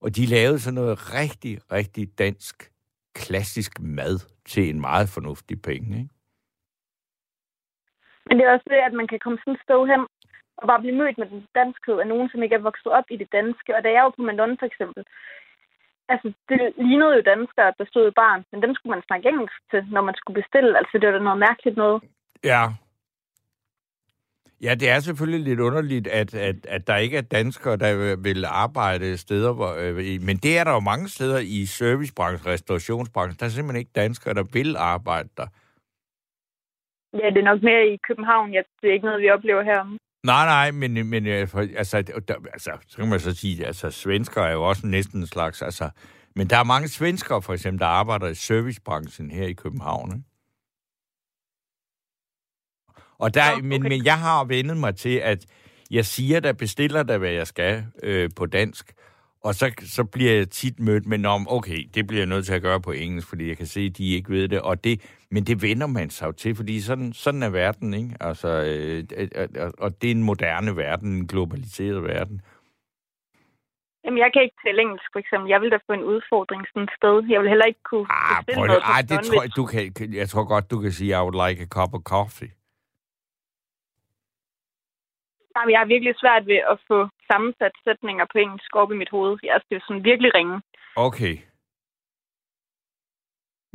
Og 0.00 0.16
de 0.16 0.26
lavede 0.26 0.58
sådan 0.58 0.74
noget 0.74 1.14
rigtig, 1.14 1.58
rigtig 1.72 2.18
dansk, 2.18 2.70
klassisk 3.14 3.80
mad 3.80 4.18
til 4.46 4.68
en 4.70 4.80
meget 4.80 5.08
fornuftig 5.08 5.62
penge, 5.62 5.98
ikke? 5.98 6.14
Men 8.26 8.38
det 8.38 8.46
er 8.46 8.52
også 8.52 8.68
det, 8.74 8.80
at 8.88 8.94
man 9.00 9.08
kan 9.08 9.18
komme 9.24 9.38
sådan 9.38 9.54
et 9.54 9.64
sted 9.66 9.80
hen 9.92 10.02
og 10.58 10.64
bare 10.70 10.82
blive 10.82 10.98
mødt 11.00 11.18
med 11.18 11.28
den 11.32 11.46
danskhed 11.60 11.96
af 12.00 12.06
nogen, 12.06 12.28
som 12.28 12.42
ikke 12.42 12.54
er 12.54 12.68
vokset 12.68 12.92
op 12.98 13.08
i 13.10 13.16
det 13.22 13.28
danske. 13.38 13.76
Og 13.76 13.84
da 13.84 13.88
jeg 13.92 14.02
var 14.04 14.14
på 14.16 14.22
Mandon 14.22 14.58
for 14.58 14.66
eksempel, 14.66 15.02
altså 16.12 16.28
det 16.48 16.60
lignede 16.88 17.16
jo 17.16 17.22
danskere, 17.32 17.74
der 17.78 17.84
stod 17.84 18.04
i 18.08 18.18
barn, 18.22 18.44
men 18.50 18.62
dem 18.62 18.74
skulle 18.74 18.94
man 18.94 19.06
snakke 19.06 19.28
engelsk 19.28 19.60
til, 19.70 19.82
når 19.94 20.02
man 20.08 20.14
skulle 20.18 20.40
bestille. 20.42 20.78
Altså 20.78 20.94
det 20.98 21.06
var 21.06 21.14
da 21.16 21.22
noget 21.24 21.44
mærkeligt 21.48 21.76
noget. 21.76 22.02
Ja, 22.52 22.62
Ja, 24.62 24.74
det 24.74 24.90
er 24.90 25.00
selvfølgelig 25.00 25.48
lidt 25.48 25.60
underligt, 25.60 26.06
at, 26.06 26.34
at, 26.34 26.66
at 26.66 26.86
der 26.86 26.96
ikke 26.96 27.16
er 27.16 27.22
danskere, 27.22 27.76
der 27.76 28.16
vil 28.16 28.44
arbejde 28.44 29.16
steder, 29.16 29.52
hvor, 29.52 29.72
øh, 29.82 30.22
men 30.26 30.36
det 30.36 30.58
er 30.58 30.64
der 30.64 30.72
jo 30.72 30.80
mange 30.80 31.08
steder 31.08 31.38
i 31.38 31.66
servicebranchen, 31.66 32.46
restaurationsbranchen. 32.46 33.38
Der 33.40 33.46
er 33.46 33.50
simpelthen 33.50 33.80
ikke 33.80 34.00
danskere, 34.02 34.34
der 34.34 34.44
vil 34.52 34.76
arbejde 34.76 35.28
der. 35.36 35.46
Ja, 37.20 37.26
det 37.30 37.38
er 37.38 37.50
nok 37.52 37.62
mere 37.62 37.86
i 37.86 37.96
København. 38.08 38.52
Ja, 38.52 38.62
det 38.82 38.88
er 38.88 38.92
ikke 38.92 39.06
noget, 39.06 39.22
vi 39.22 39.30
oplever 39.30 39.62
her. 39.62 39.96
Nej, 40.24 40.44
nej, 40.44 40.70
men, 40.70 41.06
men 41.06 41.26
øh, 41.26 41.48
altså, 41.76 42.02
der, 42.02 42.34
altså, 42.52 42.70
så 42.88 42.96
kan 42.96 43.08
man 43.08 43.20
så 43.20 43.34
sige, 43.34 43.66
altså, 43.66 43.90
svensker 43.90 44.42
er 44.42 44.52
jo 44.52 44.62
også 44.68 44.86
næsten 44.86 45.20
en 45.20 45.26
slags, 45.26 45.62
altså, 45.62 45.90
men 46.36 46.50
der 46.50 46.56
er 46.56 46.64
mange 46.64 46.88
svenskere, 46.88 47.42
for 47.42 47.52
eksempel, 47.52 47.80
der 47.80 47.86
arbejder 47.86 48.28
i 48.28 48.34
servicebranchen 48.34 49.30
her 49.30 49.46
i 49.46 49.52
København, 49.52 50.12
ikke? 50.12 50.24
Og 53.18 53.34
der, 53.34 53.44
ja, 53.44 53.52
okay. 53.52 53.62
men, 53.62 53.82
men 53.82 54.04
jeg 54.04 54.18
har 54.18 54.44
vendet 54.44 54.76
mig 54.76 54.96
til, 54.96 55.16
at 55.16 55.46
jeg 55.90 56.06
siger, 56.06 56.40
der 56.40 56.52
bestiller 56.52 57.02
der, 57.02 57.18
hvad 57.18 57.30
jeg 57.30 57.46
skal 57.46 57.86
øh, 58.02 58.30
på 58.36 58.46
dansk. 58.46 58.92
Og 59.46 59.54
så, 59.54 59.66
så 59.96 60.04
bliver 60.04 60.32
jeg 60.32 60.48
tit 60.48 60.80
mødt 60.80 61.06
med, 61.06 61.26
om 61.26 61.46
okay, 61.56 61.80
det 61.94 62.06
bliver 62.06 62.20
jeg 62.20 62.28
nødt 62.28 62.46
til 62.46 62.54
at 62.54 62.62
gøre 62.62 62.80
på 62.80 62.92
engelsk, 62.92 63.28
fordi 63.28 63.48
jeg 63.48 63.56
kan 63.56 63.66
se, 63.66 63.80
at 63.80 63.98
de 63.98 64.14
ikke 64.16 64.30
ved 64.30 64.48
det. 64.48 64.60
Og 64.60 64.84
det, 64.84 64.94
men 65.30 65.44
det 65.44 65.62
vender 65.62 65.86
man 65.86 66.10
sig 66.10 66.26
jo 66.26 66.32
til, 66.32 66.56
fordi 66.56 66.80
sådan, 66.80 67.12
sådan 67.12 67.42
er 67.42 67.50
verden, 67.50 67.94
ikke? 67.94 68.16
Altså, 68.20 68.48
øh, 68.48 69.04
øh, 69.16 69.28
øh, 69.36 69.70
og 69.78 70.02
det 70.02 70.06
er 70.10 70.14
en 70.14 70.22
moderne 70.22 70.76
verden, 70.76 71.08
en 71.12 71.26
globaliseret 71.26 72.02
verden. 72.04 72.40
Jamen, 74.04 74.18
jeg 74.18 74.30
kan 74.32 74.42
ikke 74.42 74.56
tale 74.64 74.82
engelsk, 74.82 75.08
for 75.12 75.18
eksempel. 75.18 75.48
Jeg 75.50 75.60
vil 75.60 75.70
da 75.70 75.78
få 75.86 75.92
en 75.92 76.04
udfordring 76.12 76.62
sådan 76.68 76.82
et 76.82 76.90
sted. 76.98 77.16
Jeg 77.32 77.40
vil 77.40 77.48
heller 77.48 77.64
ikke 77.64 77.84
kunne 77.90 78.06
ah, 78.10 78.56
noget 78.56 78.82
Ej, 78.94 79.02
det 79.10 79.18
tror, 79.28 79.44
du 79.56 79.64
kan, 79.72 80.14
jeg 80.20 80.28
tror 80.28 80.44
godt, 80.52 80.70
du 80.70 80.78
kan 80.80 80.92
sige, 80.92 81.10
I 81.18 81.22
would 81.24 81.38
like 81.48 81.62
a 81.62 81.68
cup 81.76 81.90
of 81.94 82.02
coffee. 82.14 82.52
Nej, 85.54 85.64
jeg 85.72 85.78
har 85.82 85.88
virkelig 85.94 86.14
svært 86.22 86.46
ved 86.46 86.60
at 86.72 86.78
få 86.88 86.98
sammensat 87.30 87.74
sætninger 87.84 88.24
på 88.32 88.38
engelsk 88.38 88.76
op 88.76 88.92
i 88.92 89.00
mit 89.02 89.10
hoved. 89.16 89.38
Altså, 89.54 89.66
det 89.70 89.76
er 89.76 89.84
sådan 89.86 90.04
virkelig 90.04 90.30
ringe. 90.34 90.56
Okay. 90.96 91.34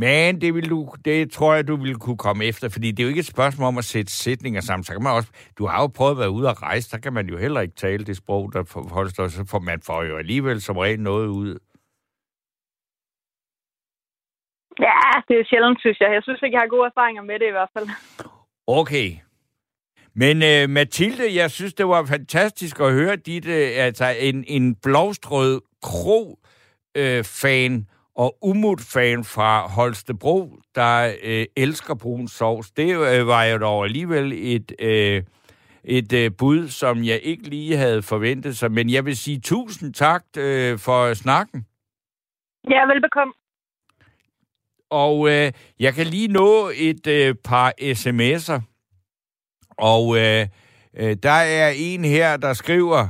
Men 0.04 0.42
det, 0.42 0.54
vil 0.54 0.70
du, 0.70 0.80
det 1.06 1.32
tror 1.32 1.54
jeg, 1.54 1.68
du 1.68 1.76
vil 1.76 1.96
kunne 1.96 2.18
komme 2.18 2.46
efter, 2.46 2.70
fordi 2.70 2.92
det 2.92 3.00
er 3.00 3.04
jo 3.04 3.14
ikke 3.14 3.26
et 3.28 3.36
spørgsmål 3.36 3.68
om 3.68 3.78
at 3.78 3.84
sætte 3.84 4.12
sætninger 4.12 4.62
sammen. 4.62 4.84
Så 4.84 4.94
kan 4.94 5.04
man 5.04 5.14
også, 5.14 5.32
du 5.58 5.66
har 5.66 5.82
jo 5.82 5.88
prøvet 5.88 6.12
at 6.12 6.18
være 6.18 6.30
ude 6.38 6.50
og 6.50 6.62
rejse, 6.62 6.92
der 6.92 6.98
kan 7.04 7.14
man 7.14 7.28
jo 7.28 7.38
heller 7.38 7.62
ikke 7.62 7.76
tale 7.76 8.06
det 8.06 8.18
sprog, 8.18 8.54
der 8.54 8.64
forholder 8.64 9.12
sig, 9.12 9.32
så 9.32 9.46
får 9.52 9.60
man 9.60 9.82
får 9.82 10.04
jo 10.04 10.18
alligevel 10.18 10.62
som 10.62 10.78
regel 10.78 11.00
noget 11.00 11.28
ud. 11.28 11.52
Ja, 14.88 15.00
det 15.28 15.36
er 15.40 15.46
sjældent, 15.50 15.80
synes 15.80 16.00
jeg. 16.00 16.14
Jeg 16.14 16.24
synes 16.24 16.42
ikke, 16.42 16.56
jeg 16.56 16.62
har 16.62 16.76
gode 16.76 16.86
erfaringer 16.86 17.22
med 17.22 17.40
det 17.40 17.48
i 17.48 17.56
hvert 17.58 17.70
fald. 17.74 17.88
Okay. 18.68 19.29
Men 20.22 20.36
uh, 20.38 20.70
Mathilde, 20.70 21.36
jeg 21.36 21.52
synes, 21.52 21.74
det 21.74 21.88
var 21.88 22.06
fantastisk 22.06 22.80
at 22.80 22.94
høre 22.94 23.16
dit, 23.16 23.46
uh, 23.46 23.86
altså 23.86 24.16
en, 24.20 24.44
en 24.48 24.76
blåstrød 24.76 25.62
kro-fan 25.82 27.76
uh, 27.76 27.84
og 28.16 28.38
umut-fan 28.42 29.24
fra 29.24 29.68
Holstebro, 29.68 30.56
der 30.76 31.08
uh, 31.08 31.64
elsker 31.64 31.96
brun 31.96 32.28
sovs. 32.28 32.72
Det 32.72 32.96
uh, 32.96 33.28
var 33.28 33.44
jo 33.44 33.58
dog 33.58 33.86
alligevel 33.86 34.34
et, 34.36 34.72
uh, 34.82 35.24
et 35.84 36.14
uh, 36.14 36.36
bud, 36.38 36.68
som 36.68 37.04
jeg 37.04 37.20
ikke 37.24 37.44
lige 37.44 37.78
havde 37.78 38.02
forventet 38.02 38.58
sig. 38.58 38.72
Men 38.72 38.90
jeg 38.90 39.06
vil 39.06 39.18
sige 39.18 39.40
tusind 39.40 39.94
tak 39.94 40.24
uh, 40.38 40.80
for 40.80 41.14
snakken. 41.14 41.66
Ja, 42.70 42.86
velbekomme. 42.86 43.34
Og 44.92 45.30
øh, 45.30 45.52
jeg 45.80 45.94
kan 45.94 46.06
lige 46.06 46.28
nå 46.28 46.72
et 46.76 47.08
øh, 47.08 47.36
par 47.44 47.74
sms'er. 47.82 48.69
Og 49.80 50.18
øh, 50.18 50.48
øh, 50.98 51.18
der 51.24 51.32
er 51.32 51.74
en 51.76 52.06
her, 52.06 52.38
der 52.38 52.54
skriver, 52.54 53.08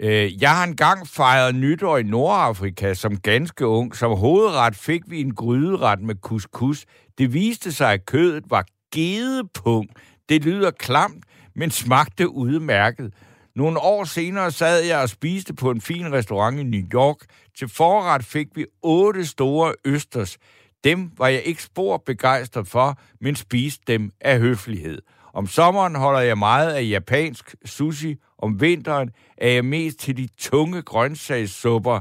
øh, 0.00 0.42
jeg 0.42 0.50
har 0.50 0.64
engang 0.64 1.08
fejret 1.08 1.54
nytår 1.54 1.98
i 1.98 2.02
Nordafrika 2.02 2.94
som 2.94 3.16
ganske 3.16 3.66
ung. 3.66 3.96
Som 3.96 4.16
hovedret 4.18 4.76
fik 4.76 5.02
vi 5.06 5.20
en 5.20 5.34
gryderet 5.34 6.00
med 6.00 6.14
couscous. 6.14 6.84
Det 7.18 7.34
viste 7.34 7.72
sig, 7.72 7.92
at 7.92 8.06
kødet 8.06 8.44
var 8.50 8.64
gedepung. 8.94 9.88
Det 10.28 10.44
lyder 10.44 10.70
klamt, 10.70 11.24
men 11.56 11.70
smagte 11.70 12.28
udmærket. 12.28 13.14
Nogle 13.56 13.78
år 13.78 14.04
senere 14.04 14.50
sad 14.50 14.84
jeg 14.84 14.98
og 14.98 15.08
spiste 15.08 15.54
på 15.54 15.70
en 15.70 15.80
fin 15.80 16.12
restaurant 16.12 16.60
i 16.60 16.62
New 16.62 16.82
York. 16.94 17.16
Til 17.58 17.68
forret 17.68 18.24
fik 18.24 18.46
vi 18.54 18.66
otte 18.82 19.26
store 19.26 19.74
østers. 19.84 20.38
Dem 20.84 21.10
var 21.18 21.28
jeg 21.28 21.42
ikke 21.42 21.62
spor 21.62 22.02
begejstret 22.06 22.68
for, 22.68 22.98
men 23.20 23.36
spiste 23.36 23.82
dem 23.86 24.10
af 24.20 24.38
høflighed. 24.38 25.02
Om 25.34 25.46
sommeren 25.46 25.94
holder 25.94 26.20
jeg 26.20 26.38
meget 26.38 26.74
af 26.74 26.88
japansk 26.90 27.54
sushi. 27.64 28.16
Om 28.38 28.60
vinteren 28.60 29.10
er 29.36 29.48
jeg 29.48 29.64
mest 29.64 29.98
til 29.98 30.16
de 30.16 30.28
tunge 30.38 30.82
grøntsagssupper 30.82 32.00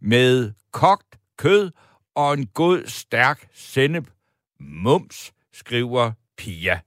med 0.00 0.52
kogt 0.72 1.18
kød 1.38 1.70
og 2.16 2.32
en 2.32 2.46
god, 2.46 2.82
stærk 2.86 3.46
sennep. 3.52 4.04
Mums, 4.60 5.32
skriver 5.52 6.12
Pia. 6.38 6.80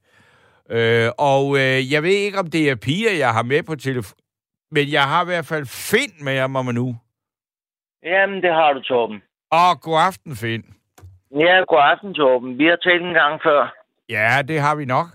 Øh, 0.70 1.10
og 1.18 1.56
øh, 1.56 1.92
jeg 1.92 2.02
ved 2.02 2.10
ikke, 2.10 2.38
om 2.38 2.50
det 2.50 2.70
er 2.70 2.74
Pia, 2.74 3.18
jeg 3.18 3.32
har 3.32 3.42
med 3.42 3.62
på 3.62 3.74
telefon, 3.74 4.18
men 4.70 4.92
jeg 4.92 5.02
har 5.02 5.22
i 5.22 5.26
hvert 5.26 5.46
fald 5.46 5.66
Finn 5.66 6.24
med 6.24 6.48
mamma 6.48 6.72
nu. 6.72 6.96
Jamen, 8.02 8.42
det 8.42 8.52
har 8.52 8.72
du, 8.72 8.80
Torben. 8.80 9.22
Og 9.50 9.80
god 9.80 9.98
aften, 10.06 10.36
Finn. 10.36 10.64
Ja, 11.30 11.64
god 11.68 11.82
aften, 11.92 12.14
Torben. 12.14 12.58
Vi 12.58 12.64
har 12.64 12.76
talt 12.76 13.02
en 13.02 13.14
gang 13.14 13.40
før. 13.42 13.74
Ja, 14.08 14.42
det 14.48 14.60
har 14.60 14.74
vi 14.74 14.84
nok. 14.84 15.06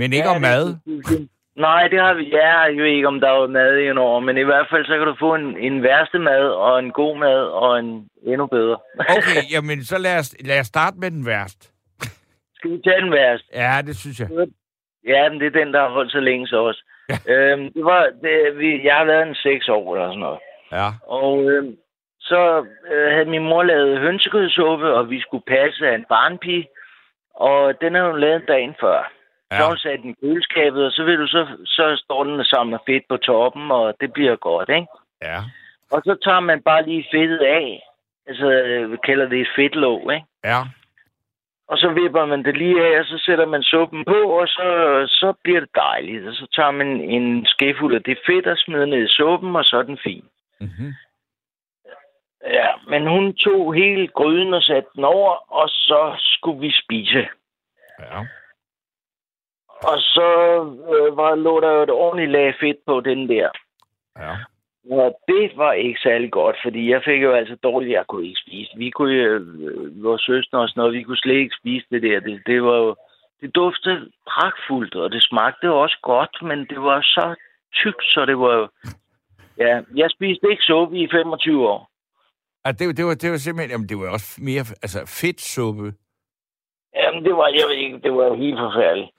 Men 0.00 0.12
ikke 0.12 0.30
ja, 0.30 0.34
om 0.34 0.40
mad. 0.40 0.64
Det, 0.86 1.28
nej, 1.56 1.88
det 1.88 1.98
har 2.00 2.14
vi. 2.14 2.24
Ja, 2.38 2.58
jeg 2.60 2.82
ved 2.84 2.92
ikke, 2.96 3.08
om 3.08 3.20
der 3.20 3.28
er 3.28 3.46
mad 3.46 3.72
i 3.78 3.86
en 3.88 3.98
år, 3.98 4.20
men 4.20 4.36
i 4.36 4.46
hvert 4.50 4.66
fald 4.70 4.84
så 4.86 4.94
kan 4.98 5.06
du 5.06 5.16
få 5.26 5.34
en, 5.34 5.48
en 5.58 5.82
værste 5.82 6.18
mad, 6.18 6.46
og 6.66 6.78
en 6.78 6.90
god 7.00 7.18
mad, 7.18 7.42
og 7.62 7.78
en 7.78 8.08
endnu 8.32 8.46
bedre. 8.46 8.76
Okay, 9.16 9.42
jamen 9.54 9.84
så 9.84 9.98
lad 9.98 10.18
os, 10.18 10.36
lad 10.44 10.60
os 10.60 10.66
starte 10.66 10.96
med 11.02 11.10
den 11.10 11.26
værste. 11.26 11.62
Skal 12.56 12.70
vi 12.70 12.80
tage 12.84 13.00
den 13.00 13.12
værste? 13.12 13.46
Ja, 13.54 13.82
det 13.86 13.96
synes 13.96 14.20
jeg. 14.20 14.28
Ja, 15.12 15.28
men 15.28 15.40
det 15.40 15.46
er 15.46 15.58
den, 15.60 15.72
der 15.74 15.80
har 15.80 15.90
holdt 15.90 16.12
så 16.12 16.20
længe 16.20 16.46
så 16.46 16.56
også. 16.56 16.82
Ja. 17.10 17.16
Øhm, 17.32 17.72
det 17.72 17.84
var, 17.84 18.02
det, 18.22 18.58
vi, 18.58 18.68
jeg 18.84 18.94
har 18.96 19.04
været 19.04 19.28
en 19.28 19.34
seks 19.34 19.68
år 19.68 19.94
eller 19.94 20.08
sådan 20.08 20.20
noget. 20.20 20.40
Ja. 20.72 20.88
Og 21.06 21.50
øhm, 21.50 21.76
så 22.20 22.66
øh, 22.92 23.12
havde 23.14 23.30
min 23.34 23.48
mor 23.48 23.62
lavet 23.62 24.00
hønsekødsuppe, 24.00 24.94
og 24.94 25.10
vi 25.10 25.20
skulle 25.20 25.44
passe 25.46 25.88
af 25.88 25.94
en 25.94 26.06
barnpige. 26.08 26.68
Og 27.34 27.80
den 27.80 27.94
havde 27.94 28.10
hun 28.10 28.20
lavet 28.20 28.48
dagen 28.48 28.74
før. 28.80 29.12
Ja. 29.52 29.58
Så 29.58 29.76
sat 29.82 30.00
den 30.02 30.10
i 30.10 30.14
køleskabet, 30.20 30.86
og 30.86 30.92
så, 30.92 31.04
vil 31.04 31.18
du, 31.18 31.26
så, 31.26 31.46
så 31.64 32.02
står 32.04 32.24
den 32.24 32.44
sammen 32.44 32.70
med 32.70 32.78
fedt 32.86 33.04
på 33.08 33.16
toppen, 33.16 33.70
og 33.70 33.94
det 34.00 34.12
bliver 34.12 34.36
godt, 34.36 34.68
ikke? 34.68 34.86
Ja. 35.22 35.38
Og 35.92 36.02
så 36.04 36.16
tager 36.24 36.40
man 36.40 36.62
bare 36.62 36.86
lige 36.86 37.08
fedtet 37.12 37.38
af. 37.38 37.82
Altså, 38.26 38.46
vi 38.90 38.96
kalder 39.04 39.28
det 39.28 39.40
et 39.40 39.48
fedtlåg, 39.56 40.12
ikke? 40.12 40.26
Ja. 40.44 40.60
Og 41.68 41.78
så 41.78 41.88
vipper 41.88 42.24
man 42.24 42.44
det 42.44 42.56
lige 42.56 42.86
af, 42.86 43.00
og 43.00 43.04
så 43.04 43.18
sætter 43.18 43.46
man 43.46 43.62
suppen 43.62 44.04
på, 44.04 44.20
og 44.40 44.48
så, 44.48 44.66
så 45.08 45.32
bliver 45.42 45.60
det 45.60 45.74
dejligt. 45.74 46.28
Og 46.28 46.34
så 46.34 46.46
tager 46.56 46.70
man 46.70 46.86
en 46.86 47.46
skefuld 47.46 47.94
af 47.94 48.02
det 48.02 48.18
fedt 48.26 48.46
og 48.46 48.58
smider 48.58 48.86
ned 48.86 49.04
i 49.04 49.08
suppen, 49.08 49.56
og 49.56 49.64
så 49.64 49.76
er 49.76 49.82
den 49.82 49.98
fin. 49.98 50.24
Mm-hmm. 50.60 50.92
Ja, 52.46 52.68
men 52.88 53.06
hun 53.06 53.34
tog 53.34 53.74
hele 53.74 54.06
gryden 54.06 54.54
og 54.54 54.62
satte 54.62 54.88
den 54.94 55.04
over, 55.04 55.52
og 55.52 55.68
så 55.68 56.14
skulle 56.18 56.60
vi 56.60 56.72
spise. 56.84 57.28
Ja. 58.00 58.24
Og 59.82 59.98
så 59.98 60.30
øh, 60.94 61.16
var, 61.16 61.34
lå 61.34 61.60
der 61.60 61.72
jo 61.72 61.82
et 61.82 61.90
ordentligt 61.90 62.30
lag 62.30 62.54
fedt 62.60 62.76
på 62.86 63.00
den 63.00 63.28
der. 63.28 63.48
Ja. 64.18 64.34
Og 64.90 65.18
det 65.28 65.52
var 65.56 65.72
ikke 65.72 66.00
særlig 66.02 66.30
godt, 66.32 66.56
fordi 66.64 66.90
jeg 66.90 67.02
fik 67.04 67.22
jo 67.22 67.32
altså 67.32 67.56
dårligt, 67.62 67.92
jeg 67.92 68.04
kunne 68.08 68.26
ikke 68.26 68.40
spise. 68.46 68.70
Vi 68.76 68.90
kunne 68.90 69.14
jo, 69.14 69.34
øh, 69.34 70.04
vores 70.04 70.22
søster 70.22 70.58
og 70.58 70.68
sådan 70.68 70.80
noget, 70.80 70.94
vi 70.94 71.02
kunne 71.02 71.16
slet 71.16 71.34
ikke 71.34 71.56
spise 71.60 71.86
det 71.90 72.02
der. 72.02 72.20
Det, 72.20 72.42
det 72.46 72.62
var 72.62 72.76
jo, 72.76 72.96
det 73.40 73.54
duftede 73.54 74.10
pragtfuldt, 74.28 74.94
og 74.94 75.12
det 75.12 75.22
smagte 75.22 75.72
også 75.72 75.98
godt, 76.02 76.36
men 76.42 76.58
det 76.58 76.80
var 76.82 77.00
så 77.02 77.34
tykt, 77.74 78.04
så 78.04 78.26
det 78.26 78.38
var 78.38 78.54
jo... 78.54 78.68
Ja, 79.58 79.80
jeg 79.96 80.10
spiste 80.10 80.50
ikke 80.50 80.62
suppe 80.62 80.98
i 80.98 81.08
25 81.10 81.68
år. 81.68 81.90
Ah, 82.64 82.74
det, 82.78 82.96
det, 82.96 83.04
var, 83.04 83.14
det 83.14 83.30
var 83.30 83.36
simpelthen, 83.36 83.70
jamen, 83.70 83.88
det 83.88 83.98
var 83.98 84.12
også 84.12 84.40
mere 84.42 84.64
altså, 84.84 85.00
fedtsuppe. 85.20 85.92
Jamen, 86.94 87.24
det 87.24 87.34
var, 87.36 87.48
jeg 87.48 87.64
ved 87.68 87.76
ikke, 87.76 87.98
det 87.98 88.12
var 88.12 88.34
helt 88.34 88.58
forfærdeligt. 88.58 89.10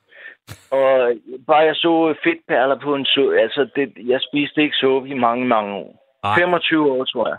Og 0.71 1.13
bare 1.47 1.67
jeg 1.69 1.75
så 1.75 2.15
fedtperler 2.23 2.79
på 2.79 2.95
en 2.95 3.05
suppe, 3.05 3.39
altså 3.39 3.69
det, 3.75 3.93
jeg 4.11 4.19
spiste 4.21 4.61
ikke 4.61 4.75
suppe 4.75 5.09
i 5.09 5.13
mange, 5.13 5.45
mange 5.47 5.75
år. 5.75 5.91
Ej. 6.23 6.35
25 6.39 6.91
år, 6.91 7.03
tror 7.05 7.27
jeg. 7.27 7.37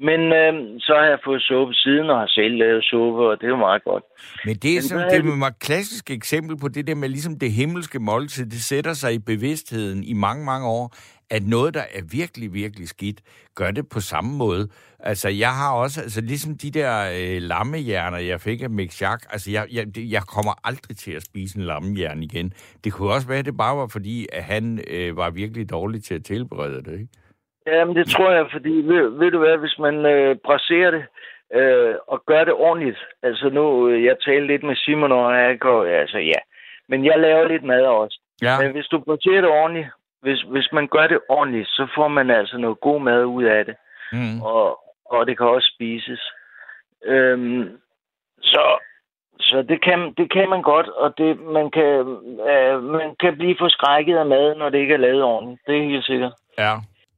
Men 0.00 0.20
øhm, 0.20 0.80
så 0.80 0.92
har 0.94 1.06
jeg 1.12 1.18
fået 1.24 1.42
suppe 1.42 1.74
siden, 1.74 2.10
og 2.10 2.18
har 2.18 2.26
selv 2.26 2.54
lavet 2.56 2.84
suppe, 2.84 3.20
og 3.28 3.36
det 3.40 3.44
er 3.44 3.48
jo 3.48 3.56
meget 3.56 3.84
godt. 3.84 4.04
Men 4.44 4.56
det 4.56 4.76
er 4.76 4.80
sådan, 4.80 5.10
det 5.10 5.42
er 5.42 5.46
et 5.46 5.58
klassisk 5.58 6.10
eksempel 6.10 6.58
på 6.58 6.68
det 6.68 6.86
der 6.86 6.94
med 6.94 7.08
ligesom 7.08 7.38
det 7.38 7.52
himmelske 7.52 7.98
måltid, 7.98 8.46
det 8.46 8.62
sætter 8.62 8.92
sig 8.92 9.14
i 9.14 9.18
bevidstheden 9.18 10.04
i 10.04 10.12
mange, 10.12 10.44
mange 10.44 10.66
år, 10.66 10.94
at 11.30 11.42
noget, 11.42 11.74
der 11.74 11.84
er 11.94 12.02
virkelig, 12.12 12.54
virkelig 12.54 12.88
skidt, 12.88 13.20
gør 13.54 13.70
det 13.70 13.88
på 13.88 14.00
samme 14.00 14.36
måde. 14.36 14.68
Altså, 15.00 15.28
jeg 15.28 15.50
har 15.50 15.72
også, 15.72 16.00
altså 16.00 16.20
ligesom 16.20 16.58
de 16.58 16.70
der 16.70 17.10
øh, 17.18 17.42
lammehjerner, 17.42 18.18
jeg 18.18 18.40
fik 18.40 18.62
af 18.62 18.70
Mick 18.70 18.92
Schack, 18.92 19.26
altså, 19.30 19.50
jeg, 19.50 19.66
jeg, 19.72 19.86
jeg 19.96 20.22
kommer 20.22 20.52
aldrig 20.64 20.96
til 20.96 21.12
at 21.12 21.22
spise 21.22 21.58
en 21.58 21.64
lammehjerne 21.64 22.24
igen. 22.24 22.52
Det 22.84 22.92
kunne 22.92 23.12
også 23.12 23.28
være, 23.28 23.38
at 23.38 23.44
det 23.44 23.56
bare 23.56 23.76
var 23.76 23.86
fordi, 23.86 24.26
at 24.32 24.42
han 24.42 24.80
øh, 24.90 25.16
var 25.16 25.30
virkelig 25.30 25.70
dårlig 25.70 26.04
til 26.04 26.14
at 26.14 26.24
tilberede 26.24 26.82
det, 26.82 26.92
ikke? 26.92 27.08
Jamen, 27.72 27.96
det 27.96 28.06
tror 28.06 28.30
jeg, 28.30 28.46
fordi 28.52 28.70
ved, 28.70 29.18
ved 29.18 29.30
du 29.30 29.38
hvad, 29.38 29.56
hvis 29.56 29.78
man 29.78 30.06
øh, 30.06 30.36
braserer 30.46 30.90
det 30.90 31.04
øh, 31.54 31.94
og 32.06 32.22
gør 32.26 32.44
det 32.44 32.54
ordentligt. 32.54 32.98
Altså 33.22 33.48
nu, 33.48 33.88
øh, 33.88 34.04
jeg 34.04 34.16
talte 34.24 34.46
lidt 34.46 34.62
med 34.62 34.76
Simon, 34.76 35.12
og 35.12 35.34
jeg 35.34 35.58
går, 35.58 35.84
altså 35.84 36.18
ja. 36.18 36.40
Men 36.88 37.04
jeg 37.04 37.18
laver 37.18 37.48
lidt 37.48 37.64
mad 37.64 37.82
også. 37.82 38.20
Ja, 38.42 38.60
Men 38.60 38.72
hvis 38.72 38.86
du 38.86 38.98
braserer 38.98 39.40
det 39.40 39.50
ordentligt, 39.50 39.88
hvis, 40.22 40.40
hvis 40.42 40.68
man 40.72 40.88
gør 40.88 41.06
det 41.06 41.20
ordentligt, 41.28 41.68
så 41.68 41.86
får 41.94 42.08
man 42.08 42.30
altså 42.30 42.58
noget 42.58 42.80
god 42.80 43.00
mad 43.00 43.24
ud 43.24 43.44
af 43.44 43.64
det. 43.64 43.76
mm. 44.12 44.42
Og, 44.42 44.80
og 45.04 45.26
det 45.26 45.38
kan 45.38 45.46
også 45.46 45.70
spises. 45.74 46.20
Øhm, 47.04 47.78
så 48.40 48.78
så 49.40 49.62
det, 49.62 49.82
kan, 49.84 50.14
det 50.16 50.32
kan 50.32 50.48
man 50.48 50.62
godt, 50.62 50.88
og 50.88 51.18
det, 51.18 51.40
man, 51.40 51.70
kan, 51.70 51.84
øh, 52.50 52.82
man 52.82 53.16
kan 53.20 53.36
blive 53.36 53.56
forskrækket 53.58 54.16
af 54.16 54.26
mad, 54.26 54.54
når 54.54 54.68
det 54.68 54.78
ikke 54.78 54.94
er 54.94 54.98
lavet 54.98 55.22
ordentligt. 55.22 55.60
Det 55.66 55.78
er 55.78 55.82
helt 55.82 56.04
sikkert. 56.04 56.32
ja. 56.58 56.72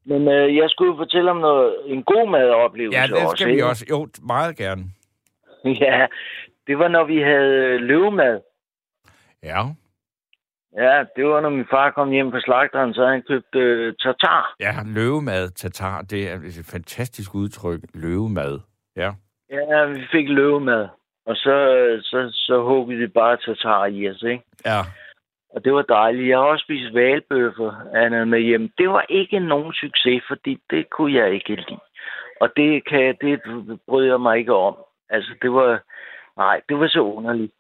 Men 0.05 0.29
øh, 0.29 0.57
jeg 0.57 0.71
skulle 0.71 0.97
fortælle 0.97 1.31
om 1.31 1.37
noget, 1.37 1.77
en 1.87 2.03
god 2.03 2.31
madoplevelse 2.31 2.99
Ja, 2.99 3.07
det 3.07 3.31
skal 3.39 3.47
vi 3.47 3.53
ikke? 3.53 3.67
også. 3.67 3.87
Jo, 3.91 4.09
meget 4.23 4.57
gerne. 4.57 4.83
Ja, 5.85 6.07
det 6.67 6.79
var, 6.79 6.89
når 6.89 7.05
vi 7.05 7.21
havde 7.23 7.79
løvemad. 7.79 8.41
Ja, 9.43 9.63
Ja, 10.77 11.05
det 11.17 11.27
var, 11.27 11.41
når 11.41 11.49
min 11.51 11.67
far 11.71 11.91
kom 11.91 12.11
hjem 12.11 12.31
på 12.31 12.41
slagteren, 12.41 12.95
så 12.95 13.07
han 13.07 13.23
købt 13.23 13.55
øh, 13.55 13.95
tartar. 14.03 14.55
ja 14.61 14.73
løvemad, 14.87 15.49
tatar, 15.51 16.03
det 16.03 16.31
er 16.31 16.35
et 16.35 16.67
fantastisk 16.73 17.35
udtryk, 17.35 17.81
løvemad. 17.95 18.61
Ja. 18.97 19.11
Ja, 19.51 19.85
vi 19.85 20.03
fik 20.13 20.29
løvemad. 20.29 20.89
Og 21.27 21.37
så, 21.37 21.55
så, 22.03 22.29
så 22.33 22.63
huggede 22.63 22.99
vi 22.99 23.07
bare 23.07 23.37
tartar 23.37 23.87
i 23.87 24.09
os, 24.11 24.23
ikke? 24.23 24.45
Ja. 24.67 24.81
Og 25.53 25.65
det 25.65 25.75
var 25.75 25.83
dejligt. 25.83 26.29
Jeg 26.29 26.39
har 26.39 26.45
også 26.45 26.63
spist 26.63 26.95
valbøffer 26.95 27.73
Anna, 27.95 28.25
med 28.25 28.41
hjem. 28.41 28.73
Det 28.79 28.89
var 28.89 29.05
ikke 29.09 29.39
nogen 29.39 29.73
succes, 29.73 30.23
fordi 30.29 30.59
det 30.71 30.91
kunne 30.91 31.15
jeg 31.15 31.35
ikke 31.35 31.55
lide. 31.55 31.81
Og 32.41 32.49
det, 32.57 32.85
kan, 32.85 33.17
det 33.21 33.41
bryder 33.89 34.09
jeg 34.09 34.21
mig 34.21 34.39
ikke 34.39 34.55
om. 34.55 34.77
Altså, 35.09 35.35
det 35.43 35.53
var... 35.53 35.83
Nej, 36.37 36.61
det 36.69 36.79
var 36.79 36.89
så 36.89 37.01
underligt. 37.01 37.53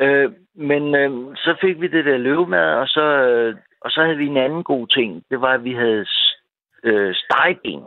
Øh, 0.00 0.32
men 0.54 0.94
øh, 0.94 1.36
så 1.36 1.56
fik 1.60 1.80
vi 1.80 1.88
det 1.88 2.04
der 2.04 2.16
løvemad, 2.16 2.74
og 2.74 2.88
så, 2.88 3.02
øh, 3.02 3.56
og 3.80 3.90
så 3.90 4.02
havde 4.02 4.16
vi 4.16 4.26
en 4.26 4.36
anden 4.36 4.64
god 4.64 4.86
ting. 4.86 5.24
Det 5.30 5.40
var, 5.40 5.52
at 5.54 5.64
vi 5.64 5.74
havde 5.74 6.06
øh, 6.82 7.14
stegeben. 7.14 7.84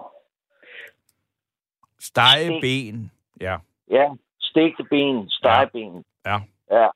Stege 1.99 2.61
ben. 2.61 3.11
Ja. 3.41 3.57
Ja, 3.91 4.09
stegte 4.39 4.83
ben, 4.83 5.29
stegeben. 5.29 6.05
Ja. 6.25 6.37
ja. 6.71 6.87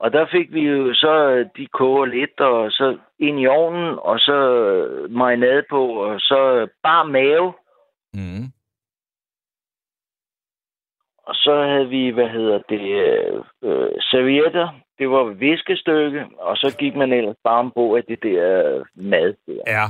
Og 0.00 0.12
der 0.12 0.26
fik 0.32 0.52
vi 0.52 0.60
jo 0.60 0.94
så, 0.94 1.14
øh, 1.30 1.46
de 1.56 1.66
koger 1.66 2.04
lidt, 2.04 2.40
og 2.40 2.70
så 2.70 2.98
ind 3.18 3.40
i 3.40 3.46
ovnen, 3.46 3.98
og 3.98 4.18
så 4.18 4.38
øh, 4.64 5.10
marinade 5.10 5.64
på, 5.70 5.86
og 5.86 6.20
så 6.20 6.68
bare 6.82 7.08
mave. 7.08 7.52
Mm. 8.14 8.44
Og 11.26 11.34
så 11.34 11.64
havde 11.70 11.88
vi, 11.88 12.10
hvad 12.10 12.28
hedder 12.28 12.58
det, 12.68 12.80
øh, 12.80 13.42
øh, 13.62 13.90
servietter. 14.00 14.68
Det 14.98 15.10
var 15.10 15.24
viskestykke, 15.24 16.24
og 16.38 16.56
så 16.56 16.76
gik 16.78 16.94
man 16.96 17.12
ellers 17.12 17.36
bare 17.44 17.58
ombord 17.58 17.98
af 17.98 18.04
det 18.04 18.22
der 18.22 18.74
øh, 18.74 18.84
mad 18.94 19.34
der. 19.46 19.62
Ja. 19.66 19.86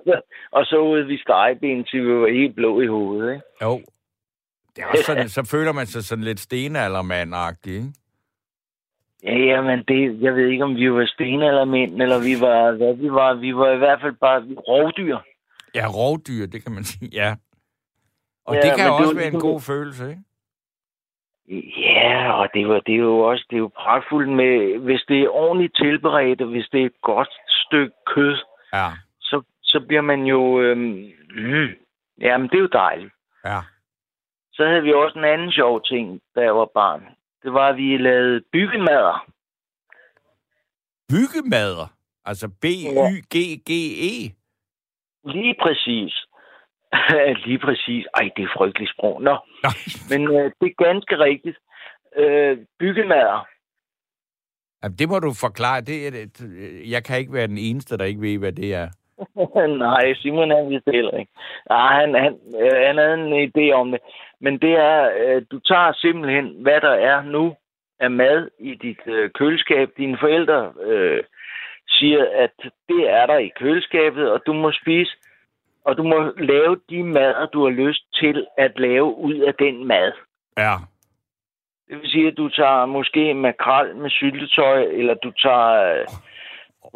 og 0.56 0.64
så 0.64 0.76
ud 0.76 1.00
vi 1.02 1.18
stegeben, 1.18 1.84
til 1.84 2.06
vi 2.06 2.14
var 2.14 2.28
helt 2.28 2.54
blå 2.54 2.80
i 2.80 2.86
hovedet, 2.86 3.32
ikke? 3.34 3.44
Jo. 3.62 3.80
Det 4.76 4.82
er 4.82 4.86
også 4.86 5.04
sådan, 5.04 5.28
så 5.28 5.48
føler 5.50 5.72
man 5.72 5.86
sig 5.86 6.04
sådan 6.04 6.24
lidt 6.24 6.40
stenaldermand-agtig, 6.40 7.72
ikke? 7.74 7.92
Ja, 9.22 9.34
jamen 9.38 9.84
det, 9.88 10.22
jeg 10.22 10.34
ved 10.34 10.46
ikke, 10.48 10.64
om 10.64 10.76
vi 10.76 10.92
var 10.92 11.06
stenaldermænd, 11.06 12.02
eller 12.02 12.18
vi 12.18 12.40
var, 12.40 12.72
hvad 12.72 12.94
vi 12.94 13.10
var. 13.12 13.34
Vi 13.34 13.56
var 13.56 13.70
i 13.70 13.78
hvert 13.78 14.00
fald 14.00 14.12
bare 14.12 14.40
rovdyr. 14.68 15.18
Ja, 15.74 15.86
rovdyr, 15.86 16.46
det 16.46 16.62
kan 16.64 16.72
man 16.72 16.84
sige, 16.84 17.10
ja. 17.12 17.34
Og 18.46 18.54
Ja, 18.54 18.60
det 18.60 18.70
kan 18.76 18.84
men 18.84 18.92
det 18.92 19.00
også 19.00 19.14
var 19.14 19.20
være 19.20 19.26
en 19.26 19.32
ligesom- 19.32 19.50
god 19.50 19.60
følelse, 19.60 20.08
ikke? 20.10 20.22
Ja, 21.92 22.32
og 22.32 22.48
det, 22.54 22.68
var, 22.68 22.80
det 22.80 22.94
er 22.94 22.98
jo 22.98 23.18
også 23.18 23.44
det 23.50 23.56
er 23.56 23.60
jo 23.60 23.70
pragtfuldt 23.76 24.28
med, 24.28 24.78
hvis 24.78 25.02
det 25.08 25.20
er 25.22 25.28
ordentligt 25.28 25.76
tilberedt, 25.76 26.40
og 26.40 26.48
hvis 26.48 26.68
det 26.72 26.80
er 26.82 26.86
et 26.86 27.00
godt 27.02 27.28
stykke 27.48 27.92
kød, 28.14 28.36
Ja, 28.74 28.88
så, 29.20 29.42
så 29.62 29.80
bliver 29.88 30.00
man 30.02 30.24
jo... 30.26 30.60
Øhm, 30.60 31.10
mm, 31.36 31.68
jamen, 32.20 32.48
det 32.48 32.54
er 32.56 32.60
jo 32.60 32.68
dejligt. 32.72 33.12
ja. 33.44 33.58
Så 34.52 34.66
havde 34.66 34.82
vi 34.82 34.92
også 34.92 35.18
en 35.18 35.24
anden 35.24 35.52
sjov 35.52 35.82
ting, 35.84 36.20
da 36.34 36.40
jeg 36.40 36.56
var 36.56 36.64
barn. 36.74 37.02
Det 37.42 37.52
var, 37.52 37.68
at 37.68 37.76
vi 37.76 37.96
lavede 37.96 38.40
byggemader. 38.52 39.26
Byggemader. 41.08 41.86
Altså 42.24 42.48
B-Y-G-G-E. 42.48 44.14
Lige 45.24 45.54
præcis. 45.62 46.14
Lige 47.46 47.58
præcis. 47.58 48.06
Ej, 48.14 48.30
det 48.36 48.42
er 48.44 48.52
frygteligt 48.56 48.90
sprog. 48.96 49.22
Nå, 49.22 49.38
Nej. 49.62 49.72
men 50.10 50.20
øh, 50.36 50.44
det 50.60 50.66
er 50.70 50.84
ganske 50.84 51.18
rigtigt. 51.18 51.58
Øh, 52.16 52.58
byggemader. 52.78 53.46
Jamen, 54.82 54.96
det 54.98 55.08
må 55.08 55.18
du 55.18 55.32
forklare. 55.40 55.80
Det 55.80 56.12
det- 56.38 56.90
jeg 56.90 57.04
kan 57.04 57.18
ikke 57.18 57.32
være 57.32 57.46
den 57.46 57.58
eneste, 57.58 57.98
der 57.98 58.04
ikke 58.04 58.20
ved, 58.20 58.38
hvad 58.38 58.52
det 58.52 58.74
er. 58.74 58.88
Nej, 59.84 60.14
Simon 60.14 60.50
han 60.50 60.70
vidste 60.70 60.92
heller 60.92 61.16
ikke. 61.18 61.32
Nej, 61.68 62.00
han, 62.00 62.14
han, 62.14 62.38
øh, 62.60 62.86
han 62.86 62.96
havde 62.98 63.14
en 63.14 63.50
idé 63.50 63.72
om 63.72 63.90
det. 63.90 64.00
Men 64.40 64.58
det 64.58 64.72
er, 64.72 65.10
øh, 65.20 65.42
du 65.50 65.58
tager 65.58 65.92
simpelthen, 65.92 66.56
hvad 66.62 66.80
der 66.80 66.90
er 66.90 67.22
nu 67.22 67.56
af 68.00 68.10
mad 68.10 68.48
i 68.58 68.74
dit 68.74 69.06
øh, 69.06 69.30
køleskab. 69.30 69.90
Dine 69.96 70.18
forældre 70.20 70.72
øh, 70.82 71.22
siger, 71.88 72.26
at 72.34 72.50
det 72.88 73.10
er 73.10 73.26
der 73.26 73.38
i 73.38 73.50
køleskabet, 73.60 74.30
og 74.30 74.40
du 74.46 74.52
må 74.52 74.72
spise, 74.72 75.12
og 75.84 75.96
du 75.96 76.02
må 76.02 76.32
lave 76.38 76.80
de 76.90 77.02
mader, 77.02 77.46
du 77.46 77.64
har 77.64 77.70
lyst 77.70 78.04
til 78.14 78.46
at 78.58 78.78
lave 78.78 79.16
ud 79.16 79.34
af 79.34 79.54
den 79.54 79.86
mad. 79.86 80.12
Ja. 80.58 80.74
Det 81.88 82.00
vil 82.00 82.10
sige, 82.10 82.28
at 82.28 82.36
du 82.36 82.48
tager 82.48 82.86
måske 82.86 83.34
makrel 83.34 83.96
med 83.96 84.10
syltetøj, 84.10 84.82
eller 84.82 85.14
du 85.14 85.30
tager 85.30 86.00
øh, 86.00 86.06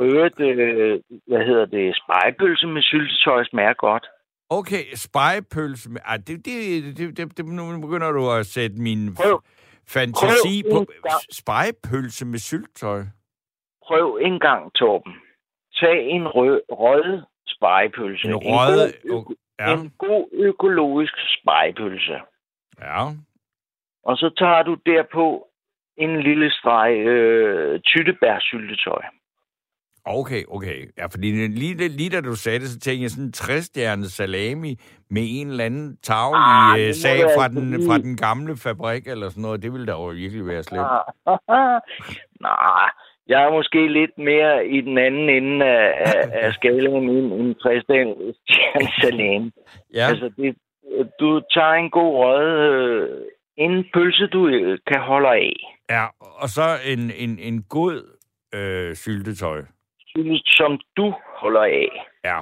øvrigt, 0.00 0.40
øh, 0.40 1.00
hvad 1.26 1.46
hedder 1.46 1.66
det, 1.66 1.96
spejepølse 2.04 2.66
med 2.66 2.82
syltetøj, 2.82 3.44
smager 3.44 3.74
godt. 3.74 4.06
Okay, 4.50 4.84
spejepølse. 4.94 5.90
Med, 5.90 6.00
ej, 6.04 6.16
det, 6.16 6.44
det, 6.46 6.96
det, 6.96 7.16
det, 7.16 7.36
det, 7.36 7.46
nu 7.46 7.80
begynder 7.80 8.12
du 8.12 8.30
at 8.30 8.46
sætte 8.46 8.76
min 8.76 9.14
Prøv, 9.14 9.42
fantasi 9.88 10.62
prøv 10.62 10.72
på 10.72 10.92
en 10.92 11.00
gang. 11.02 11.20
spejepølse 11.32 12.26
med 12.26 12.38
syltøj. 12.38 13.00
prøv 13.86 14.18
en 14.22 14.40
gang, 14.40 14.72
Torben. 14.74 15.12
Tag 15.80 15.98
en 16.10 16.28
rød, 16.28 16.60
rød 16.70 17.22
spejepølse. 17.48 18.28
En 18.28 18.34
rød... 18.36 18.92
god, 19.10 19.34
Ja, 19.60 19.72
en 19.74 19.92
god 19.98 20.28
økologisk 20.32 21.14
spejepølse. 21.40 22.16
ja. 22.80 23.04
Og 24.04 24.16
så 24.16 24.30
tager 24.38 24.62
du 24.62 24.76
derpå 24.86 25.48
en 25.96 26.22
lille 26.22 26.50
streg 26.50 26.96
øh, 27.06 27.80
tyttebærsyltetøj. 27.80 29.02
Okay, 30.06 30.42
okay. 30.48 30.90
Ja, 30.98 31.06
fordi 31.06 31.46
lige, 31.46 31.88
lige 31.88 32.10
da 32.10 32.20
du 32.20 32.34
sagde 32.34 32.58
det, 32.58 32.68
så 32.68 32.78
tænkte 32.78 33.02
jeg 33.02 33.10
sådan 33.10 33.24
en 33.24 33.32
træstjernet 33.32 34.12
salami 34.12 34.78
med 35.10 35.22
en 35.26 35.48
eller 35.50 35.64
anden 35.64 35.96
tavlig 36.02 36.40
Ah, 36.44 36.88
må 36.88 36.92
sag 36.92 37.18
fra 37.36 37.44
altså 37.44 37.60
den, 37.60 37.70
lige- 37.70 37.86
fra 37.88 37.98
den 37.98 38.16
gamle 38.16 38.56
fabrik 38.56 39.06
eller 39.08 39.28
sådan 39.28 39.42
noget. 39.42 39.62
Det 39.62 39.72
ville 39.72 39.86
da 39.86 39.92
jo 39.92 40.04
virkelig 40.06 40.46
være 40.46 40.62
slemt. 40.62 40.86
Ah. 40.86 41.02
Nej, 42.46 42.88
jeg 43.28 43.42
er 43.44 43.50
måske 43.52 43.92
lidt 43.92 44.18
mere 44.18 44.66
i 44.66 44.80
den 44.80 44.98
anden 44.98 45.28
ende 45.28 45.66
af, 45.66 45.92
af, 46.06 46.46
af 46.46 46.52
skalaen 46.54 47.08
end 47.08 47.32
en 47.32 47.54
træstjernet 47.54 48.36
salami. 49.02 49.50
Ja, 49.94 50.06
Altså, 50.08 50.30
det, 50.36 50.56
du 51.20 51.40
tager 51.54 51.72
en 51.72 51.90
god 51.90 52.12
rød, 52.24 52.58
øh, 52.72 53.08
en 53.56 53.84
pølse, 53.94 54.26
du 54.26 54.48
øh, 54.48 54.78
kan 54.86 55.00
holde 55.00 55.28
af. 55.28 55.52
ja. 55.90 56.04
Og 56.42 56.48
så 56.48 56.62
en, 56.86 57.10
en, 57.18 57.38
en 57.38 57.62
god 57.62 58.16
øh, 58.54 58.94
syltetøj. 58.94 59.62
Som 60.46 60.80
du 60.96 61.14
holder 61.36 61.62
af. 61.62 62.06
Ja. 62.24 62.40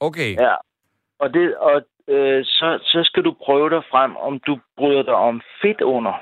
Okay. 0.00 0.36
Ja. 0.36 0.54
Og, 1.18 1.34
det, 1.34 1.56
og 1.56 1.82
øh, 2.08 2.44
så, 2.44 2.78
så 2.82 3.00
skal 3.04 3.24
du 3.24 3.36
prøve 3.44 3.70
dig 3.70 3.82
frem, 3.90 4.16
om 4.16 4.40
du 4.46 4.58
bryder 4.76 5.02
dig 5.02 5.14
om 5.14 5.40
fedt 5.62 5.80
under. 5.80 6.12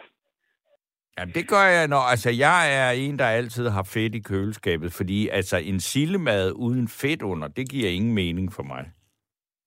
Ja, 1.18 1.24
det 1.24 1.48
gør 1.48 1.66
jeg, 1.76 1.88
når... 1.88 2.10
Altså, 2.10 2.30
jeg 2.30 2.60
er 2.80 2.90
en, 2.90 3.18
der 3.18 3.26
altid 3.26 3.68
har 3.68 3.82
fedt 3.94 4.14
i 4.14 4.20
køleskabet, 4.20 4.92
fordi 4.92 5.28
altså, 5.28 5.56
en 5.56 5.80
sillemad 5.80 6.52
uden 6.56 6.88
fedt 6.88 7.22
under, 7.22 7.48
det 7.48 7.70
giver 7.70 7.90
ingen 7.90 8.14
mening 8.14 8.52
for 8.52 8.62
mig. 8.62 8.84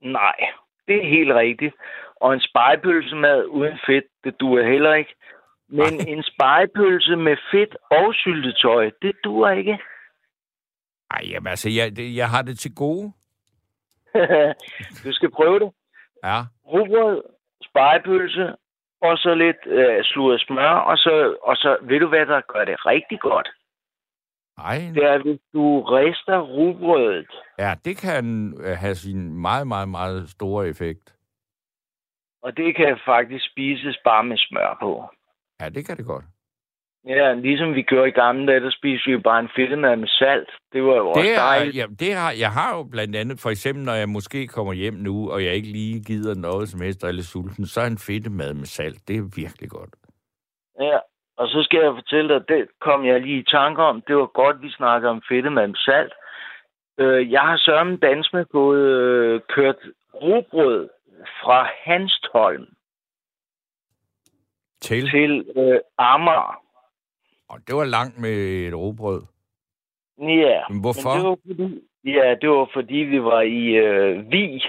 Nej, 0.01 0.35
det 0.87 0.95
er 0.95 1.09
helt 1.09 1.33
rigtigt. 1.33 1.75
Og 2.15 2.33
en 2.33 2.41
spejepølsemad 2.41 3.45
uden 3.45 3.79
fedt, 3.85 4.05
det 4.23 4.39
duer 4.39 4.71
heller 4.71 4.93
ikke. 4.93 5.15
Men 5.69 5.93
Nej. 5.93 6.05
en 6.07 6.23
spejepølse 6.23 7.15
med 7.15 7.37
fedt 7.51 7.77
og 7.91 8.13
syltetøj, 8.13 8.91
det 9.01 9.15
duer 9.23 9.51
ikke. 9.51 9.79
Ej, 11.13 11.21
jamen, 11.31 11.47
altså, 11.47 11.69
jeg, 11.69 11.95
det, 11.95 12.15
jeg 12.15 12.29
har 12.29 12.41
det 12.41 12.59
til 12.59 12.75
gode. 12.75 13.11
du 15.03 15.11
skal 15.17 15.31
prøve 15.31 15.59
det. 15.59 15.71
Ja. 16.23 16.39
Rugbrød, 16.65 17.21
spejepølse, 17.69 18.45
og 19.01 19.17
så 19.17 19.33
lidt 19.35 19.61
øh, 19.65 20.03
sludret 20.03 20.41
smør, 20.41 20.69
og 20.89 20.97
så, 20.97 21.35
og 21.43 21.55
så 21.55 21.77
ved 21.81 21.99
du 21.99 22.07
hvad, 22.07 22.25
der 22.25 22.41
gør 22.53 22.65
det 22.65 22.85
rigtig 22.85 23.19
godt? 23.19 23.49
Ej, 24.57 24.77
Det 24.95 25.03
er, 25.03 25.17
hvis 25.23 25.39
du 25.53 25.81
rister 25.81 26.39
rugbrødet, 26.39 27.31
ja, 27.59 27.73
det 27.85 27.97
kan 27.97 28.53
øh, 28.63 28.77
have 28.77 28.95
sin 28.95 29.33
meget, 29.41 29.67
meget, 29.67 29.89
meget 29.89 30.29
store 30.29 30.67
effekt. 30.67 31.15
og 32.43 32.57
det 32.57 32.75
kan 32.75 32.99
faktisk 33.05 33.45
spises 33.51 33.97
bare 34.05 34.23
med 34.23 34.37
smør 34.37 34.77
på. 34.81 35.09
Ja, 35.61 35.69
det 35.69 35.85
kan 35.85 35.97
det 35.97 36.05
godt. 36.05 36.25
Ja, 37.07 37.33
ligesom 37.33 37.75
vi 37.75 37.81
gjorde 37.81 38.07
i 38.07 38.11
gamle 38.11 38.47
dage, 38.47 38.59
der 38.59 38.71
spiste 38.71 39.11
vi 39.11 39.17
bare 39.17 39.39
en 39.39 39.49
fedtemad 39.55 39.95
med 39.95 40.07
salt. 40.07 40.49
Det 40.73 40.83
var 40.83 40.95
jo 40.95 41.09
også 41.09 41.21
Det 41.21 41.31
er, 41.31 41.37
dejligt. 41.39 41.75
ja, 41.75 41.85
det 41.99 42.13
har, 42.13 42.31
jeg 42.39 42.51
har 42.51 42.77
jo 42.77 42.83
blandt 42.83 43.15
andet, 43.15 43.39
for 43.39 43.49
eksempel, 43.49 43.85
når 43.85 43.93
jeg 43.93 44.09
måske 44.09 44.47
kommer 44.47 44.73
hjem 44.73 44.93
nu, 44.93 45.31
og 45.31 45.43
jeg 45.45 45.53
ikke 45.53 45.67
lige 45.67 46.03
gider 46.03 46.35
noget 46.35 46.69
som 46.69 46.81
helst, 46.81 47.03
er 47.03 47.11
lidt 47.11 47.25
sulten, 47.25 47.65
så 47.65 47.81
er 47.81 47.85
en 47.85 47.97
fedtemad 47.97 48.53
med 48.53 48.65
salt, 48.65 49.07
det 49.07 49.15
er 49.17 49.31
virkelig 49.35 49.69
godt. 49.69 49.89
Ja, 50.79 50.97
og 51.37 51.47
så 51.47 51.63
skal 51.63 51.79
jeg 51.83 51.93
fortælle 51.95 52.33
dig, 52.33 52.47
det 52.47 52.67
kom 52.81 53.05
jeg 53.05 53.21
lige 53.21 53.39
i 53.39 53.43
tanke 53.43 53.81
om. 53.81 54.01
Det 54.07 54.15
var 54.15 54.25
godt, 54.25 54.61
vi 54.61 54.69
snakkede 54.71 55.09
om 55.09 55.21
fedtemad 55.29 55.67
med 55.67 55.75
salt. 55.75 56.13
Øh, 56.99 57.31
jeg 57.31 57.41
har 57.41 57.57
sørmen 57.57 57.97
dans 57.97 58.33
med 58.33 58.45
gået 58.45 58.87
øh, 58.87 59.41
kørt 59.49 59.75
rugbrød 60.13 60.89
fra 61.43 61.67
Hanstholm 61.83 62.67
Til, 64.81 65.09
til 65.09 65.45
øh, 65.57 65.79
Amager. 65.97 66.61
Og 67.51 67.57
det 67.67 67.75
var 67.75 67.83
langt 67.97 68.19
med 68.19 68.31
et 68.67 68.75
robrød. 68.75 69.21
Ja. 70.19 70.59
Men 70.69 70.81
hvorfor? 70.81 71.09
Men 71.13 71.17
det 71.19 71.29
var 71.29 71.37
fordi, 71.47 71.67
ja, 72.17 72.35
det 72.41 72.49
var 72.49 72.69
fordi, 72.73 72.95
vi 73.13 73.23
var 73.23 73.41
i 73.41 73.65
øh, 73.67 74.31
Vig 74.31 74.61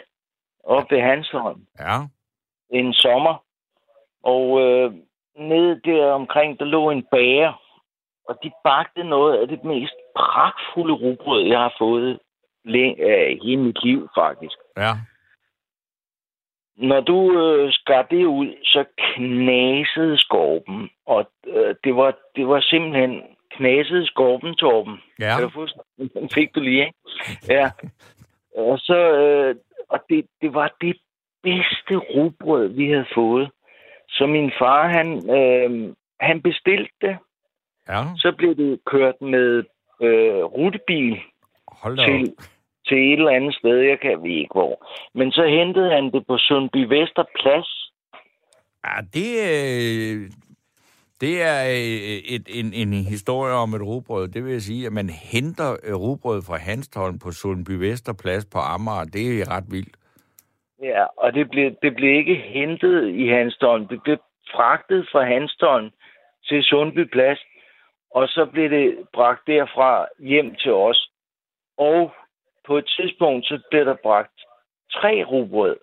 oppe 0.64 0.94
ved 0.94 1.02
Hanstholm 1.02 1.60
Ja, 1.80 1.96
en 2.70 2.92
sommer. 2.92 3.44
Og 4.22 4.60
øh, 4.60 4.92
nede 5.38 5.80
der 5.84 6.06
omkring, 6.12 6.58
der 6.58 6.64
lå 6.64 6.90
en 6.90 7.02
bager. 7.10 7.52
Og 8.28 8.38
de 8.42 8.50
bagte 8.64 9.04
noget 9.04 9.38
af 9.38 9.48
det 9.48 9.64
mest 9.64 9.94
pragtfulde 10.16 10.94
rugbrød, 10.94 11.42
jeg 11.46 11.58
har 11.58 11.74
fået 11.78 12.18
læ- 12.64 12.94
øh, 12.98 13.38
hele 13.42 13.62
mit 13.62 13.84
liv, 13.84 14.08
faktisk. 14.18 14.56
ja. 14.76 14.92
Når 16.76 17.00
du 17.00 17.40
øh, 17.42 17.72
skar 17.72 18.02
det 18.02 18.24
ud, 18.24 18.46
så 18.64 18.84
knasede 18.98 20.18
skorpen. 20.18 20.90
Og 21.06 21.30
øh, 21.46 21.74
det, 21.84 21.96
var, 21.96 22.18
det 22.36 22.48
var 22.48 22.60
simpelthen 22.60 23.22
knasede 23.50 24.06
skorpen, 24.06 24.54
Torben. 24.54 25.00
Ja, 25.18 25.34
Kan 25.38 25.42
du 25.42 25.60
huske? 25.60 25.78
Den 25.98 26.28
fik 26.34 26.54
du 26.54 26.60
lige, 26.60 26.86
ikke? 26.86 26.98
Ja. 27.48 27.70
Og 28.56 28.78
så, 28.78 28.96
øh, 28.96 29.54
og 29.88 30.00
det, 30.08 30.26
det 30.40 30.54
var 30.54 30.74
det 30.80 30.96
bedste 31.42 31.96
rugbrød, 31.96 32.68
vi 32.68 32.88
havde 32.90 33.06
fået. 33.14 33.50
Så 34.08 34.26
min 34.26 34.52
far, 34.58 34.88
han, 34.88 35.30
øh, 35.30 35.94
han 36.20 36.42
bestilte 36.42 36.92
det. 37.00 37.18
Ja, 37.88 38.04
Så 38.16 38.32
blev 38.38 38.56
det 38.56 38.80
kørt 38.86 39.20
med 39.20 39.64
øh, 40.02 40.44
rutebil 40.44 41.20
hold 41.68 41.96
da 41.96 42.04
til, 42.04 42.34
op. 42.38 42.44
til 42.86 42.98
et 42.98 43.18
eller 43.18 43.30
andet 43.30 43.54
sted, 43.54 43.76
jeg 43.78 44.00
kan 44.00 44.22
ved 44.22 44.30
ikke 44.30 44.52
hvor. 44.52 44.86
Men 45.14 45.32
så 45.32 45.44
hentede 45.46 45.90
han 45.90 46.04
det 46.12 46.26
på 46.26 46.38
Sundby 46.38 46.82
Vester 46.88 47.24
Plads. 47.40 47.92
Ja, 48.84 48.96
det, 49.14 49.30
øh, 49.52 50.30
det 51.20 51.42
er 51.42 51.58
øh, 51.64 52.18
et, 52.34 52.46
en, 52.60 52.72
en 52.74 52.92
historie 52.92 53.54
om 53.54 53.74
et 53.74 53.82
rugbrød. 53.82 54.28
Det 54.28 54.44
vil 54.44 54.62
sige, 54.62 54.86
at 54.86 54.92
man 54.92 55.08
henter 55.32 55.70
øh, 55.84 55.94
rugbrød 55.94 56.42
fra 56.42 56.56
Hanstholm 56.56 57.18
på 57.18 57.30
Sundby 57.30 57.70
Vesterplads 57.70 58.44
på 58.52 58.58
Amager. 58.58 59.04
Det 59.04 59.40
er 59.40 59.56
ret 59.56 59.64
vildt. 59.70 59.96
Ja, 60.82 61.04
og 61.16 61.32
det 61.32 61.50
blev, 61.50 61.70
det 61.82 61.94
blev 61.94 62.12
ikke 62.18 62.34
hentet 62.34 63.08
i 63.08 63.28
Hanstholm. 63.28 63.88
Det 63.88 64.02
blev 64.02 64.16
fragtet 64.54 65.08
fra 65.12 65.24
Hanstholm 65.24 65.90
til 66.48 66.62
Sundby 66.62 67.04
Plads, 67.12 67.40
og 68.10 68.28
så 68.28 68.46
blev 68.52 68.70
det 68.70 68.96
bragt 69.12 69.46
derfra 69.46 70.06
hjem 70.18 70.54
til 70.54 70.72
os. 70.72 71.10
Og 71.78 72.12
på 72.66 72.78
et 72.78 72.86
tidspunkt, 72.96 73.46
så 73.46 73.60
blev 73.70 73.84
der 73.84 73.96
bragt 74.02 74.40
tre 74.92 75.24
rugbrød. 75.24 75.76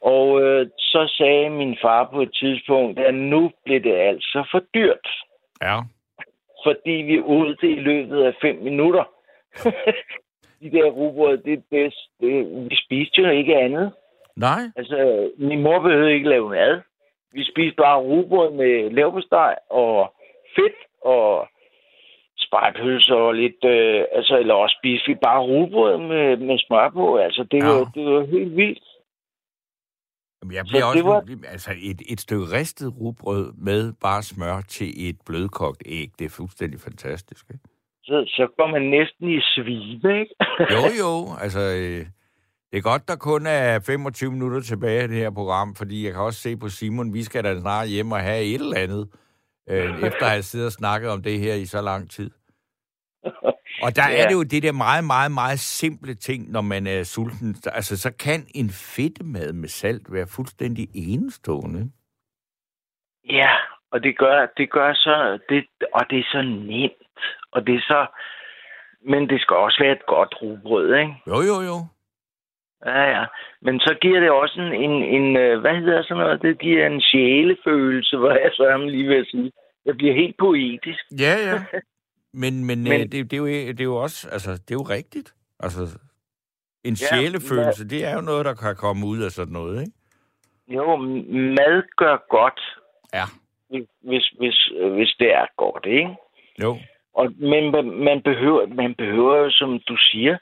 Og 0.00 0.42
øh, 0.42 0.66
så 0.78 1.14
sagde 1.18 1.50
min 1.50 1.76
far 1.82 2.10
på 2.12 2.22
et 2.22 2.34
tidspunkt, 2.34 2.98
at 2.98 3.14
nu 3.14 3.50
blev 3.64 3.82
det 3.82 3.94
altså 3.94 4.48
for 4.50 4.62
dyrt, 4.74 5.08
Ja. 5.62 5.78
fordi 6.64 6.90
vi 6.90 7.20
åd 7.20 7.54
det 7.60 7.68
i 7.70 7.80
løbet 7.80 8.22
af 8.24 8.34
fem 8.42 8.56
minutter. 8.56 9.04
De 10.60 10.70
der 10.70 10.90
rugbrød, 10.90 11.38
det 11.38 11.52
er 11.52 11.62
bedst. 11.70 11.98
Det, 12.20 12.46
vi 12.70 12.76
spiste 12.86 13.22
jo 13.22 13.28
ikke 13.30 13.56
andet. 13.56 13.92
Nej? 14.36 14.60
Altså, 14.76 15.30
min 15.38 15.62
mor 15.62 15.78
behøvede 15.80 16.14
ikke 16.14 16.28
lave 16.28 16.48
mad. 16.50 16.80
Vi 17.32 17.44
spiste 17.44 17.76
bare 17.76 18.00
rugbrød 18.00 18.50
med 18.50 18.90
leverpostej 18.90 19.56
og 19.70 20.14
fedt 20.56 20.76
og 21.00 21.48
spejpølser 22.46 23.14
og 23.14 23.34
lidt... 23.34 23.60
Øh, 23.64 24.04
altså, 24.18 24.38
eller 24.38 24.54
også 24.54 24.76
spiste 24.80 25.06
vi 25.06 25.14
bare 25.22 25.40
rugbrød 25.42 25.98
med, 25.98 26.36
med 26.46 26.58
smør 26.58 26.90
på. 26.90 27.16
Altså, 27.16 27.42
det 27.50 27.60
var, 27.64 27.74
Ja. 27.78 27.84
det 27.94 28.04
var 28.14 28.26
helt 28.26 28.56
vildt. 28.56 28.82
Jamen, 30.42 30.54
jeg 30.54 30.64
bliver 30.64 30.80
Så 30.80 30.86
også... 30.86 30.98
det 30.98 31.04
var-. 31.06 31.50
Altså, 31.54 31.70
et, 31.90 32.00
et 32.12 32.20
stykke 32.20 32.46
ristet 32.58 32.92
rugbrød 33.00 33.52
med 33.68 33.92
bare 34.02 34.22
smør 34.22 34.60
til 34.68 35.08
et 35.08 35.16
blødkogt 35.26 35.82
æg, 35.86 36.08
det 36.18 36.24
er 36.24 36.34
fuldstændig 36.36 36.80
fantastisk, 36.80 37.44
ikke? 37.54 37.64
Så, 38.04 38.24
så 38.26 38.46
går 38.58 38.66
man 38.66 38.82
næsten 38.82 39.28
i 39.36 39.40
svime, 39.40 40.20
ikke? 40.20 40.34
Jo, 40.74 40.82
jo, 41.02 41.12
altså... 41.40 41.60
Øh, 41.60 42.06
det 42.72 42.78
er 42.78 42.82
godt, 42.92 43.08
der 43.08 43.16
kun 43.16 43.46
er 43.46 43.80
25 43.80 44.32
minutter 44.32 44.60
tilbage 44.60 45.00
af 45.02 45.08
det 45.08 45.16
her 45.16 45.30
program, 45.30 45.74
fordi 45.74 46.04
jeg 46.04 46.12
kan 46.12 46.22
også 46.22 46.40
se 46.40 46.56
på 46.56 46.68
Simon, 46.68 47.14
vi 47.14 47.22
skal 47.22 47.44
da 47.44 47.60
snart 47.60 47.88
hjem 47.88 48.12
og 48.12 48.20
have 48.20 48.42
et 48.44 48.60
eller 48.60 48.76
andet, 48.76 49.08
øh, 49.70 50.02
efter 50.06 50.24
at 50.24 50.30
have 50.30 50.42
siddet 50.42 50.66
og 50.66 50.72
snakket 50.72 51.10
om 51.10 51.22
det 51.22 51.38
her 51.40 51.54
i 51.54 51.64
så 51.64 51.80
lang 51.82 52.10
tid. 52.10 52.30
Og 53.84 53.96
der 53.96 54.08
ja. 54.08 54.22
er 54.22 54.28
det 54.28 54.34
jo 54.34 54.42
det 54.42 54.62
der 54.62 54.72
meget, 54.72 55.04
meget, 55.04 55.32
meget 55.32 55.58
simple 55.58 56.14
ting, 56.14 56.50
når 56.50 56.60
man 56.60 56.86
er 56.86 57.02
sulten. 57.02 57.56
Altså, 57.72 57.98
så 57.98 58.10
kan 58.24 58.40
en 58.54 58.70
fedtemad 58.96 59.52
med 59.52 59.68
salt 59.68 60.06
være 60.12 60.26
fuldstændig 60.36 60.88
enestående. 60.94 61.90
Ja, 63.30 63.50
og 63.92 64.02
det 64.02 64.18
gør, 64.18 64.46
det 64.56 64.70
gør 64.70 64.92
så, 64.94 65.38
det, 65.48 65.66
og 65.92 66.10
det 66.10 66.18
er 66.18 66.28
så 66.32 66.42
nemt, 66.42 67.20
og 67.52 67.66
det 67.66 67.74
er 67.74 67.80
så, 67.80 68.06
men 69.00 69.28
det 69.28 69.40
skal 69.40 69.56
også 69.56 69.82
være 69.82 69.92
et 69.92 70.06
godt 70.06 70.34
rugbrød, 70.42 70.94
ikke? 70.94 71.14
Jo, 71.26 71.38
jo, 71.50 71.56
jo. 71.70 71.78
Ja, 72.86 73.02
ja. 73.16 73.24
Men 73.62 73.80
så 73.80 73.98
giver 74.02 74.20
det 74.20 74.30
også 74.30 74.60
en, 74.60 74.72
en, 74.72 75.02
en 75.02 75.36
øh, 75.36 75.60
hvad 75.60 75.74
hedder 75.74 76.02
sådan 76.02 76.22
noget, 76.22 76.42
det 76.42 76.58
giver 76.58 76.86
en 76.86 77.00
sjælefølelse, 77.00 78.16
hvor 78.16 78.30
jeg 78.30 78.50
så 78.52 78.76
lige 78.76 79.08
ved 79.08 79.16
at 79.16 79.26
sige. 79.26 79.52
Det 79.86 79.96
bliver 79.96 80.14
helt 80.14 80.36
poetisk. 80.38 81.04
Ja, 81.20 81.34
ja. 81.48 81.58
Men, 82.42 82.64
men, 82.64 82.82
men... 82.82 82.92
Øh, 82.92 82.98
det, 83.12 83.12
det, 83.30 83.32
er 83.32 83.36
jo, 83.36 83.46
det 83.46 83.80
er 83.80 83.84
jo 83.84 83.96
også, 83.96 84.28
altså, 84.32 84.50
det 84.52 84.70
er 84.70 84.74
jo 84.82 84.82
rigtigt. 84.82 85.34
Altså, 85.60 85.98
en 86.84 86.94
Ja, 87.02 87.06
sjælefølelse, 87.06 87.88
det 87.88 88.04
er 88.04 88.14
jo 88.14 88.20
noget, 88.20 88.44
der 88.44 88.54
kan 88.54 88.76
komme 88.76 89.06
ud 89.06 89.18
af 89.22 89.30
sådan 89.30 89.52
noget, 89.52 89.80
ikke? 89.80 89.92
Jo, 90.68 90.96
mad 90.96 91.82
gør 91.96 92.16
godt, 92.30 92.60
Ja. 93.14 93.24
hvis, 93.70 93.86
hvis, 94.00 94.26
hvis, 94.38 94.70
øh, 94.76 95.06
det 95.18 95.30
er 95.34 95.46
godt, 95.56 95.86
ikke? 95.86 96.10
Jo. 96.62 96.78
Og, 97.14 97.32
men 97.38 97.70
man- 97.70 98.04
man 98.04 98.22
behøver, 98.22 98.66
man 98.66 98.94
behøver 98.94 99.36
jo, 99.36 99.50
som 99.50 99.80
du 99.88 99.96
siger, 99.98 100.38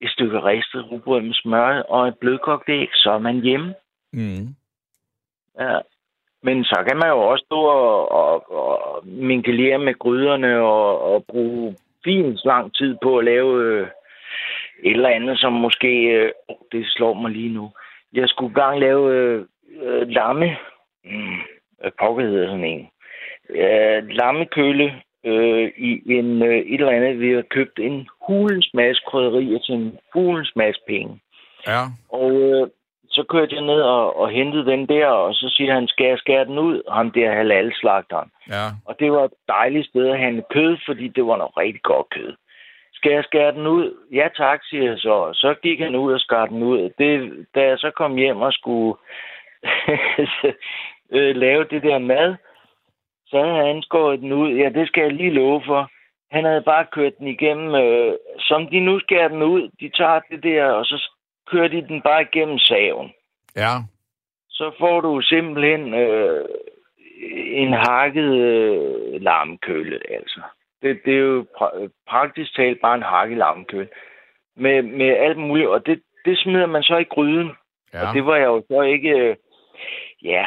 et 0.00 0.10
stykke 0.10 0.38
ristet 0.42 0.90
rugbrød 0.90 1.20
med 1.20 1.34
smør 1.34 1.82
og 1.82 2.08
et 2.08 2.18
blødkogt 2.20 2.68
æg, 2.68 2.88
så 2.94 3.10
er 3.10 3.18
man 3.18 3.40
hjemme. 3.40 3.74
Mm. 4.12 4.54
Ja. 5.60 5.78
Men 6.42 6.64
så 6.64 6.84
kan 6.88 6.96
man 6.96 7.08
jo 7.08 7.20
også 7.20 7.44
stå 7.46 7.60
og, 7.60 8.12
og, 8.12 8.52
og 8.52 9.06
minkelere 9.06 9.78
med 9.78 9.98
gryderne 9.98 10.60
og, 10.60 11.14
og 11.14 11.24
bruge 11.28 11.76
fint 12.04 12.38
lang 12.44 12.74
tid 12.74 12.96
på 13.02 13.18
at 13.18 13.24
lave 13.24 13.62
øh, 13.64 13.86
et 14.82 14.96
eller 14.96 15.08
andet, 15.08 15.38
som 15.38 15.52
måske... 15.52 16.02
Øh, 16.04 16.32
det 16.72 16.86
slår 16.86 17.14
mig 17.14 17.30
lige 17.30 17.54
nu. 17.54 17.70
Jeg 18.12 18.28
skulle 18.28 18.54
gang 18.54 18.80
lave 18.80 19.14
øh, 19.14 19.44
øh, 19.82 20.08
lamme... 20.08 20.56
Mm, 21.04 21.38
hvad 21.80 21.90
pokker 22.00 22.24
hedder 22.24 22.46
sådan 22.46 22.64
en? 22.64 22.88
Øh, 23.50 24.08
lammekølle 24.08 25.02
øh, 25.24 25.70
i 25.76 26.02
en, 26.06 26.42
øh, 26.42 26.58
et 26.58 26.80
eller 26.80 26.92
andet. 26.92 27.20
Vi 27.20 27.32
har 27.32 27.42
købt 27.42 27.78
en 27.78 28.08
hulens 28.26 28.70
masse 28.74 29.02
krydderier 29.06 29.58
til 29.58 29.74
en 29.74 29.98
hulens 30.14 30.52
masse 30.56 30.80
penge. 30.88 31.20
Ja. 31.66 31.82
Og 32.08 32.32
øh, 32.32 32.68
så 33.12 33.22
kørte 33.28 33.54
jeg 33.54 33.64
ned 33.64 33.80
og, 33.80 34.16
og 34.20 34.30
hentede 34.30 34.66
den 34.66 34.88
der, 34.88 35.06
og 35.06 35.34
så 35.34 35.48
siger 35.56 35.74
han, 35.74 35.88
skal 35.88 36.06
jeg 36.06 36.18
skære 36.18 36.44
den 36.44 36.58
ud? 36.58 36.82
Ham 36.90 37.10
der 37.10 37.32
halal-slagteren. 37.32 38.30
Ja. 38.48 38.66
Og 38.84 38.96
det 39.00 39.12
var 39.12 39.24
et 39.24 39.32
dejligt 39.48 39.88
sted 39.88 40.08
at 40.08 40.18
handle 40.18 40.44
kød, 40.50 40.76
fordi 40.86 41.08
det 41.08 41.26
var 41.26 41.36
noget 41.36 41.56
rigtig 41.56 41.82
godt 41.82 42.10
kød. 42.10 42.36
Skal 42.92 43.12
jeg 43.12 43.24
skære 43.24 43.52
den 43.52 43.66
ud? 43.66 43.94
Ja 44.12 44.28
tak, 44.36 44.60
siger 44.64 44.84
jeg 44.90 44.98
så. 44.98 45.30
Så 45.32 45.54
gik 45.62 45.80
han 45.80 45.94
ud 45.94 46.12
og 46.12 46.20
skar 46.20 46.46
den 46.46 46.62
ud. 46.62 46.90
Det, 46.98 47.46
da 47.54 47.60
jeg 47.60 47.78
så 47.78 47.90
kom 47.90 48.16
hjem 48.16 48.40
og 48.40 48.52
skulle 48.52 48.94
øh, 51.16 51.36
lave 51.36 51.64
det 51.64 51.82
der 51.82 51.98
mad, 51.98 52.34
så 53.26 53.44
havde 53.44 53.66
han 53.66 53.82
skåret 53.82 54.20
den 54.20 54.32
ud. 54.32 54.50
Ja, 54.52 54.68
det 54.68 54.88
skal 54.88 55.02
jeg 55.02 55.12
lige 55.12 55.30
love 55.30 55.62
for. 55.66 55.90
Han 56.30 56.44
havde 56.44 56.62
bare 56.62 56.86
kørt 56.92 57.18
den 57.18 57.26
igennem, 57.26 57.74
øh, 57.74 58.14
som 58.38 58.66
de 58.66 58.80
nu 58.80 58.98
skærer 59.00 59.28
den 59.28 59.42
ud. 59.42 59.68
De 59.80 59.88
tager 59.88 60.20
det 60.30 60.42
der, 60.42 60.64
og 60.64 60.84
så 60.84 61.10
kører 61.50 61.68
de 61.68 61.88
den 61.88 62.02
bare 62.02 62.22
igennem 62.22 62.58
saven. 62.58 63.12
Ja. 63.56 63.74
Så 64.50 64.72
får 64.78 65.00
du 65.00 65.20
simpelthen 65.20 65.94
øh, 65.94 66.48
en 67.32 67.72
hakket 67.72 68.34
øh, 68.34 69.22
lammekølle, 69.22 70.00
altså. 70.10 70.40
Det, 70.82 71.00
det 71.04 71.14
er 71.14 71.18
jo 71.18 71.46
pra- 71.56 71.88
praktisk 72.08 72.56
talt 72.56 72.80
bare 72.80 72.94
en 72.94 73.02
hakket 73.02 73.38
lammekølle. 73.38 73.88
Med, 74.56 74.82
med 74.82 75.06
alt 75.06 75.38
muligt, 75.38 75.68
og 75.68 75.86
det, 75.86 76.02
det 76.24 76.38
smider 76.38 76.66
man 76.66 76.82
så 76.82 76.96
i 76.96 77.04
gryden. 77.04 77.50
Ja. 77.94 78.08
Og 78.08 78.14
det 78.14 78.26
var 78.26 78.36
jeg 78.36 78.46
jo 78.46 78.62
så 78.68 78.82
ikke... 78.82 79.10
Øh, 79.10 79.36
ja, 80.22 80.46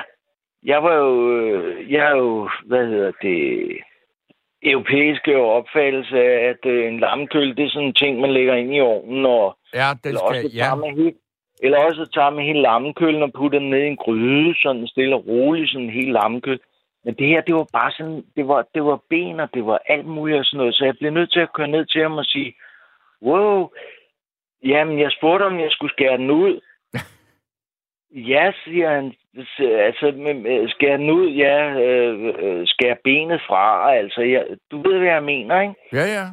jeg 0.64 0.84
var 0.84 0.94
jo... 0.94 1.32
Øh, 1.38 1.92
jeg 1.92 2.06
er 2.06 2.16
jo, 2.18 2.50
hvad 2.66 2.88
hedder 2.88 3.12
det... 3.22 3.78
Europæiske 4.72 5.38
opfattelse 5.38 6.18
af, 6.18 6.50
at 6.50 6.66
øh, 6.66 6.88
en 6.88 7.00
lammekølle, 7.00 7.56
det 7.56 7.66
er 7.66 7.70
sådan 7.70 7.88
en 7.88 7.94
ting, 7.94 8.20
man 8.20 8.34
lægger 8.34 8.54
ind 8.56 8.76
i 8.76 8.80
ovnen, 8.80 9.26
og 9.26 9.58
Ja, 9.74 9.90
den 10.04 10.10
eller, 10.10 10.20
skal... 10.20 10.46
også 10.46 10.58
Ja. 10.58 10.64
tager 10.64 10.96
helt, 11.04 11.18
eller 11.64 11.80
også 11.80 12.10
tager 12.14 12.30
man 12.30 12.46
hele 12.46 12.62
lammekøllen 12.62 13.24
og 13.24 13.32
putter 13.34 13.60
den 13.60 13.70
ned 13.70 13.80
i 13.84 13.88
en 13.88 13.98
gryde, 13.98 14.56
sådan 14.64 14.88
stille 14.88 15.16
og 15.16 15.28
roligt, 15.28 15.72
sådan 15.72 15.86
en 15.86 15.94
helt 15.94 16.12
lammekøl. 16.12 16.60
Men 17.06 17.14
det 17.14 17.28
her, 17.28 17.42
det 17.42 17.56
var 17.56 17.68
bare 17.74 17.92
sådan, 17.92 18.24
det 18.36 18.48
var, 18.48 18.68
det 18.74 18.84
var 18.86 19.00
ben, 19.10 19.40
og 19.40 19.50
det 19.54 19.66
var 19.66 19.80
alt 19.86 20.06
muligt 20.06 20.40
og 20.40 20.46
sådan 20.46 20.58
noget. 20.58 20.76
Så 20.76 20.86
jeg 20.86 20.96
blev 21.00 21.12
nødt 21.12 21.32
til 21.32 21.40
at 21.40 21.54
køre 21.54 21.68
ned 21.68 21.86
til 21.86 22.02
ham 22.02 22.18
og 22.18 22.26
sige, 22.26 22.56
wow, 23.22 23.70
jamen 24.64 25.00
jeg 25.00 25.12
spurgte, 25.12 25.44
om 25.44 25.60
jeg 25.60 25.72
skulle 25.72 25.94
skære 25.94 26.18
den 26.18 26.32
ud. 26.32 26.62
ja, 28.32 28.52
siger 28.64 28.90
han, 28.96 29.14
altså 29.60 30.06
skære 30.68 30.98
den 30.98 31.10
ud, 31.10 31.30
ja, 31.30 31.58
øh, 31.86 32.34
øh, 32.40 32.68
skære 32.68 32.98
benet 33.04 33.42
fra, 33.48 33.94
altså, 33.96 34.22
jeg, 34.22 34.46
du 34.72 34.78
ved, 34.82 34.98
hvad 34.98 35.08
jeg 35.08 35.24
mener, 35.24 35.62
ikke? 35.62 35.76
Ja, 35.94 36.06
ja. 36.18 36.26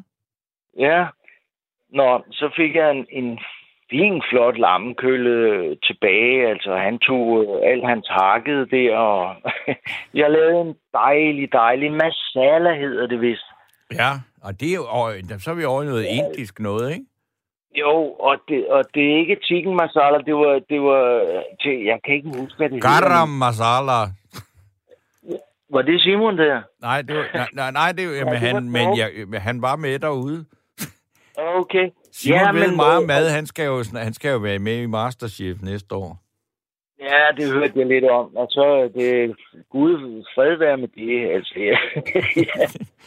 Ja. 0.79 1.07
Nå, 1.93 2.23
så 2.31 2.51
fik 2.57 2.75
jeg 2.75 2.91
en, 2.91 3.07
en 3.11 3.39
fin, 3.91 4.23
flot 4.31 4.59
lammekølle 4.59 5.37
tilbage. 5.87 6.49
Altså, 6.49 6.77
han 6.77 6.99
tog 6.99 7.25
øh, 7.43 7.71
alt 7.71 7.87
hans 7.87 8.09
hakket 8.11 8.71
der, 8.71 8.97
og 8.97 9.37
jeg 10.21 10.31
lavede 10.31 10.61
en 10.61 10.75
dejlig, 10.93 11.53
dejlig 11.53 11.93
masala, 11.93 12.75
hedder 12.75 13.07
det 13.07 13.21
vist. 13.21 13.49
Ja, 13.95 14.11
og 14.43 14.61
det 14.61 14.69
er 14.71 14.75
jo, 14.75 14.85
og, 14.85 15.13
så 15.39 15.51
er 15.51 15.55
vi 15.55 15.65
over 15.65 15.85
noget 15.85 16.05
indisk 16.05 16.61
noget, 16.61 16.93
ikke? 16.93 17.07
Jo, 17.81 18.13
og 18.13 18.37
det, 18.49 18.69
og 18.69 18.85
det 18.95 19.13
er 19.13 19.19
ikke 19.19 19.37
chicken 19.45 19.77
masala, 19.77 20.19
det 20.19 20.35
var, 20.35 20.61
det 20.71 20.81
var 20.83 21.03
jeg 21.65 21.99
kan 22.05 22.15
ikke 22.15 22.29
huske, 22.41 22.57
hvad 22.57 22.71
det 22.71 22.83
Garam 22.83 23.29
masala. 23.29 24.01
Var 25.71 25.83
det 25.83 26.01
Simon 26.01 26.39
der? 26.39 26.63
Nej, 26.81 27.03
det 27.03 27.17
var, 27.17 27.27
nej, 27.35 27.49
nej, 27.53 27.71
nej, 27.71 27.93
det 27.93 28.03
jamen, 28.03 28.19
det 28.19 28.27
var 28.27 28.35
han, 28.35 28.71
men 28.71 28.99
jeg, 28.99 29.41
han 29.41 29.63
var 29.63 29.77
med 29.77 29.99
derude. 29.99 30.45
Okay. 31.37 31.91
Simon 32.13 32.41
ja, 32.41 32.53
ved 32.53 32.69
men, 32.69 32.77
meget 32.77 33.03
øh, 33.03 33.07
mad. 33.07 33.31
Han 33.31 33.47
skal, 33.47 33.65
jo, 33.67 33.85
han 33.97 34.15
skal 34.15 34.31
jo 34.31 34.39
være 34.39 34.59
med 34.59 34.83
i 34.83 34.87
Masterchef 34.87 35.57
næste 35.63 35.95
år. 35.95 36.19
Ja, 37.01 37.23
det 37.37 37.53
hørte 37.53 37.73
jeg 37.77 37.87
lidt 37.87 38.05
om. 38.05 38.37
Og 38.37 38.47
så 38.51 38.91
det 38.95 39.37
Gud 39.71 40.25
fred 40.35 40.57
være 40.57 40.77
med 40.77 40.89
det. 40.89 41.35
Altså, 41.35 41.55
ja. 42.37 42.67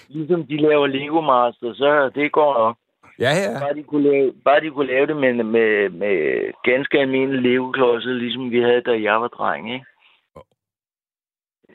Ligesom 0.10 0.48
de 0.48 0.58
laver 0.58 0.88
Lego 0.88 1.22
Master, 1.22 1.74
så 1.74 2.12
det 2.16 2.32
går 2.32 2.54
nok. 2.54 2.78
Ja, 3.20 3.32
ja. 3.44 3.60
Bare 3.60 3.74
de 3.76 3.84
kunne 3.84 4.12
lave, 4.12 4.34
bare 4.46 4.62
de 4.62 4.70
kunne 4.70 4.88
lave 4.88 5.08
det 5.08 5.18
med, 5.18 5.34
med, 5.34 5.90
med 5.90 6.52
ganske 6.64 7.00
almindelige 7.00 7.42
Lego-klodser, 7.42 8.10
ligesom 8.10 8.52
vi 8.52 8.62
havde, 8.62 8.82
da 8.82 8.92
jeg 8.92 9.22
var 9.22 9.28
dreng, 9.28 9.74
ikke? 9.74 9.86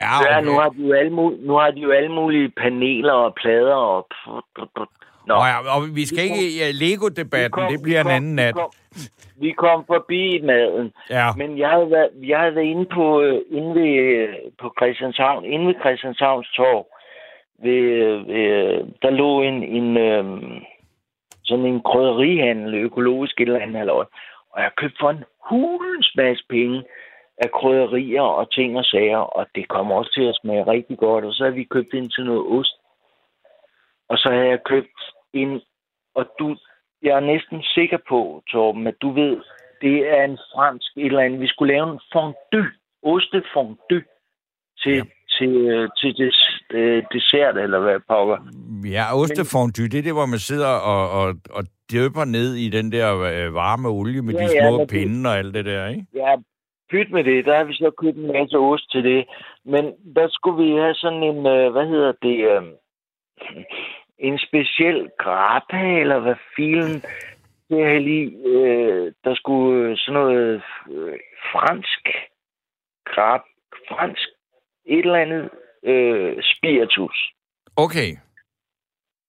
Ja, 0.00 0.06
Ja, 0.22 0.38
okay. 0.38 0.46
nu 0.46 0.52
har, 0.52 0.68
de 0.68 0.82
jo 0.86 0.92
alle 0.92 1.12
mulige, 1.12 1.46
nu 1.46 1.54
har 1.54 1.70
de 1.70 1.80
jo 1.80 1.90
alle 1.90 2.08
mulige 2.12 2.48
paneler 2.48 3.12
og 3.12 3.34
plader 3.34 3.74
og... 3.74 4.06
Nå, 4.26 5.34
Nå, 5.34 5.34
ja, 5.34 5.76
og 5.76 5.82
vi 5.94 6.06
skal 6.06 6.24
ikke... 6.24 6.44
Ja, 6.60 6.70
Lego-debatten, 6.70 7.62
det 7.72 7.82
bliver 7.82 8.00
en 8.00 8.10
anden 8.10 8.34
nat. 8.34 8.54
Vi 8.54 8.60
kom, 8.60 8.70
vi 9.36 9.50
kom 9.52 9.84
forbi 9.86 10.40
maden, 10.44 10.92
Ja, 11.10 11.26
men 11.36 11.58
jeg 11.58 11.68
havde 11.68 11.90
været, 11.90 12.10
jeg 12.22 12.38
havde 12.38 12.54
været 12.54 12.66
inde 12.66 12.86
på, 12.94 13.20
øh, 13.20 13.40
inde 13.50 13.74
ved, 13.80 13.92
øh, 13.98 14.28
på 14.60 14.74
Christianshavn, 14.78 15.44
inde 15.44 15.66
ved 15.66 15.74
Christianshavns 15.80 16.48
Torv. 16.56 16.86
Ved, 17.62 17.82
øh, 18.02 18.28
ved, 18.28 18.84
der 19.02 19.10
lå 19.10 19.42
en, 19.42 19.62
en 19.62 19.96
øhm, 19.96 20.62
sådan 21.50 21.66
en 21.66 21.82
krydderihandel, 21.82 22.74
økologisk 22.74 23.40
et 23.40 23.46
eller 23.46 23.60
andet 23.60 23.76
halløj. 23.76 24.04
Og 24.52 24.62
jeg 24.62 24.70
købte 24.76 25.00
for 25.00 25.10
en 25.10 25.24
hulens 25.48 26.10
masse 26.16 26.44
penge 26.48 26.84
af 27.44 27.50
krydderier 27.50 28.22
og 28.22 28.52
ting 28.52 28.78
og 28.78 28.84
sager, 28.84 29.18
og 29.18 29.46
det 29.54 29.68
kom 29.68 29.92
også 29.92 30.10
til 30.14 30.24
at 30.28 30.38
smage 30.42 30.66
rigtig 30.66 30.98
godt. 30.98 31.24
Og 31.24 31.32
så 31.34 31.42
havde 31.44 31.54
vi 31.54 31.64
købt 31.64 31.92
ind 31.94 32.10
til 32.10 32.24
noget 32.24 32.44
ost. 32.58 32.74
Og 34.08 34.18
så 34.18 34.28
havde 34.30 34.48
jeg 34.48 34.62
købt 34.64 35.00
en, 35.32 35.60
og 36.14 36.24
du, 36.38 36.56
jeg 37.02 37.16
er 37.16 37.20
næsten 37.32 37.62
sikker 37.62 37.98
på, 38.08 38.42
Torben, 38.50 38.86
at 38.86 38.94
du 39.02 39.10
ved, 39.10 39.36
det 39.80 40.08
er 40.18 40.24
en 40.24 40.38
fransk 40.54 40.96
et 40.96 41.06
eller 41.06 41.20
andet. 41.20 41.40
Vi 41.40 41.46
skulle 41.46 41.72
lave 41.74 41.92
en 41.92 42.00
fondue, 42.12 42.70
ostefondue 43.02 44.04
til, 44.78 44.96
ja. 44.96 45.02
til, 45.38 45.52
øh, 45.56 45.88
til 45.96 46.16
des, 46.16 46.62
øh, 46.70 47.02
dessert, 47.12 47.56
eller 47.56 47.80
hvad 47.80 48.00
pokker. 48.08 48.38
Ja 48.84 49.14
ostefondue, 49.16 49.88
det 49.88 49.98
er 49.98 50.02
det, 50.02 50.12
hvor 50.12 50.26
man 50.26 50.38
sidder 50.38 50.68
og, 50.68 51.10
og, 51.10 51.34
og 51.50 51.64
døber 51.92 52.24
ned 52.24 52.54
i 52.54 52.68
den 52.68 52.92
der 52.92 53.08
øh, 53.18 53.54
varme 53.54 53.88
olie 53.88 54.22
med 54.22 54.34
Ja, 54.34 54.38
de 54.46 54.50
ja, 54.54 54.68
små 54.68 54.80
det- 54.80 54.88
pinde 54.90 55.30
og 55.30 55.38
alt 55.38 55.54
det 55.54 55.64
der, 55.64 55.88
ikke? 55.88 56.06
Ja, 56.14 56.36
pyt 56.90 57.10
med 57.12 57.24
det. 57.24 57.44
Der 57.44 57.56
har 57.56 57.64
vi 57.64 57.72
så 57.74 57.90
købt 57.98 58.16
en 58.16 58.32
masse 58.32 58.56
ost 58.58 58.90
til 58.90 59.04
det. 59.04 59.24
Men 59.64 59.84
der 60.16 60.28
skulle 60.30 60.64
vi 60.64 60.70
have 60.80 60.94
sådan 60.94 61.22
en, 61.22 61.46
øh, 61.46 61.72
hvad 61.72 61.86
hedder 61.86 62.12
det, 62.22 62.36
øh, 62.52 62.62
en 64.18 64.38
speciel 64.38 65.08
grappa, 65.18 66.00
eller 66.00 66.18
hvad 66.18 66.34
filen 66.56 67.02
det 67.70 67.80
er 67.82 67.98
lige, 67.98 68.30
øh, 68.46 69.12
der 69.24 69.34
skulle 69.34 69.96
sådan 69.98 70.20
noget 70.20 70.62
øh, 70.90 71.18
fransk 71.52 72.02
grab, 73.04 73.40
fransk 73.88 74.28
et 74.86 74.98
eller 74.98 75.14
andet 75.18 75.48
øh, 75.84 76.36
spiritus. 76.42 77.16
Okay. 77.76 78.10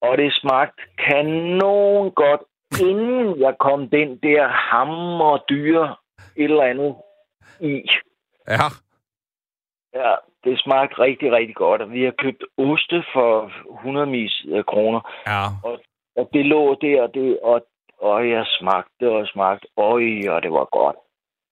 Og 0.02 0.18
det 0.18 0.34
smagte 0.34 0.82
kanon 0.98 2.12
godt, 2.12 2.42
inden 2.82 3.40
jeg 3.42 3.56
kom 3.60 3.90
den 3.90 4.18
der 4.18 4.48
hammer 4.48 5.38
dyre 5.50 5.96
et 6.38 6.44
eller 6.44 6.64
andet 6.64 6.96
i. 7.60 7.74
Ja. 8.48 8.68
Ja, 9.94 10.16
det 10.44 10.60
smagte 10.60 11.00
rigtig, 11.00 11.32
rigtig 11.32 11.56
godt. 11.56 11.82
Og 11.82 11.92
vi 11.92 12.04
har 12.04 12.12
købt 12.12 12.44
oste 12.58 13.04
for 13.14 13.52
100 13.78 14.06
mis 14.06 14.46
af 14.54 14.66
kroner. 14.66 15.02
Ja. 15.28 15.44
Og 16.18 16.30
det 16.34 16.46
lå 16.46 16.76
der, 16.82 17.02
og, 17.02 17.14
det, 17.14 17.40
og, 17.44 17.66
og 17.98 18.30
jeg 18.30 18.46
smagte 18.60 19.10
og 19.10 19.28
smagte. 19.28 19.68
Øj, 19.78 20.04
og 20.30 20.42
det 20.44 20.52
var 20.52 20.66
godt. 20.72 20.96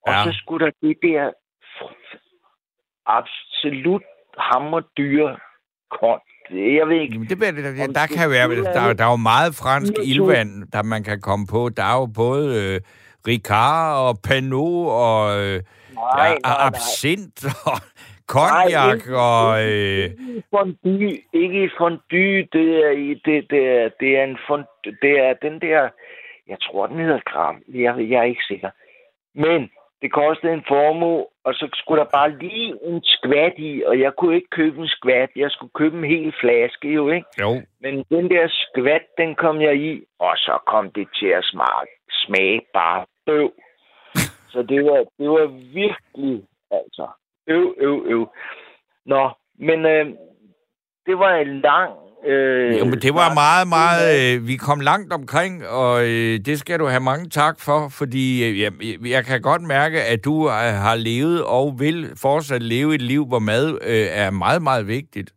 Og 0.07 0.11
Ja. 0.13 0.23
så 0.23 0.31
skulle 0.41 0.65
der 0.65 0.71
det 0.81 0.97
der 1.01 1.31
absolut 3.05 4.03
hammerdyre 4.37 5.37
kont. 5.91 6.23
Jeg 6.51 6.87
ved 6.87 7.01
ikke, 7.01 7.13
Jamen, 7.13 7.29
det, 7.29 7.37
bliver, 7.37 7.51
der, 7.51 7.87
der 7.87 8.05
det 8.05 8.17
kan 8.17 8.29
være, 8.29 8.55
der, 8.55 8.93
der 8.93 9.05
er 9.05 9.11
jo 9.11 9.15
meget 9.15 9.55
fransk 9.55 9.93
24. 9.97 10.11
ildvand, 10.11 10.71
der 10.73 10.83
man 10.83 11.03
kan 11.03 11.21
komme 11.21 11.45
på. 11.47 11.69
Der 11.69 11.83
er 11.83 11.95
jo 11.99 12.05
både 12.05 12.45
øh, 12.61 12.81
Ricard 13.27 14.07
og 14.07 14.19
Panot 14.27 14.87
og 15.05 15.39
øh, 15.39 15.61
nej, 15.93 16.17
ja, 16.17 16.29
nej, 16.29 16.37
nej. 16.43 16.67
absint 16.67 17.45
og 17.71 17.79
cognac 18.33 19.01
og... 19.07 19.67
Øh, 19.67 20.09
fondue, 20.49 21.17
ikke 21.33 21.71
fondue, 21.77 22.37
det 22.55 22.69
er, 22.85 22.91
det, 23.25 23.37
det 23.49 23.63
er, 23.77 23.89
det 23.99 24.09
er 24.17 24.23
en 24.23 24.37
fondue, 24.47 24.95
det 25.01 25.13
er 25.25 25.33
den 25.41 25.61
der, 25.61 25.89
jeg 26.47 26.57
tror, 26.61 26.87
den 26.87 26.99
hedder 26.99 27.19
gram, 27.25 27.55
jeg, 27.67 28.09
jeg 28.09 28.19
er 28.19 28.29
ikke 28.33 28.47
sikker. 28.47 28.69
Men 29.35 29.69
det 30.01 30.11
kostede 30.11 30.53
en 30.53 30.63
formue, 30.67 31.25
og 31.43 31.53
så 31.53 31.69
skulle 31.73 32.03
der 32.03 32.09
bare 32.09 32.37
lige 32.37 32.73
en 32.83 33.01
skvat 33.03 33.53
i, 33.57 33.83
og 33.87 33.99
jeg 33.99 34.15
kunne 34.15 34.35
ikke 34.35 34.49
købe 34.49 34.81
en 34.81 34.87
skvat, 34.87 35.29
jeg 35.35 35.51
skulle 35.51 35.71
købe 35.75 35.97
en 35.97 36.03
hel 36.03 36.33
flaske 36.41 36.93
jo, 36.93 37.09
ikke? 37.09 37.27
jo, 37.41 37.61
Men 37.79 38.03
den 38.09 38.29
der 38.29 38.47
skvat, 38.47 39.05
den 39.17 39.35
kom 39.35 39.61
jeg 39.61 39.75
i, 39.75 40.03
og 40.19 40.33
så 40.37 40.57
kom 40.67 40.91
det 40.91 41.07
til 41.19 41.27
at 41.27 41.43
smage, 41.43 41.87
smage 42.09 42.61
bare 42.73 43.05
bøv. 43.25 43.51
Så 44.53 44.63
det 44.63 44.85
var, 44.85 45.05
det 45.19 45.29
var 45.29 45.47
virkelig, 45.73 46.43
altså, 46.71 47.07
øv, 47.47 47.75
øv, 47.77 48.03
øv. 48.05 48.33
Nå, 49.05 49.29
men 49.55 49.85
øh, 49.85 50.05
det 51.05 51.19
var 51.19 51.35
en 51.35 51.61
lang... 51.61 51.93
Øh, 52.25 52.79
jo, 52.79 52.85
men 52.85 52.99
det 53.05 53.13
var 53.13 53.33
meget, 53.33 53.67
meget... 53.67 54.07
Øh, 54.17 54.47
vi 54.47 54.55
kom 54.55 54.79
langt 54.79 55.13
omkring, 55.13 55.67
og 55.67 56.01
øh, 56.01 56.33
det 56.47 56.59
skal 56.59 56.79
du 56.79 56.85
have 56.85 57.03
mange 57.11 57.29
tak 57.29 57.55
for, 57.59 57.79
fordi 57.99 58.25
øh, 58.47 58.61
jeg, 58.61 58.71
jeg 59.15 59.25
kan 59.25 59.41
godt 59.41 59.61
mærke, 59.61 60.01
at 60.01 60.25
du 60.25 60.35
øh, 60.47 60.73
har 60.85 60.95
levet 60.95 61.43
og 61.43 61.79
vil 61.79 61.97
fortsat 62.21 62.63
leve 62.63 62.95
et 62.95 63.01
liv, 63.01 63.25
hvor 63.25 63.39
mad 63.39 63.65
øh, 63.91 64.07
er 64.23 64.31
meget, 64.31 64.61
meget 64.61 64.87
vigtigt. 64.87 65.33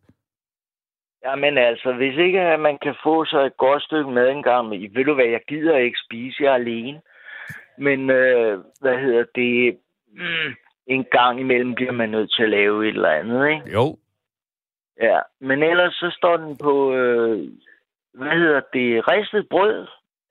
Ja, 1.25 1.35
men 1.37 1.59
altså, 1.59 1.93
hvis 1.93 2.17
ikke 2.19 2.41
at 2.41 2.61
man 2.61 2.79
kan 2.83 2.95
få 3.05 3.25
sig 3.25 3.43
et 3.47 3.57
godt 3.57 3.83
stykke 3.83 4.11
mad 4.11 4.29
engang, 4.29 4.71
ved 4.71 5.05
du 5.05 5.15
hvad, 5.15 5.25
jeg 5.25 5.41
gider 5.49 5.77
ikke 5.77 5.99
spise, 6.07 6.43
jeg 6.43 6.51
er 6.51 6.55
alene. 6.55 7.01
Men, 7.79 8.11
øh, 8.11 8.59
hvad 8.81 8.99
hedder 8.99 9.25
det, 9.35 9.77
mm, 10.13 10.55
en 10.87 11.05
gang 11.13 11.41
imellem 11.41 11.75
bliver 11.75 11.93
man 11.93 12.09
nødt 12.09 12.33
til 12.37 12.43
at 12.43 12.51
lave 12.51 12.89
et 12.89 12.95
eller 12.95 13.11
andet, 13.11 13.49
ikke? 13.49 13.73
Jo, 13.73 13.97
Ja, 15.01 15.19
men 15.41 15.63
ellers 15.63 15.95
så 15.95 16.11
står 16.17 16.37
den 16.37 16.57
på, 16.57 16.95
øh, 16.95 17.49
hvad 18.15 18.31
hedder 18.31 18.61
det, 18.73 19.09
ristet 19.09 19.49
brød, 19.49 19.87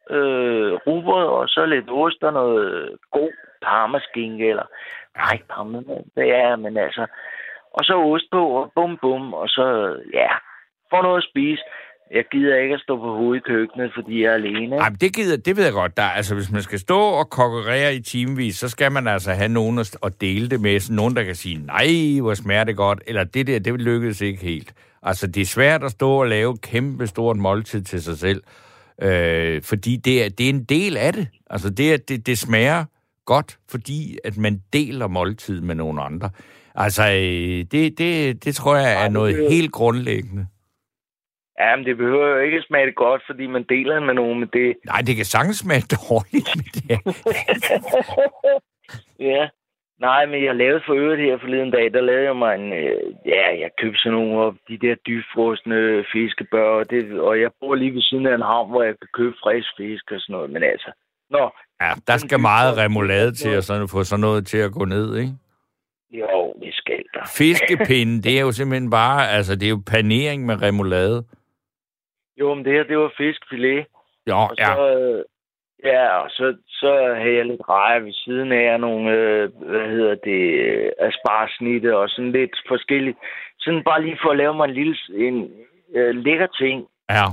øh, 0.09 0.74
rugbrød, 0.74 1.28
og 1.28 1.47
så 1.47 1.66
lidt 1.66 1.89
ost 1.89 2.24
og 2.24 2.34
noget 2.34 2.97
god 3.12 3.32
parmaskinke, 3.62 4.49
eller, 4.49 4.66
nej, 5.18 5.38
parma, 5.49 5.78
det 6.16 6.36
er, 6.36 6.55
men 6.55 6.78
altså, 6.78 7.07
og 7.74 7.86
så 7.86 7.93
ost 7.97 8.26
på, 8.32 8.49
og 8.49 8.72
bum 8.76 8.97
bum, 8.97 9.34
og 9.34 9.47
så, 9.49 9.97
ja, 10.14 10.30
få 10.89 11.01
noget 11.01 11.18
at 11.18 11.30
spise. 11.30 11.64
Jeg 12.14 12.24
gider 12.32 12.55
ikke 12.55 12.76
at 12.76 12.82
stå 12.82 12.97
på 12.97 13.16
hovedet 13.16 13.41
i 13.41 13.43
køkkenet, 13.47 13.91
fordi 13.95 14.24
jeg 14.24 14.30
er 14.30 14.34
alene. 14.34 14.64
ikke? 14.64 14.76
Ej, 14.76 14.89
men 14.89 14.97
det, 15.01 15.16
gider, 15.16 15.38
det 15.38 15.57
ved 15.57 15.64
jeg 15.64 15.74
godt. 15.74 15.97
Der, 15.97 16.03
altså, 16.03 16.36
hvis 16.36 16.51
man 16.51 16.62
skal 16.62 16.80
stå 16.80 16.99
og 16.99 17.30
konkurrere 17.30 17.95
i 17.95 17.99
timevis, 17.99 18.55
så 18.55 18.70
skal 18.70 18.91
man 18.91 19.07
altså 19.07 19.32
have 19.32 19.49
nogen 19.49 19.80
at, 19.80 20.22
dele 20.22 20.49
det 20.49 20.62
med. 20.62 20.95
Nogen, 20.95 21.16
der 21.16 21.24
kan 21.24 21.36
sige, 21.36 21.66
nej, 21.66 22.20
hvor 22.22 22.34
smager 22.34 22.64
det 22.64 22.76
godt. 22.78 23.03
Eller 23.07 23.24
det 23.24 23.47
der, 23.47 23.59
det 23.59 23.82
lykkedes 23.82 24.22
ikke 24.22 24.43
helt. 24.43 24.74
Altså, 25.03 25.28
det 25.28 25.41
er 25.41 25.45
svært 25.45 25.84
at 25.84 25.91
stå 25.91 26.12
og 26.12 26.28
lave 26.28 26.57
kæmpe 26.57 27.07
stort 27.07 27.38
måltid 27.38 27.82
til 27.82 28.01
sig 28.01 28.18
selv. 28.18 28.43
Øh, 29.01 29.62
fordi 29.62 29.95
det 29.95 30.26
er, 30.26 30.30
det 30.30 30.45
er 30.45 30.49
en 30.49 30.64
del 30.64 30.97
af 30.97 31.14
det. 31.14 31.28
Altså, 31.49 31.70
det, 31.70 31.93
er, 31.93 31.97
det, 31.97 32.28
det 32.28 32.38
smager 32.38 32.86
godt, 33.26 33.57
fordi 33.70 34.18
at 34.24 34.38
man 34.38 34.62
deler 34.74 35.07
måltid 35.07 35.62
med 35.62 35.76
nogle 35.76 36.01
andre. 36.01 36.30
Altså, 36.76 37.03
øh, 37.03 37.66
det, 37.72 37.97
det, 37.97 38.45
det 38.45 38.55
tror 38.55 38.76
jeg 38.76 39.05
er 39.05 39.09
noget 39.09 39.49
helt 39.49 39.72
grundlæggende. 39.72 40.45
Ja, 41.60 41.76
men 41.76 41.86
det 41.86 41.97
behøver 41.97 42.28
jo 42.28 42.38
ikke 42.38 42.62
smage 42.62 42.91
godt, 42.91 43.22
fordi 43.26 43.47
man 43.47 43.66
deler 43.70 43.99
med 43.99 44.14
nogen, 44.14 44.39
men 44.39 44.49
det, 44.54 44.76
Nej, 44.86 45.02
det 45.08 45.16
kan 45.16 45.26
sagtens 45.26 45.58
smage 45.58 45.86
dårligt, 45.97 46.49
men 46.60 46.68
det 46.76 46.84
Ja. 49.32 49.49
Nej, 49.99 50.26
men 50.26 50.43
jeg 50.45 50.56
lavede 50.56 50.82
for 50.86 50.93
øvrigt 50.93 51.22
her 51.22 51.38
forleden 51.41 51.72
dag, 51.72 51.93
der 51.93 52.02
lavede 52.02 52.24
jeg 52.24 52.36
mig 52.36 52.56
en... 52.56 52.74
Øh, 52.74 53.02
ja, 53.26 53.45
jeg 53.62 53.70
købte 53.82 53.99
sådan 53.99 54.18
nogle 54.18 54.45
af 54.45 54.52
de 54.70 54.78
der 54.88 54.95
dybfrostende 55.08 56.06
fiskebør, 56.14 56.70
og, 56.80 56.89
det, 56.89 57.20
og 57.20 57.41
jeg 57.41 57.52
bor 57.60 57.76
lige 57.76 57.93
ved 57.93 58.02
siden 58.02 58.26
af 58.26 58.36
en 58.36 58.49
havn, 58.52 58.70
hvor 58.70 58.84
jeg 58.84 58.95
kan 59.02 59.10
købe 59.14 59.36
frisk 59.43 59.70
fisk 59.78 60.12
og 60.12 60.20
sådan 60.20 60.34
noget, 60.34 60.49
men 60.49 60.64
altså... 60.64 60.91
Nå, 61.30 61.52
Ja, 61.82 61.91
der 62.08 62.18
skal 62.18 62.39
meget 62.39 62.78
remoulade 62.78 63.32
til 63.34 63.49
at 63.49 63.64
sådan, 63.64 63.88
få 63.88 64.04
sådan 64.04 64.22
noget 64.22 64.47
til 64.47 64.58
at 64.58 64.72
gå 64.72 64.86
ned, 64.86 65.18
ikke? 65.18 65.34
jo, 66.12 66.54
det 66.64 66.74
skal 66.74 67.04
der. 67.14 67.26
Fiskepinde, 67.38 68.22
det 68.22 68.38
er 68.38 68.41
jo 68.41 68.52
simpelthen 68.52 68.89
bare, 68.89 69.30
altså 69.30 69.56
det 69.56 69.66
er 69.66 69.70
jo 69.70 69.82
panering 69.88 70.45
med 70.45 70.62
remoulade. 70.62 71.26
Jo, 72.42 72.54
men 72.54 72.66
det 72.66 72.74
her, 72.74 72.84
det 72.84 72.98
var 72.98 73.12
fiskfilet, 73.18 73.86
Jo, 74.30 74.38
og 74.50 74.56
ja. 74.60 74.66
så... 74.76 74.82
Øh, 74.98 75.24
ja, 75.92 76.08
og 76.24 76.30
så, 76.30 76.46
så 76.68 76.92
havde 77.22 77.36
jeg 77.38 77.46
lidt 77.46 77.62
rejer 77.70 78.00
ved 78.00 78.14
siden 78.14 78.52
af, 78.52 78.74
og 78.74 78.80
nogle, 78.80 79.12
øh, 79.12 79.50
hvad 79.72 79.88
hedder 79.96 80.16
det, 80.30 80.42
øh, 80.68 80.92
asparsnitte 81.00 81.98
og 81.98 82.10
sådan 82.10 82.32
lidt 82.32 82.56
forskelligt. 82.68 83.18
Sådan 83.60 83.84
bare 83.84 84.04
lige 84.04 84.20
for 84.24 84.30
at 84.32 84.38
lave 84.38 84.54
mig 84.54 84.66
en 84.66 84.74
lille, 84.80 84.96
en 85.28 85.50
øh, 85.96 86.16
lækker 86.16 86.48
ting, 86.48 86.88
Ja. 87.10 87.26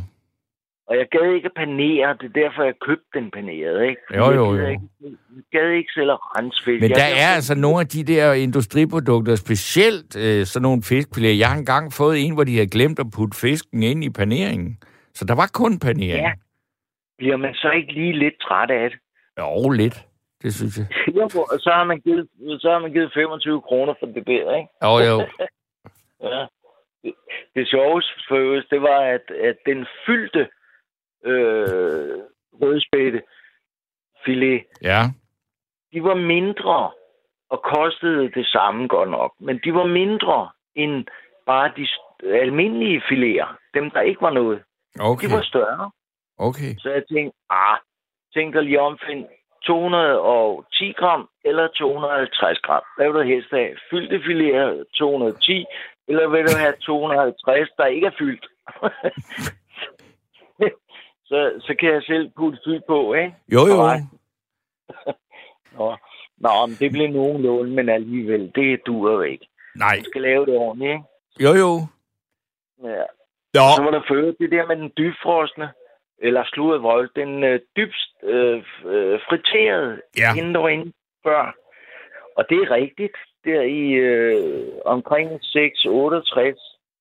Og 0.88 0.96
jeg 0.96 1.06
gad 1.10 1.34
ikke 1.34 1.46
at 1.46 1.52
panere, 1.56 2.16
det 2.20 2.26
er 2.30 2.40
derfor, 2.42 2.62
jeg 2.62 2.74
købte 2.86 3.08
den 3.14 3.30
paneret, 3.30 3.88
ikke? 3.90 4.02
Jo, 4.16 4.24
jo, 4.24 4.30
Jeg 4.30 4.36
jo. 4.36 4.56
gad 4.56 4.70
ikke, 4.70 4.88
jeg 5.36 5.42
gad 5.52 5.70
ikke 5.70 5.92
selv 5.94 6.10
at 6.10 6.18
rense 6.36 6.64
fisk. 6.64 6.80
Men 6.80 6.90
Jeg 6.90 6.96
der 6.96 7.10
er 7.24 7.28
altså 7.34 7.54
nogle 7.54 7.80
af 7.80 7.86
de 7.86 8.04
der 8.04 8.32
industriprodukter, 8.32 9.36
specielt 9.36 10.16
øh, 10.16 10.46
sådan 10.46 10.62
nogle 10.62 10.82
fiskfiléer. 10.84 11.38
Jeg 11.42 11.48
har 11.48 11.56
engang 11.58 11.92
fået 11.92 12.26
en, 12.26 12.34
hvor 12.34 12.44
de 12.44 12.54
havde 12.54 12.70
glemt 12.70 12.98
at 12.98 13.06
putte 13.16 13.38
fisken 13.40 13.82
ind 13.82 14.04
i 14.04 14.10
paneringen. 14.10 14.78
Så 15.18 15.24
der 15.24 15.34
var 15.34 15.50
kun 15.54 15.78
panering. 15.78 16.24
Ja. 16.26 16.32
Bliver 17.18 17.36
man 17.36 17.54
så 17.54 17.70
ikke 17.70 17.92
lige 17.92 18.12
lidt 18.18 18.34
træt 18.40 18.70
af 18.70 18.90
det? 18.90 18.98
Jo, 19.38 19.68
lidt. 19.70 20.06
Det 20.42 20.54
synes 20.54 20.78
jeg. 20.78 20.86
Jo, 21.16 21.28
så 21.58 21.70
har 21.74 21.84
man 21.84 22.00
givet, 22.00 22.28
så 22.62 22.70
har 22.72 22.78
man 22.78 22.92
givet 22.92 23.10
25 23.14 23.60
kroner 23.62 23.94
for 24.00 24.06
det 24.06 24.26
der, 24.26 24.56
ikke? 24.56 24.68
Jo, 24.84 24.92
jo. 25.10 25.16
Ja. 26.28 26.46
Det, 27.04 27.14
det 27.54 27.68
sjoveste 27.68 28.12
for 28.28 28.36
det 28.70 28.82
var, 28.82 29.00
at, 29.00 29.30
at 29.30 29.56
den 29.66 29.86
fyldte 30.06 30.48
øh, 31.24 32.18
rødspætte 32.62 33.22
filet, 34.24 34.64
Ja. 34.82 35.00
de 35.92 36.02
var 36.02 36.14
mindre 36.14 36.90
og 37.50 37.62
kostede 37.62 38.30
det 38.30 38.46
samme 38.46 38.88
godt 38.88 39.10
nok. 39.10 39.32
Men 39.40 39.60
de 39.64 39.74
var 39.74 39.86
mindre 39.86 40.50
end 40.74 41.04
bare 41.46 41.72
de 41.76 41.88
almindelige 42.40 43.02
fileter. 43.08 43.58
Dem, 43.74 43.90
der 43.90 44.00
ikke 44.00 44.20
var 44.22 44.30
noget. 44.32 44.62
Okay. 45.00 45.28
De 45.28 45.32
var 45.32 45.42
større. 45.42 45.90
Okay. 46.38 46.74
Så 46.78 46.90
jeg 46.90 47.02
tænkte, 47.12 47.38
ah, 47.50 47.78
tænker 48.34 48.60
lige 48.60 48.80
om, 48.80 48.98
find 49.06 49.26
210 49.66 50.92
gram 50.92 51.28
eller 51.44 51.68
250 51.68 52.58
gram. 52.58 52.82
Hvad 52.96 53.06
vil 53.06 53.14
du 53.14 53.22
helst 53.22 53.50
have? 53.50 53.76
Fyldte 53.90 54.20
fileter 54.26 54.84
210, 54.94 55.64
eller 56.08 56.28
vil 56.28 56.46
du 56.46 56.56
have 56.58 56.74
250, 56.80 57.68
der 57.76 57.86
ikke 57.86 58.06
er 58.06 58.16
fyldt? 58.18 58.46
så, 61.28 61.52
så 61.60 61.74
kan 61.78 61.92
jeg 61.94 62.02
selv 62.02 62.30
putte 62.36 62.58
fyld 62.66 62.82
på, 62.86 63.14
ikke? 63.14 63.34
Jo, 63.52 63.66
jo. 63.66 63.76
Nå, 65.78 65.96
Nå 66.38 66.66
men 66.66 66.76
det 66.80 66.92
blev 66.92 67.08
nogenlunde, 67.08 67.70
men 67.70 67.88
alligevel, 67.88 68.52
det 68.54 68.80
duer 68.86 69.12
jo 69.12 69.20
ikke. 69.20 69.48
Nej. 69.76 69.96
Man 69.96 70.04
skal 70.04 70.22
lave 70.22 70.46
det 70.46 70.56
ordentligt, 70.56 70.90
ikke? 70.90 71.04
Jo, 71.44 71.54
jo. 71.54 71.80
Ja. 72.84 73.02
Jo. 73.56 73.64
Så 73.76 73.82
var 73.82 73.90
der 73.90 74.02
før 74.08 74.22
det 74.40 74.50
der 74.50 74.66
med 74.66 74.76
den 74.76 74.90
dybfrosne, 74.98 75.68
eller 76.22 76.42
sludet 76.46 76.82
vold, 76.82 77.10
den 77.16 77.44
øh, 77.44 77.60
dybst 77.76 78.10
øh, 78.22 78.56
øh, 78.92 79.18
friterede 79.28 80.00
Ja. 80.18 80.30
inden 80.38 80.54
var 80.62 80.68
inde 80.68 80.92
før. 81.26 81.54
Og 82.36 82.44
det 82.50 82.58
er 82.62 82.70
rigtigt. 82.70 83.16
Der 83.44 83.62
i 83.62 83.82
øh, 83.92 84.64
omkring 84.84 85.30
6-68, 85.30 85.38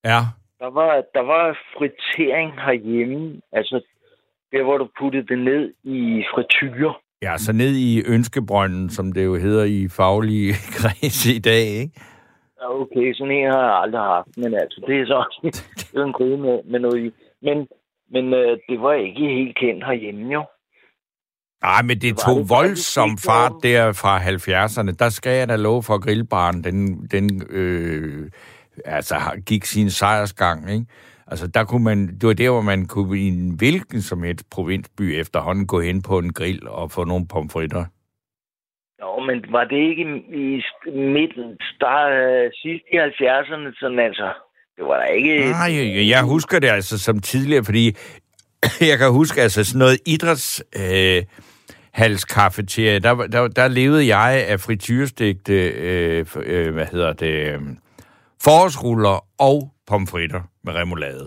Ja. 0.04 0.20
der 0.58 0.70
var, 0.70 1.02
der 1.14 1.20
var 1.22 1.58
fritering 1.78 2.52
herhjemme. 2.66 3.40
Altså, 3.52 3.80
der 4.52 4.62
hvor 4.62 4.78
du 4.78 4.88
puttede 5.00 5.26
det 5.26 5.38
ned 5.38 5.72
i 5.84 6.24
frityre. 6.34 6.94
Ja, 7.22 7.36
så 7.38 7.52
ned 7.52 7.76
i 7.76 8.02
ønskebrønden, 8.06 8.90
som 8.90 9.12
det 9.12 9.24
jo 9.24 9.34
hedder 9.36 9.64
i 9.64 9.88
faglige 9.96 10.52
kreds 10.78 11.26
i 11.26 11.38
dag, 11.38 11.66
ikke? 11.82 12.00
Okay, 12.60 13.14
sådan 13.14 13.32
en 13.32 13.50
har 13.50 13.64
jeg 13.64 13.80
aldrig 13.82 14.00
haft, 14.00 14.36
men 14.36 14.54
altså, 14.54 14.84
det 14.86 15.00
er 15.00 15.06
så 15.06 15.14
også 15.14 15.38
det 15.92 16.02
en 16.04 16.12
gryde 16.12 16.38
med, 16.38 16.58
med 16.64 16.80
noget 16.80 16.98
i. 17.06 17.10
Men, 17.42 17.68
men 18.10 18.34
øh, 18.34 18.58
det 18.68 18.80
var 18.80 18.92
ikke 18.92 19.20
helt 19.20 19.56
kendt 19.56 19.84
herhjemme, 19.86 20.32
jo. 20.32 20.44
Nej, 21.62 21.82
men 21.82 22.00
det 22.00 22.10
var 22.10 22.16
tog 22.16 22.38
det 22.38 22.50
voldsom 22.50 23.18
fart 23.18 23.52
der 23.62 23.92
fra 23.92 24.18
70'erne. 24.18 24.96
Der 24.98 25.08
skal 25.08 25.38
jeg 25.38 25.48
da 25.48 25.56
love 25.56 25.82
for, 25.82 25.94
at 25.94 26.02
grillbaren, 26.02 26.64
den, 26.64 27.06
den 27.06 27.42
øh, 27.50 28.30
altså, 28.84 29.14
gik 29.46 29.64
sin 29.64 29.90
sejrsgang, 29.90 30.70
ikke? 30.70 30.86
Altså, 31.26 31.46
der 31.46 31.64
kunne 31.64 31.84
man, 31.84 32.06
det 32.06 32.26
var 32.26 32.32
der, 32.32 32.50
hvor 32.50 32.60
man 32.60 32.86
kunne 32.86 33.18
i 33.18 33.28
en 33.28 33.50
hvilken 33.50 34.02
som 34.02 34.22
helst 34.22 34.50
provinsby 34.50 35.02
efterhånden 35.02 35.66
gå 35.66 35.80
hen 35.80 36.02
på 36.02 36.18
en 36.18 36.32
grill 36.32 36.68
og 36.68 36.90
få 36.90 37.04
nogle 37.04 37.26
pomfritter. 37.28 37.84
Jo, 39.02 39.18
men 39.18 39.44
var 39.48 39.64
det 39.64 39.76
ikke 39.90 40.04
i, 40.44 40.62
midten, 41.16 41.56
start, 41.74 42.12
sidst 42.62 42.84
i 42.92 42.96
70'erne, 42.96 43.80
sådan 43.80 43.98
altså? 43.98 44.32
Det 44.76 44.84
var 44.84 44.96
der 44.96 45.04
ikke... 45.04 45.50
Nej, 45.50 45.72
jeg, 45.76 46.08
jeg 46.08 46.22
husker 46.22 46.58
det 46.58 46.68
altså 46.68 46.98
som 46.98 47.20
tidligere, 47.20 47.64
fordi 47.64 47.84
jeg 48.90 48.98
kan 48.98 49.10
huske 49.12 49.40
altså 49.40 49.64
sådan 49.64 49.78
noget 49.78 49.98
idræts... 50.06 50.64
Øh, 50.76 51.22
halskafeterie, 51.92 52.98
der, 52.98 53.14
der, 53.14 53.48
der 53.48 53.68
levede 53.68 54.16
jeg 54.16 54.46
af 54.48 54.60
frityrestegte, 54.60 55.58
øh, 55.68 56.26
øh, 56.36 56.74
hvad 56.74 56.86
hedder 56.86 57.12
det, 57.12 57.34
øh, 57.52 57.60
forårsruller 58.44 59.16
og 59.48 59.58
pomfritter 59.86 60.42
med 60.64 60.72
remoulade. 60.74 61.26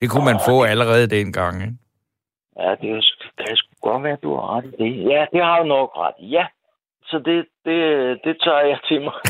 Det 0.00 0.10
kunne 0.10 0.24
man 0.24 0.40
få 0.48 0.62
allerede 0.62 1.06
dengang, 1.06 1.62
ikke? 1.62 1.74
Ja, 2.58 2.70
det, 2.80 2.90
er, 2.90 3.00
kan 3.38 3.56
sgu 3.56 3.69
godt 3.82 4.02
være, 4.04 4.12
at 4.12 4.22
du 4.22 4.34
har 4.34 4.56
ret 4.56 4.64
i 4.64 4.82
det. 4.82 5.10
Ja, 5.10 5.26
det 5.32 5.40
har 5.44 5.58
du 5.62 5.64
nok 5.68 5.90
ret 5.96 6.14
i. 6.20 6.26
Ja, 6.28 6.46
så 7.04 7.18
det, 7.18 7.46
det, 7.64 7.78
det 8.24 8.36
tager 8.44 8.60
jeg 8.72 8.78
til 8.88 9.00
mig. 9.02 9.12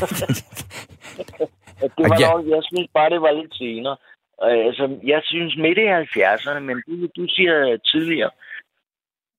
Det 1.97 2.09
var 2.09 2.17
Ja. 2.19 2.31
nok, 2.31 2.45
jeg 2.47 2.61
synes 2.63 2.87
bare, 2.93 3.09
det 3.09 3.21
var 3.21 3.31
lidt 3.31 3.55
senere. 3.55 3.97
Øh, 4.45 4.65
Altså, 4.67 4.97
jeg 5.03 5.21
synes 5.23 5.57
midt 5.57 5.77
i 5.77 5.87
70'erne, 6.19 6.59
men 6.59 6.75
du, 6.87 7.07
du 7.21 7.27
siger 7.29 7.77
tidligere. 7.85 8.29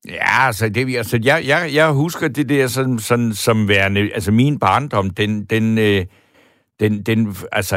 Ja, 0.08 0.46
altså, 0.46 0.68
det, 0.68 0.96
altså 0.96 1.20
jeg, 1.24 1.42
jeg, 1.46 1.70
jeg 1.74 1.92
husker 1.92 2.28
det 2.28 2.48
der 2.48 2.66
sådan, 2.66 2.98
sådan, 2.98 3.32
som 3.32 3.68
værende, 3.68 4.00
altså 4.00 4.32
min 4.32 4.58
barndom, 4.58 5.10
den, 5.10 5.44
den, 5.44 5.78
øh, 5.78 6.06
den, 6.82 7.02
den 7.02 7.36
altså, 7.52 7.76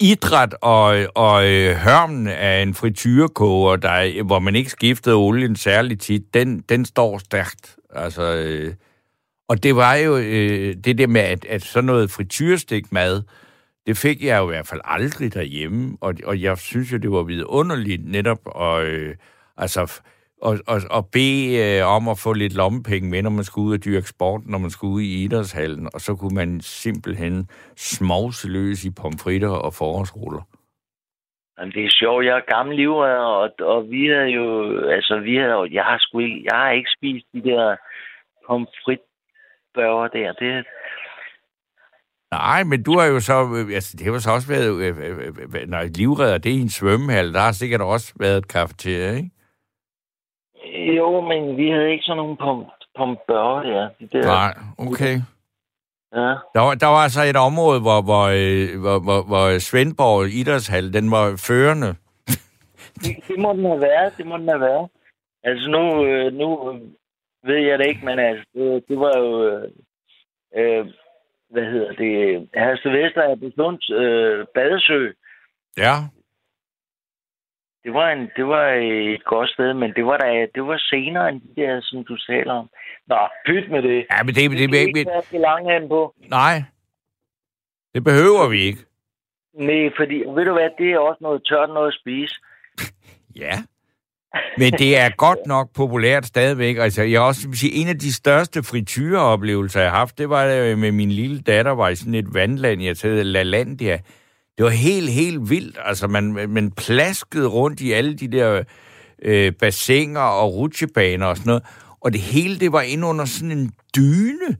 idræt 0.00 0.54
og, 0.60 1.06
og 1.14 1.48
øh, 1.48 1.76
hørmen 1.76 2.26
af 2.26 2.62
en 2.62 2.74
frityrekoger, 2.74 3.76
der, 3.76 4.22
hvor 4.22 4.38
man 4.38 4.56
ikke 4.56 4.70
skiftede 4.70 5.14
olien 5.14 5.56
særligt 5.56 6.00
tit, 6.00 6.34
den, 6.34 6.60
den 6.68 6.84
står 6.84 7.18
stærkt. 7.18 7.76
Altså, 7.94 8.22
øh, 8.22 8.74
og 9.48 9.62
det 9.62 9.76
var 9.76 9.94
jo 9.94 10.16
øh, 10.16 10.76
det 10.84 10.98
der 10.98 11.06
med, 11.06 11.20
at, 11.20 11.44
at 11.44 11.62
sådan 11.62 11.84
noget 11.84 12.10
frityrestik 12.10 12.92
mad, 12.92 13.22
det 13.86 13.96
fik 13.96 14.24
jeg 14.24 14.38
jo 14.38 14.44
i 14.44 14.52
hvert 14.52 14.66
fald 14.66 14.80
aldrig 14.84 15.34
derhjemme, 15.34 15.96
og, 16.00 16.14
og 16.24 16.42
jeg 16.42 16.58
synes 16.58 16.92
jo, 16.92 16.96
det 16.96 17.10
var 17.10 17.22
vidunderligt 17.22 18.06
netop 18.06 18.40
og 18.44 18.84
øh, 18.84 19.14
altså, 19.56 20.00
og, 20.42 20.58
og, 20.66 20.80
og 20.90 21.02
bede 21.12 21.78
øh, 21.78 21.86
om 21.96 22.08
at 22.08 22.18
få 22.24 22.32
lidt 22.32 22.54
lommepenge 22.56 23.10
med, 23.10 23.22
når 23.22 23.30
man 23.30 23.44
skulle 23.44 23.68
ud 23.68 23.74
og 23.74 23.84
dyrke 23.84 24.08
sport, 24.08 24.40
når 24.46 24.58
man 24.58 24.70
skulle 24.70 24.94
ud 24.94 25.00
i 25.00 25.24
idrætshallen, 25.24 25.88
og 25.94 26.00
så 26.00 26.14
kunne 26.14 26.34
man 26.34 26.60
simpelthen 26.60 27.48
smovse 27.76 28.48
løs 28.48 28.84
i 28.84 28.90
pomfritter 28.90 29.50
og 29.50 29.72
forårsruller. 29.74 30.42
Jamen, 31.58 31.72
det 31.72 31.84
er 31.84 31.90
sjovt, 31.90 32.24
jeg 32.24 32.36
er 32.36 32.54
gammel 32.54 32.76
livredder, 32.76 33.28
og, 33.42 33.50
og 33.60 33.90
vi 33.90 34.06
havde 34.06 34.30
jo, 34.38 34.78
altså 34.88 35.18
vi 35.18 35.38
jo, 35.38 35.68
jeg 35.72 35.84
har 35.84 35.98
sgu 35.98 36.18
ikke, 36.18 36.42
jeg 36.50 36.58
har 36.58 36.70
ikke 36.70 36.90
spist 36.96 37.26
de 37.34 37.42
der 37.42 37.76
pomfritbørger 38.46 40.08
der. 40.08 40.32
Det, 40.32 40.66
Nej, 42.32 42.64
men 42.64 42.82
du 42.82 42.98
har 42.98 43.06
jo 43.06 43.20
så, 43.20 43.34
øh, 43.56 43.74
altså 43.74 43.96
det 43.98 44.06
har 44.06 44.18
så 44.18 44.30
også 44.30 44.48
været, 44.48 44.82
øh, 44.82 44.96
øh, 44.98 45.34
øh, 45.54 45.68
når 45.68 45.82
livredder, 45.82 46.38
det 46.38 46.52
er 46.52 46.56
i 46.56 46.60
en 46.60 46.70
svømmehal, 46.70 47.32
der 47.32 47.40
har 47.40 47.52
sikkert 47.52 47.80
også 47.80 48.14
været 48.20 48.38
et 48.38 48.48
kafeterie, 48.48 49.16
ikke? 49.16 49.30
Jo, 50.96 51.20
men 51.20 51.56
vi 51.56 51.70
havde 51.70 51.90
ikke 51.90 52.04
sådan 52.04 52.16
nogle 52.16 52.36
pom, 52.36 52.64
pombørger 52.96 53.62
der. 53.62 53.88
De 54.00 54.06
der 54.12 54.26
Nej, 54.26 54.54
okay. 54.78 55.14
Ja. 56.12 56.28
Der 56.54 56.60
var, 56.60 56.74
der 56.74 56.86
var 56.86 57.02
altså 57.06 57.22
et 57.22 57.36
område, 57.36 57.80
hvor, 57.80 58.02
hvor, 58.02 58.24
øh, 58.40 58.80
hvor, 58.80 58.98
hvor, 59.06 59.20
hvor 59.22 59.58
Svendborg 59.58 60.28
Idrætshal, 60.40 60.92
den 60.92 61.10
var 61.10 61.42
førende. 61.48 61.90
Det, 63.02 63.16
det 63.28 63.38
må 63.38 63.52
den 63.52 63.64
have 63.64 63.80
været, 63.80 64.16
det 64.18 64.26
må 64.26 64.36
den 64.36 64.48
have 64.48 64.60
været. 64.60 64.88
Altså 65.44 65.70
nu, 65.70 66.06
øh, 66.06 66.32
nu 66.32 66.70
øh, 66.70 66.80
ved 67.44 67.56
jeg 67.68 67.78
det 67.78 67.86
ikke, 67.86 68.04
men 68.04 68.18
altså, 68.18 68.44
det, 68.54 68.84
det 68.88 69.00
var 69.00 69.18
jo, 69.18 69.48
øh, 69.48 69.70
øh, 70.56 70.86
hvad 71.50 71.64
hedder 71.72 71.92
det, 71.92 72.48
Herste 72.54 72.92
Vester 72.92 73.22
af 73.22 73.40
Beslunds 73.40 73.90
øh, 73.90 74.46
badesø. 74.54 75.10
Ja, 75.76 75.94
Det 77.88 77.94
var, 78.00 78.08
en, 78.16 78.22
det 78.36 78.46
var 78.54 78.66
et 79.16 79.24
godt 79.24 79.50
sted, 79.50 79.74
men 79.74 79.90
det 79.96 80.04
var, 80.06 80.16
da, 80.16 80.46
det 80.54 80.62
var 80.70 80.78
senere 80.92 81.28
end 81.28 81.40
de 81.40 81.60
der, 81.62 81.80
som 81.82 82.04
du 82.04 82.16
taler 82.30 82.52
om. 82.52 82.66
Nå, 83.06 83.16
pyt 83.46 83.70
med 83.70 83.82
det. 83.82 84.06
ja 84.12 84.18
men 84.24 84.34
det, 84.34 84.50
det, 84.50 84.58
Det 84.58 84.70
det, 84.72 84.80
er 84.80 84.84
det, 84.84 84.98
ikke 84.98 85.10
være 85.10 85.40
langt 85.48 85.88
på. 85.88 86.14
nej, 86.38 86.56
det 87.94 88.04
behøver 88.04 88.48
vi 88.48 88.58
ikke. 88.60 88.78
Nej, 89.54 89.90
fordi 89.98 90.14
ved 90.36 90.44
du 90.44 90.52
hvad, 90.52 90.70
det 90.78 90.88
er 90.92 90.98
også 90.98 91.18
noget 91.20 91.42
tørt 91.48 91.68
noget 91.68 91.88
at 91.88 91.98
spise. 92.00 92.34
Ja. 93.44 93.54
Men 94.58 94.72
det 94.72 94.98
er 94.98 95.10
godt 95.16 95.38
nok 95.46 95.68
populært 95.76 96.26
stadigvæk. 96.26 96.76
Altså, 96.78 97.02
jeg 97.02 97.20
også 97.20 97.48
vil 97.48 97.58
sige, 97.58 97.72
en 97.80 97.88
af 97.88 97.98
de 97.98 98.12
største 98.12 98.62
frityreoplevelser, 98.62 99.80
jeg 99.80 99.90
har 99.90 99.98
haft, 99.98 100.18
det 100.18 100.30
var 100.30 100.44
øh, 100.46 100.78
med 100.78 100.92
min 100.92 101.10
lille 101.10 101.40
datter, 101.40 101.72
var 101.72 101.88
i 101.88 101.94
sådan 101.96 102.14
et 102.14 102.34
vandland, 102.34 102.82
jeg 102.82 102.96
hed 103.02 103.24
LaLandia. 103.24 103.98
Det 104.58 104.64
var 104.64 104.70
helt, 104.70 105.10
helt 105.10 105.50
vildt. 105.50 105.76
Altså, 105.84 106.06
man, 106.06 106.32
man 106.48 106.70
plaskede 106.70 107.46
rundt 107.46 107.80
i 107.80 107.92
alle 107.92 108.14
de 108.14 108.28
der 108.28 108.62
øh, 109.22 109.52
bassiner 109.52 110.20
og 110.20 110.54
rutsjebaner 110.54 111.26
og 111.26 111.36
sådan 111.36 111.48
noget. 111.50 111.62
Og 112.00 112.12
det 112.12 112.20
hele, 112.20 112.58
det 112.60 112.72
var 112.72 112.80
inde 112.80 113.06
under 113.06 113.24
sådan 113.24 113.50
en 113.52 113.70
dyne 113.96 114.56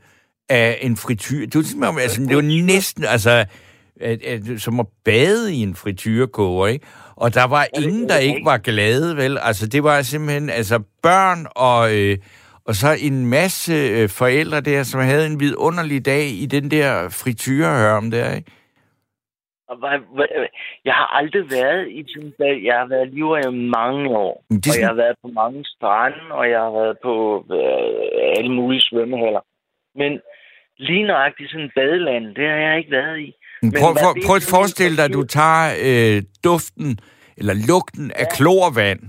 af 0.49 0.78
en 0.82 0.96
frityr. 0.96 1.46
Det 1.46 1.74
var, 1.80 1.88
om- 1.88 1.99
altså, 1.99 2.20
det 2.20 2.36
var 2.36 2.42
næsten, 2.42 3.05
altså, 3.05 3.44
at, 4.01 4.22
at, 4.22 4.42
som 4.59 4.80
at 4.80 4.86
bade 5.05 5.55
i 5.55 5.62
en 5.62 5.74
frityrekoger, 5.74 6.66
ikke? 6.66 6.86
Og 7.16 7.34
der 7.34 7.44
var 7.44 7.66
ingen, 7.78 8.09
der 8.09 8.14
er 8.14 8.18
ikke 8.18 8.34
ikke. 8.36 8.44
var 8.44 8.59
glade, 8.59 9.16
vel? 9.16 9.38
Altså, 9.42 9.66
det 9.66 9.84
var 9.84 10.03
simpelthen 10.03 10.51
altså 10.51 10.78
børn 11.03 11.46
og, 11.51 11.94
øh, 11.96 12.18
og 12.64 12.76
så 12.76 12.96
en 13.01 13.26
masse 13.26 13.72
øh, 13.72 14.09
forældre 14.09 14.61
der, 14.61 14.82
som 14.82 15.01
havde 15.01 15.26
en 15.26 15.40
vidunderlig 15.40 16.05
dag 16.05 16.28
i 16.28 16.46
den 16.46 16.70
der 16.70 17.09
frityrehørm 17.09 18.11
der, 18.11 18.34
ikke? 18.34 18.51
Jeg 20.85 20.95
har 20.95 21.09
aldrig 21.19 21.51
været 21.51 21.89
i 21.89 22.03
bad. 22.39 22.57
Jeg 22.69 22.75
har 22.79 22.87
været 22.87 23.09
lige 23.14 23.25
i 23.25 23.51
mange 23.79 24.09
år. 24.09 24.45
Det 24.51 24.69
Og 24.69 24.81
jeg 24.81 24.89
har 24.89 24.95
været 24.95 25.16
på 25.23 25.29
mange 25.29 25.64
strande, 25.64 26.23
og 26.31 26.51
jeg 26.51 26.61
har 26.61 26.71
været 26.71 26.97
på 27.03 27.14
øh, 27.59 28.39
alle 28.39 28.53
mulige 28.53 28.81
svømmehaller. 28.81 29.41
Men 29.95 30.21
lige 30.79 31.07
nøjagtigt 31.07 31.51
sådan 31.51 31.64
en 31.64 31.71
badeland, 31.75 32.25
det 32.35 32.49
har 32.49 32.57
jeg 32.57 32.79
ikke 32.79 32.91
været 32.91 33.19
i. 33.21 33.35
Men 33.62 33.73
prøv, 33.81 33.95
prøv, 34.03 34.14
prøv 34.27 34.37
at 34.37 34.49
forestille 34.51 34.97
dig, 34.97 35.05
at 35.05 35.12
du 35.12 35.23
tager 35.23 35.64
øh, 35.87 36.23
duften 36.45 36.99
eller 37.37 37.55
lugten 37.69 38.12
af 38.23 38.27
klorvand 38.37 39.01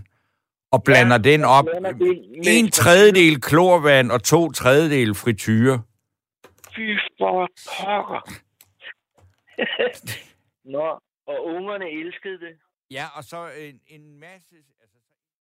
og 0.71 0.83
blander 0.83 1.19
Ja, 1.23 1.31
den 1.31 1.43
op. 1.43 1.65
blander 1.65 1.91
det 1.91 2.59
En 2.59 2.71
tredjedel 2.71 3.41
klorvand 3.41 4.11
og 4.11 4.23
to 4.23 4.51
tredjedel 4.51 5.15
frityre. 5.15 5.81
Fy 6.75 6.97
for 7.19 7.49
pokker. 7.67 8.21
Nå, 10.75 10.87
og 11.31 11.37
ungerne 11.45 11.87
elskede 12.01 12.39
det. 12.39 12.53
Ja, 12.91 13.05
og 13.17 13.23
så 13.23 13.39
en, 13.57 13.81
en 13.87 14.19
masse... 14.19 14.55